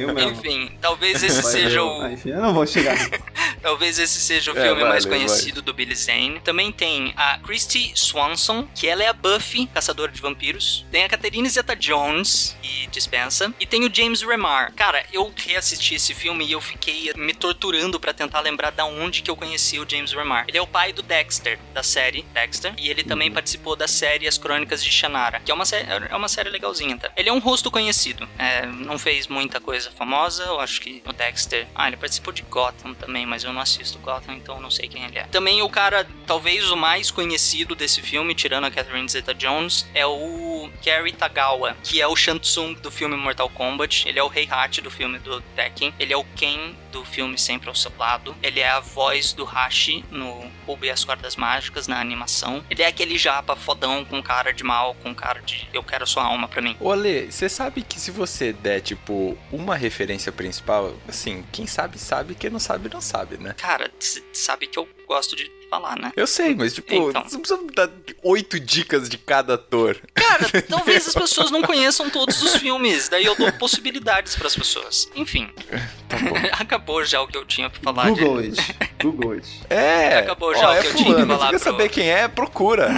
Eu 0.00 0.12
mesmo. 0.14 0.30
Enfim, 0.30 0.72
talvez 0.80 1.22
esse 1.22 1.42
Vai, 1.42 1.52
seja 1.52 1.78
eu- 1.78 1.86
o. 1.86 2.02
ah, 2.02 2.12
enfim, 2.12 2.30
eu 2.30 2.40
não 2.40 2.52
vou 2.54 2.66
chegar. 2.66 2.94
Talvez 3.62 3.98
esse 3.98 4.20
seja 4.20 4.52
o 4.52 4.58
É, 4.58 4.62
filme 4.62 4.82
vai, 4.82 4.90
mais 4.90 5.06
conhecido 5.06 5.62
do 5.62 5.72
Billy 5.72 5.94
Zane. 5.94 6.38
Também 6.44 6.70
tem 6.70 7.14
a 7.16 7.38
Christy 7.38 7.92
Swanson, 7.94 8.68
que 8.74 8.86
ela 8.86 9.02
é 9.02 9.08
a 9.08 9.12
Buffy, 9.14 9.66
caçadora 9.72 10.12
de 10.12 10.20
vampiros. 10.20 10.84
Tem 10.92 11.02
a 11.02 11.08
Catherine 11.08 11.48
Zeta-Jones, 11.48 12.43
e 12.62 12.86
dispensa. 12.88 13.52
E 13.60 13.66
tem 13.66 13.84
o 13.84 13.94
James 13.94 14.22
Remar. 14.22 14.72
Cara, 14.74 15.04
eu 15.12 15.32
reassisti 15.36 15.94
esse 15.94 16.14
filme 16.14 16.44
e 16.46 16.52
eu 16.52 16.60
fiquei 16.60 17.12
me 17.16 17.32
torturando 17.34 17.98
pra 18.00 18.12
tentar 18.12 18.40
lembrar 18.40 18.70
da 18.70 18.84
onde 18.84 19.22
que 19.22 19.30
eu 19.30 19.36
conheci 19.36 19.78
o 19.78 19.86
James 19.88 20.12
Remar. 20.12 20.44
Ele 20.48 20.58
é 20.58 20.62
o 20.62 20.66
pai 20.66 20.92
do 20.92 21.02
Dexter, 21.02 21.58
da 21.72 21.82
série 21.82 22.22
Dexter. 22.32 22.74
E 22.78 22.88
ele 22.88 23.04
também 23.04 23.30
participou 23.30 23.76
da 23.76 23.86
série 23.88 24.26
As 24.28 24.38
Crônicas 24.38 24.82
de 24.82 24.90
Shannara, 24.90 25.40
que 25.40 25.50
é 25.50 25.54
uma, 25.54 25.64
sé- 25.64 25.86
é 26.10 26.16
uma 26.16 26.28
série 26.28 26.50
legalzinha, 26.50 26.96
tá? 26.96 27.10
Ele 27.16 27.28
é 27.28 27.32
um 27.32 27.38
rosto 27.38 27.70
conhecido. 27.70 28.28
É, 28.38 28.66
não 28.66 28.98
fez 28.98 29.26
muita 29.28 29.60
coisa 29.60 29.90
famosa. 29.90 30.44
Eu 30.44 30.60
acho 30.60 30.80
que 30.80 31.02
o 31.06 31.12
Dexter. 31.12 31.66
Ah, 31.74 31.86
ele 31.88 31.96
participou 31.96 32.32
de 32.32 32.42
Gotham 32.42 32.94
também, 32.94 33.26
mas 33.26 33.44
eu 33.44 33.52
não 33.52 33.60
assisto 33.60 33.98
Gotham, 33.98 34.34
então 34.34 34.60
não 34.60 34.70
sei 34.70 34.88
quem 34.88 35.04
ele 35.04 35.18
é. 35.18 35.24
Também 35.24 35.62
o 35.62 35.68
cara, 35.68 36.06
talvez 36.26 36.70
o 36.70 36.76
mais 36.76 37.10
conhecido 37.10 37.74
desse 37.74 38.00
filme, 38.02 38.34
tirando 38.34 38.64
a 38.64 38.70
Catherine 38.70 39.08
Zeta-Jones, 39.08 39.86
é 39.94 40.04
o 40.06 40.53
Kerry 40.82 41.12
Tagawa, 41.12 41.76
que 41.82 42.00
é 42.00 42.06
o 42.06 42.16
Shansung 42.16 42.74
do 42.74 42.90
filme 42.90 43.16
Mortal 43.16 43.48
Kombat. 43.50 44.08
Ele 44.08 44.18
é 44.18 44.22
o 44.22 44.28
Rei 44.28 44.48
Hat 44.50 44.80
do 44.80 44.90
filme 44.90 45.18
do 45.18 45.40
Tekken. 45.56 45.94
Ele 45.98 46.12
é 46.12 46.16
o 46.16 46.24
Ken 46.36 46.74
do 46.92 47.04
filme 47.04 47.36
Sempre 47.36 47.68
ao 47.68 47.74
Seu 47.74 47.92
Lado. 47.98 48.36
Ele 48.42 48.60
é 48.60 48.68
a 48.68 48.80
voz 48.80 49.32
do 49.32 49.44
Hashi 49.44 50.04
no 50.10 50.50
Ruby 50.66 50.86
e 50.86 50.90
as 50.90 51.04
Cordas 51.04 51.36
Mágicas, 51.36 51.88
na 51.88 52.00
animação. 52.00 52.64
Ele 52.70 52.82
é 52.82 52.86
aquele 52.86 53.18
japa 53.18 53.56
fodão 53.56 54.04
com 54.04 54.22
cara 54.22 54.52
de 54.52 54.62
mal, 54.62 54.94
com 55.02 55.14
cara 55.14 55.40
de 55.40 55.68
eu 55.72 55.82
quero 55.82 56.06
sua 56.06 56.24
alma 56.24 56.46
pra 56.46 56.62
mim. 56.62 56.76
Ô 56.78 56.92
Ale, 56.92 57.30
você 57.30 57.48
sabe 57.48 57.82
que 57.82 57.98
se 57.98 58.10
você 58.10 58.52
der, 58.52 58.80
tipo, 58.80 59.36
uma 59.50 59.76
referência 59.76 60.30
principal, 60.30 60.94
assim, 61.08 61.44
quem 61.50 61.66
sabe, 61.66 61.98
sabe, 61.98 62.34
quem 62.34 62.50
não 62.50 62.60
sabe, 62.60 62.88
não 62.88 63.00
sabe, 63.00 63.36
né? 63.38 63.54
Cara, 63.56 63.90
sabe 64.32 64.66
que 64.66 64.78
eu 64.78 64.88
gosto 65.06 65.34
de 65.34 65.50
falar, 65.68 65.98
né? 65.98 66.12
Eu 66.16 66.26
sei, 66.26 66.54
mas 66.54 66.72
tipo, 66.74 66.92
Então. 66.94 67.22
você 67.22 67.34
não 67.34 67.40
precisa 67.42 67.60
dar 67.74 67.90
oito 68.22 68.58
dicas 68.60 69.08
de 69.08 69.18
cada 69.18 69.54
ator. 69.54 69.98
Cara, 70.14 70.46
talvez 70.68 71.06
as 71.08 71.14
pessoas 71.14 71.50
não 71.50 71.62
conheçam 71.62 72.08
todos 72.10 72.40
os 72.42 72.56
filmes, 72.56 73.08
daí 73.08 73.24
eu 73.24 73.34
dou 73.36 73.50
possibilidades 73.52 74.36
pras 74.36 74.54
pessoas. 74.54 75.08
Enfim. 75.14 75.48
Acabou 76.52 77.04
já 77.04 77.20
o 77.20 77.26
que 77.26 77.36
eu 77.36 77.44
tinha 77.44 77.68
pra 77.70 77.80
falar. 77.80 78.10
de- 78.12 78.20
Google 78.20 78.38
it. 78.38 78.76
Google 79.02 79.32
it. 79.32 79.48
É. 79.70 80.18
Acabou 80.18 80.54
já 80.54 80.68
ó, 80.70 80.72
o 80.72 80.76
é 80.76 80.80
que 80.82 80.86
eu 80.88 80.94
tinha 80.94 81.04
fulano. 81.10 81.26
falar 81.26 81.46
Você 81.46 81.52
quer 81.52 81.58
pro- 81.62 81.70
saber 81.72 81.88
quem 81.88 82.08
é? 82.10 82.28
Procura. 82.28 82.88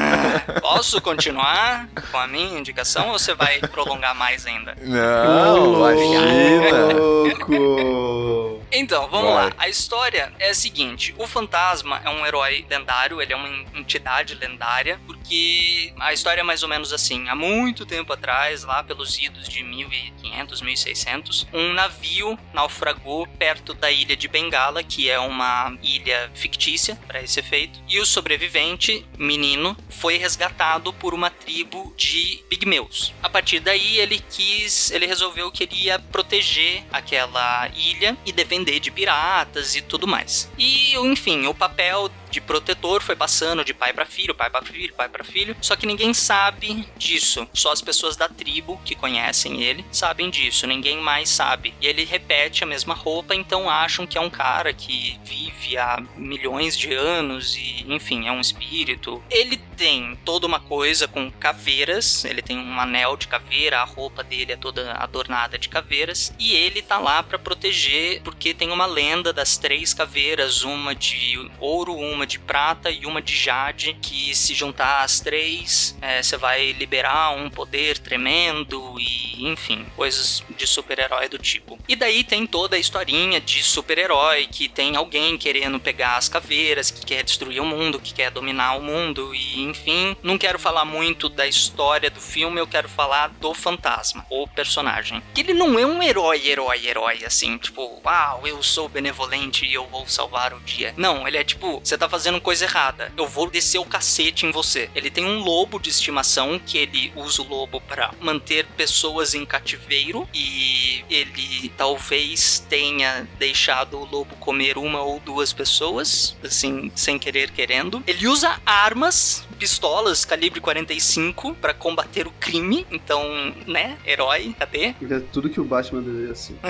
Posso 0.60 1.00
continuar 1.00 1.88
com 2.10 2.18
a 2.18 2.26
minha 2.26 2.58
indicação 2.58 3.08
ou 3.08 3.18
você 3.18 3.34
vai 3.34 3.60
prolongar 3.60 4.14
mais 4.14 4.46
ainda? 4.46 4.76
Não, 4.82 5.74
imagina. 5.74 6.92
Louco! 6.94 8.62
Então, 8.72 9.08
vamos 9.08 9.32
Vai. 9.32 9.44
lá. 9.46 9.52
A 9.58 9.68
história 9.68 10.32
é 10.38 10.50
a 10.50 10.54
seguinte: 10.54 11.14
o 11.18 11.26
fantasma 11.26 12.00
é 12.04 12.10
um 12.10 12.26
herói 12.26 12.55
lendário, 12.68 13.20
ele 13.20 13.32
é 13.32 13.36
uma 13.36 13.48
entidade 13.74 14.34
lendária, 14.34 15.00
porque 15.06 15.92
a 15.98 16.12
história 16.12 16.40
é 16.40 16.44
mais 16.44 16.62
ou 16.62 16.68
menos 16.68 16.92
assim. 16.92 17.28
Há 17.28 17.34
muito 17.34 17.84
tempo 17.84 18.12
atrás, 18.12 18.64
lá 18.64 18.82
pelos 18.82 19.18
idos 19.18 19.48
de 19.48 19.62
1500, 19.62 20.60
1600, 20.60 21.46
um 21.52 21.72
navio 21.72 22.38
naufragou 22.52 23.26
perto 23.26 23.74
da 23.74 23.90
ilha 23.90 24.16
de 24.16 24.28
Bengala, 24.28 24.82
que 24.82 25.08
é 25.10 25.18
uma 25.18 25.76
ilha 25.82 26.30
fictícia 26.34 26.96
para 27.06 27.22
esse 27.22 27.40
efeito, 27.40 27.80
e 27.88 27.98
o 27.98 28.06
sobrevivente, 28.06 29.06
menino, 29.18 29.76
foi 29.88 30.16
resgatado 30.16 30.92
por 30.92 31.14
uma 31.14 31.30
tribo 31.30 31.94
de 31.96 32.42
pigmeus. 32.48 33.12
A 33.22 33.28
partir 33.28 33.60
daí, 33.60 33.98
ele 33.98 34.22
quis, 34.30 34.90
ele 34.90 35.06
resolveu 35.06 35.50
que 35.50 35.64
ele 35.64 35.84
ia 35.84 35.98
proteger 35.98 36.84
aquela 36.92 37.68
ilha 37.74 38.16
e 38.24 38.32
defender 38.32 38.80
de 38.80 38.90
piratas 38.90 39.74
e 39.74 39.82
tudo 39.82 40.06
mais. 40.06 40.50
E, 40.58 40.94
enfim, 40.96 41.46
o 41.46 41.54
papel 41.54 42.10
de 42.36 42.40
protetor 42.42 43.02
foi 43.02 43.16
passando 43.16 43.64
de 43.64 43.72
pai 43.72 43.94
para 43.94 44.04
filho, 44.04 44.34
pai 44.34 44.50
para 44.50 44.62
filho, 44.62 44.92
pai 44.92 45.08
para 45.08 45.24
filho. 45.24 45.56
Só 45.62 45.74
que 45.74 45.86
ninguém 45.86 46.12
sabe 46.12 46.86
disso. 46.94 47.48
Só 47.54 47.72
as 47.72 47.80
pessoas 47.80 48.14
da 48.14 48.28
tribo 48.28 48.78
que 48.84 48.94
conhecem 48.94 49.62
ele 49.62 49.82
sabem 49.90 50.28
disso. 50.28 50.66
Ninguém 50.66 50.98
mais 50.98 51.30
sabe. 51.30 51.72
E 51.80 51.86
ele 51.86 52.04
repete 52.04 52.62
a 52.62 52.66
mesma 52.66 52.92
roupa, 52.92 53.34
então 53.34 53.70
acham 53.70 54.06
que 54.06 54.18
é 54.18 54.20
um 54.20 54.28
cara 54.28 54.74
que 54.74 55.18
vive 55.24 55.78
há 55.78 56.02
milhões 56.14 56.76
de 56.76 56.92
anos 56.92 57.56
e, 57.56 57.86
enfim, 57.88 58.28
é 58.28 58.32
um 58.32 58.40
espírito. 58.40 59.22
Ele 59.30 59.56
tem 59.76 60.18
toda 60.24 60.46
uma 60.46 60.60
coisa 60.60 61.08
com 61.08 61.30
caveiras. 61.30 62.24
Ele 62.24 62.42
tem 62.42 62.58
um 62.58 62.80
anel 62.80 63.16
de 63.16 63.28
caveira, 63.28 63.80
a 63.80 63.84
roupa 63.84 64.22
dele 64.22 64.52
é 64.52 64.56
toda 64.56 64.92
adornada 64.92 65.58
de 65.58 65.68
caveiras. 65.68 66.34
E 66.38 66.54
ele 66.54 66.82
tá 66.82 66.98
lá 66.98 67.22
para 67.22 67.38
proteger, 67.38 68.20
porque 68.22 68.52
tem 68.52 68.70
uma 68.70 68.86
lenda 68.86 69.32
das 69.32 69.56
três 69.56 69.94
caveiras: 69.94 70.62
uma 70.62 70.94
de 70.94 71.38
ouro, 71.60 71.94
uma 71.94 72.25
de 72.26 72.38
prata 72.38 72.90
e 72.90 73.06
uma 73.06 73.22
de 73.22 73.34
jade. 73.34 73.96
Que 74.02 74.34
se 74.34 74.54
juntar 74.54 75.02
as 75.02 75.20
três, 75.20 75.96
é, 76.00 76.22
você 76.22 76.36
vai 76.36 76.72
liberar 76.72 77.30
um 77.30 77.48
poder 77.48 77.98
tremendo 77.98 78.96
e, 78.98 79.48
enfim, 79.50 79.86
coisas 79.96 80.42
de 80.56 80.66
super-herói 80.66 81.28
do 81.28 81.38
tipo. 81.38 81.78
E 81.88 81.96
daí 81.96 82.24
tem 82.24 82.46
toda 82.46 82.76
a 82.76 82.78
historinha 82.78 83.40
de 83.40 83.62
super-herói 83.62 84.46
que 84.46 84.68
tem 84.68 84.96
alguém 84.96 85.38
querendo 85.38 85.78
pegar 85.78 86.16
as 86.16 86.28
caveiras, 86.28 86.90
que 86.90 87.04
quer 87.04 87.22
destruir 87.22 87.60
o 87.60 87.66
mundo, 87.66 88.00
que 88.00 88.12
quer 88.12 88.30
dominar 88.30 88.76
o 88.76 88.82
mundo 88.82 89.34
e, 89.34 89.62
enfim, 89.62 90.16
não 90.22 90.38
quero 90.38 90.58
falar 90.58 90.84
muito 90.84 91.28
da 91.28 91.46
história 91.46 92.10
do 92.10 92.20
filme, 92.20 92.60
eu 92.60 92.66
quero 92.66 92.88
falar 92.88 93.28
do 93.28 93.54
fantasma, 93.54 94.24
o 94.30 94.46
personagem. 94.48 95.22
Que 95.34 95.42
ele 95.42 95.54
não 95.54 95.78
é 95.78 95.86
um 95.86 96.02
herói, 96.02 96.46
herói, 96.46 96.86
herói, 96.86 97.24
assim, 97.24 97.56
tipo, 97.58 98.00
uau, 98.04 98.46
eu 98.46 98.62
sou 98.62 98.88
benevolente 98.88 99.64
e 99.64 99.74
eu 99.74 99.86
vou 99.86 100.06
salvar 100.06 100.52
o 100.52 100.60
dia. 100.60 100.94
Não, 100.96 101.26
ele 101.26 101.36
é 101.36 101.44
tipo, 101.44 101.80
você 101.80 101.96
tá 101.96 102.05
fazendo 102.08 102.40
coisa 102.40 102.64
errada, 102.64 103.12
eu 103.16 103.26
vou 103.26 103.50
descer 103.50 103.78
o 103.78 103.84
cacete 103.84 104.46
em 104.46 104.50
você. 104.50 104.90
Ele 104.94 105.10
tem 105.10 105.24
um 105.24 105.38
lobo 105.38 105.78
de 105.78 105.90
estimação 105.90 106.58
que 106.58 106.78
ele 106.78 107.12
usa 107.14 107.42
o 107.42 107.48
lobo 107.48 107.80
para 107.80 108.12
manter 108.20 108.66
pessoas 108.76 109.34
em 109.34 109.44
cativeiro 109.44 110.28
e 110.34 111.04
ele 111.08 111.70
talvez 111.76 112.64
tenha 112.68 113.26
deixado 113.38 113.98
o 113.98 114.04
lobo 114.04 114.36
comer 114.36 114.78
uma 114.78 115.00
ou 115.02 115.20
duas 115.20 115.52
pessoas, 115.52 116.36
assim, 116.42 116.90
sem 116.94 117.18
querer 117.18 117.50
querendo. 117.50 118.02
Ele 118.06 118.26
usa 118.28 118.60
armas, 118.64 119.45
pistolas 119.56 120.24
calibre 120.24 120.60
45 120.60 121.54
para 121.54 121.74
combater 121.74 122.26
o 122.26 122.32
crime. 122.32 122.86
Então, 122.90 123.22
né, 123.66 123.98
herói, 124.06 124.54
cadê? 124.58 124.94
É 125.10 125.20
tudo 125.32 125.48
que 125.48 125.60
o 125.60 125.64
Batman 125.64 126.02
deveria 126.02 126.34
ser. 126.34 126.56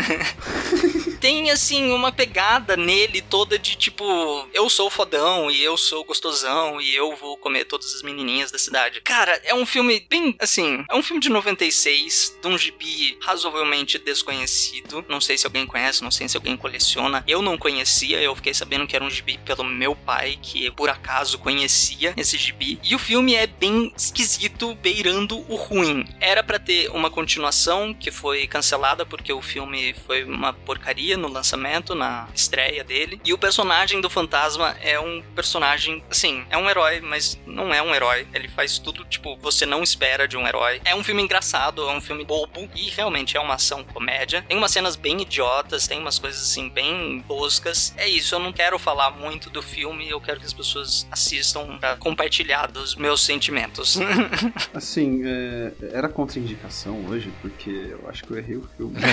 Tem 1.20 1.50
assim 1.50 1.90
uma 1.90 2.12
pegada 2.12 2.76
nele 2.76 3.22
toda 3.22 3.58
de 3.58 3.76
tipo, 3.76 4.04
eu 4.52 4.68
sou 4.68 4.90
fodão 4.90 5.50
e 5.50 5.62
eu 5.62 5.76
sou 5.76 6.04
gostosão 6.04 6.80
e 6.80 6.94
eu 6.94 7.14
vou 7.16 7.36
comer 7.38 7.64
todas 7.64 7.94
as 7.94 8.02
menininhas 8.02 8.50
da 8.50 8.58
cidade. 8.58 9.00
Cara, 9.00 9.40
é 9.44 9.54
um 9.54 9.66
filme 9.66 10.04
bem 10.08 10.34
assim, 10.38 10.84
é 10.90 10.94
um 10.94 11.02
filme 11.02 11.20
de 11.20 11.28
96, 11.28 12.38
de 12.40 12.48
um 12.48 12.58
gibi 12.58 13.18
razoavelmente 13.22 13.98
desconhecido. 13.98 15.04
Não 15.08 15.20
sei 15.20 15.38
se 15.38 15.46
alguém 15.46 15.66
conhece, 15.66 16.02
não 16.02 16.10
sei 16.10 16.28
se 16.28 16.36
alguém 16.36 16.56
coleciona. 16.56 17.24
Eu 17.26 17.42
não 17.42 17.56
conhecia, 17.58 18.20
eu 18.20 18.34
fiquei 18.36 18.54
sabendo 18.54 18.86
que 18.86 18.94
era 18.94 19.04
um 19.04 19.10
gibi 19.10 19.38
pelo 19.38 19.64
meu 19.64 19.94
pai, 19.94 20.38
que 20.40 20.70
por 20.72 20.88
acaso 20.88 21.38
conhecia 21.38 22.14
esse 22.16 22.36
gibi. 22.36 22.75
E 22.82 22.94
o 22.94 22.98
filme 22.98 23.34
é 23.34 23.46
bem 23.46 23.92
esquisito, 23.96 24.74
beirando 24.76 25.44
o 25.50 25.56
ruim. 25.56 26.06
Era 26.20 26.42
pra 26.42 26.58
ter 26.58 26.90
uma 26.90 27.10
continuação 27.10 27.94
que 27.94 28.10
foi 28.10 28.46
cancelada 28.46 29.04
porque 29.04 29.32
o 29.32 29.42
filme 29.42 29.94
foi 30.06 30.24
uma 30.24 30.52
porcaria 30.52 31.16
no 31.16 31.28
lançamento, 31.28 31.94
na 31.94 32.28
estreia 32.34 32.84
dele. 32.84 33.20
E 33.24 33.32
o 33.32 33.38
personagem 33.38 34.00
do 34.00 34.10
fantasma 34.10 34.76
é 34.80 34.98
um 34.98 35.22
personagem, 35.34 36.02
assim, 36.10 36.44
é 36.50 36.56
um 36.56 36.68
herói, 36.68 37.00
mas 37.00 37.38
não 37.46 37.72
é 37.72 37.82
um 37.82 37.94
herói. 37.94 38.26
Ele 38.32 38.48
faz 38.48 38.78
tudo, 38.78 39.04
tipo, 39.04 39.36
você 39.36 39.66
não 39.66 39.82
espera 39.82 40.26
de 40.26 40.36
um 40.36 40.46
herói. 40.46 40.80
É 40.84 40.94
um 40.94 41.04
filme 41.04 41.22
engraçado, 41.22 41.88
é 41.88 41.92
um 41.92 42.00
filme 42.00 42.24
bobo 42.24 42.68
e 42.74 42.90
realmente 42.90 43.36
é 43.36 43.40
uma 43.40 43.54
ação 43.54 43.84
comédia. 43.84 44.42
Tem 44.42 44.56
umas 44.56 44.70
cenas 44.70 44.96
bem 44.96 45.20
idiotas, 45.22 45.86
tem 45.86 45.98
umas 45.98 46.18
coisas 46.18 46.42
assim 46.42 46.68
bem 46.68 47.24
toscas. 47.26 47.94
É 47.96 48.08
isso, 48.08 48.34
eu 48.34 48.38
não 48.38 48.52
quero 48.52 48.78
falar 48.78 49.10
muito 49.10 49.50
do 49.50 49.62
filme, 49.62 50.08
eu 50.08 50.20
quero 50.20 50.40
que 50.40 50.46
as 50.46 50.52
pessoas 50.52 51.06
assistam 51.10 51.78
pra 51.78 51.96
compartilhar 51.96 52.65
dos 52.66 52.96
meus 52.96 53.24
sentimentos. 53.24 53.98
Assim, 54.74 55.22
é, 55.24 55.72
era 55.92 56.08
contraindicação 56.08 57.04
hoje, 57.08 57.30
porque 57.40 57.70
eu 57.70 58.08
acho 58.08 58.24
que 58.24 58.32
eu 58.32 58.38
errei 58.38 58.56
o 58.56 58.68
filme. 58.76 58.96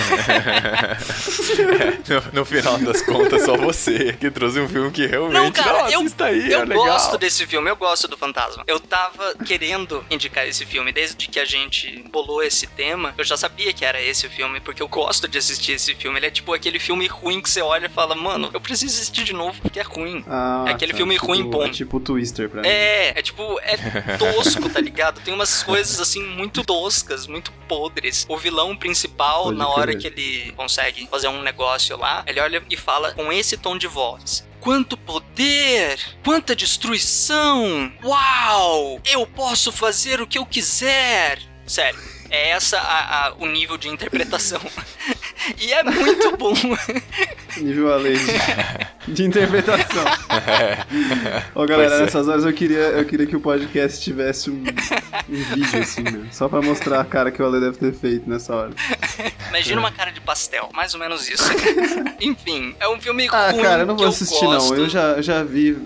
no, 2.33 2.39
no 2.39 2.45
final 2.45 2.77
das 2.79 3.01
contas, 3.01 3.43
só 3.43 3.55
você 3.55 4.13
que 4.13 4.31
trouxe 4.31 4.59
um 4.59 4.67
filme 4.67 4.91
que 4.91 5.05
realmente. 5.05 5.33
Não, 5.33 5.51
cara, 5.51 5.91
eu, 5.91 5.99
assista 5.99 6.25
aí, 6.25 6.51
eu 6.51 6.61
é 6.61 6.65
legal. 6.65 6.85
gosto 6.85 7.17
desse 7.17 7.45
filme, 7.45 7.69
eu 7.69 7.75
gosto 7.75 8.07
do 8.07 8.17
Fantasma. 8.17 8.63
Eu 8.67 8.79
tava 8.79 9.35
querendo 9.45 10.03
indicar 10.09 10.47
esse 10.47 10.65
filme 10.65 10.91
desde 10.91 11.27
que 11.27 11.39
a 11.39 11.45
gente 11.45 12.03
bolou 12.11 12.41
esse 12.41 12.67
tema. 12.67 13.13
Eu 13.17 13.23
já 13.23 13.37
sabia 13.37 13.71
que 13.73 13.85
era 13.85 14.01
esse 14.01 14.27
o 14.27 14.29
filme, 14.29 14.59
porque 14.59 14.81
eu 14.81 14.87
gosto 14.87 15.27
de 15.27 15.37
assistir 15.37 15.73
esse 15.73 15.93
filme. 15.95 16.17
Ele 16.19 16.27
é 16.27 16.31
tipo 16.31 16.53
aquele 16.53 16.79
filme 16.79 17.07
ruim 17.07 17.41
que 17.41 17.49
você 17.49 17.61
olha 17.61 17.87
e 17.87 17.89
fala, 17.89 18.15
mano, 18.15 18.49
eu 18.53 18.61
preciso 18.61 18.93
assistir 18.93 19.23
de 19.23 19.33
novo 19.33 19.61
porque 19.61 19.79
é 19.79 19.83
ruim. 19.83 20.23
Ah, 20.27 20.65
é 20.67 20.71
aquele 20.71 20.91
tá, 20.91 20.97
filme 20.97 21.15
tipo, 21.15 21.27
ruim 21.27 21.49
bom. 21.49 21.63
É 21.63 21.69
tipo 21.69 21.99
Twister 21.99 22.49
pra 22.49 22.61
mim. 22.61 22.67
É, 22.67 23.19
é 23.19 23.21
tipo, 23.21 23.42
é 23.61 23.77
tosco, 24.17 24.69
tá 24.69 24.79
ligado? 24.79 25.21
Tem 25.21 25.33
umas 25.33 25.63
coisas 25.63 25.99
assim 25.99 26.23
muito 26.23 26.63
toscas, 26.63 27.27
muito 27.27 27.51
podres. 27.67 28.25
O 28.29 28.37
vilão 28.37 28.75
principal, 28.75 29.45
Pode 29.45 29.57
na 29.57 29.67
hora 29.67 29.91
crer. 29.95 29.97
que 29.99 30.07
ele 30.07 30.51
consegue 30.53 31.07
fazer 31.09 31.27
um 31.27 31.41
negócio 31.41 31.97
lá, 31.97 32.23
ele 32.27 32.39
olha 32.39 32.63
e 32.69 32.77
fala 32.77 33.13
com 33.13 33.31
esse 33.31 33.57
tom 33.57 33.77
de 33.77 33.87
voz. 33.87 34.47
Quanto 34.59 34.95
poder! 34.95 35.99
Quanta 36.23 36.55
destruição! 36.55 37.91
Uau! 38.03 39.01
Eu 39.05 39.27
posso 39.27 39.71
fazer 39.71 40.21
o 40.21 40.27
que 40.27 40.37
eu 40.37 40.45
quiser! 40.45 41.39
Sério, 41.65 41.99
é 42.33 42.49
essa 42.49 42.77
a- 42.79 43.27
a- 43.27 43.33
o 43.37 43.45
nível 43.45 43.77
de 43.77 43.87
interpretação. 43.89 44.59
e 45.61 45.71
é 45.71 45.83
muito 45.83 46.35
bom. 46.37 46.53
Nível 47.57 47.93
além 47.93 48.15
de, 48.15 49.13
de 49.13 49.23
interpretação. 49.25 50.03
Ô 51.53 51.65
galera, 51.67 51.89
Pois 51.89 52.01
é. 52.01 52.03
nessas 52.05 52.27
horas 52.27 52.43
eu 52.45 52.51
queria, 52.53 52.79
eu 52.79 53.05
queria 53.05 53.27
que 53.27 53.35
o 53.35 53.39
podcast 53.39 54.01
tivesse 54.01 54.49
um, 54.49 54.63
um 55.29 55.43
vídeo 55.53 55.79
assim, 55.79 56.01
né? 56.01 56.27
Só 56.31 56.49
pra 56.49 56.61
mostrar 56.63 56.99
a 57.01 57.05
cara 57.05 57.29
que 57.31 57.39
o 57.41 57.45
Ale 57.45 57.59
deve 57.59 57.77
ter 57.77 57.93
feito 57.93 58.27
nessa 58.27 58.55
hora. 58.55 58.71
Imagina 59.53 59.79
uma 59.79 59.91
cara 59.91 60.11
de 60.11 60.19
pastel, 60.19 60.67
mais 60.73 60.95
ou 60.95 60.99
menos 60.99 61.29
isso. 61.29 61.43
Enfim, 62.19 62.75
é 62.79 62.89
um 62.89 62.99
filme 62.99 63.27
Ah, 63.31 63.51
ruim 63.51 63.61
cara, 63.61 63.83
eu 63.83 63.85
não 63.85 63.95
vou 63.95 64.07
assistir 64.07 64.43
gosto. 64.45 64.71
não. 64.73 64.77
Eu 64.83 64.89
já, 64.89 65.21
já 65.21 65.43
vi. 65.43 65.77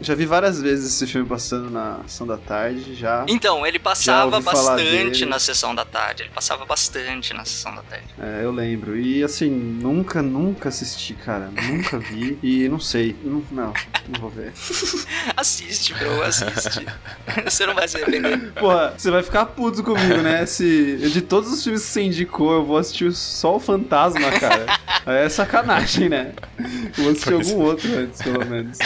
Já 0.00 0.14
vi 0.14 0.24
várias 0.24 0.60
vezes 0.60 0.94
esse 0.94 1.06
filme 1.06 1.28
passando 1.28 1.68
na 1.70 2.00
sessão 2.06 2.26
da 2.26 2.38
tarde, 2.38 2.94
já. 2.94 3.26
Então, 3.28 3.66
ele 3.66 3.78
passava 3.78 4.40
bastante 4.40 5.26
na 5.26 5.38
sessão 5.38 5.74
da 5.74 5.84
tarde. 5.84 6.22
Ele 6.22 6.30
passava 6.30 6.64
bastante 6.64 7.34
na 7.34 7.44
sessão 7.44 7.74
da 7.74 7.82
tarde. 7.82 8.06
É, 8.18 8.40
eu 8.42 8.50
lembro. 8.50 8.96
E 8.98 9.22
assim, 9.22 9.50
nunca, 9.50 10.22
nunca 10.22 10.70
assisti, 10.70 11.12
cara. 11.12 11.50
Nunca 11.68 11.98
vi. 11.98 12.38
E 12.42 12.68
não 12.70 12.80
sei. 12.80 13.14
Não, 13.22 13.44
não, 13.50 13.74
não 14.08 14.20
vou 14.20 14.30
ver. 14.30 14.52
Assiste, 15.36 15.92
bro, 15.94 16.22
assiste. 16.22 16.86
Você 17.44 17.66
não 17.66 17.74
vai 17.74 17.86
se 17.86 17.96
arrepender. 17.96 18.52
Porra, 18.52 18.94
você 18.96 19.10
vai 19.10 19.22
ficar 19.22 19.46
puto 19.46 19.82
comigo, 19.82 20.18
né? 20.18 20.44
Se 20.46 20.96
de 20.96 21.20
todos 21.22 21.52
os 21.52 21.62
filmes 21.62 21.82
que 21.82 21.88
você 21.88 22.02
indicou, 22.02 22.52
eu 22.54 22.64
vou 22.64 22.76
assistir 22.76 23.09
só 23.12 23.56
o 23.56 23.60
Fantasma, 23.60 24.30
cara. 24.38 24.66
Aí 25.06 25.24
é 25.26 25.28
sacanagem, 25.28 26.08
né? 26.08 26.34
Eu 26.58 27.04
vou 27.04 27.12
assistir 27.12 27.32
Pois 27.32 27.50
algum 27.50 27.64
outro 27.64 27.94
antes, 27.96 28.22
pelo 28.22 28.44
menos. 28.44 28.78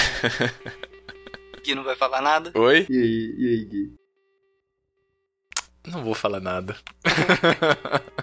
Gui 1.65 1.75
não 1.75 1.85
vai 1.85 1.97
falar 1.97 2.21
nada? 2.21 2.51
Oi? 2.55 2.87
E 2.89 2.99
aí, 2.99 3.35
e 3.39 3.49
aí, 3.49 3.65
Gui? 3.65 3.95
Não 5.87 6.03
vou 6.03 6.15
falar 6.15 6.41
nada. 6.41 6.77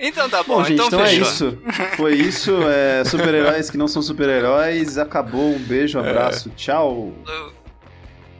Então 0.00 0.30
tá 0.30 0.42
bom, 0.44 0.58
Bom, 0.58 0.64
gente, 0.64 0.74
então, 0.74 0.86
então, 0.86 1.04
é 1.04 1.14
isso. 1.14 1.58
Foi 1.96 2.14
isso. 2.14 2.62
É, 2.62 3.04
super-heróis 3.04 3.68
que 3.68 3.76
não 3.76 3.88
são 3.88 4.00
super-heróis. 4.00 4.96
Acabou. 4.96 5.54
Um 5.54 5.58
beijo, 5.58 5.98
um 5.98 6.00
abraço. 6.02 6.50
Tchau. 6.50 7.12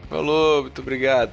Falou, 0.09 0.63
muito 0.63 0.81
obrigado. 0.81 1.33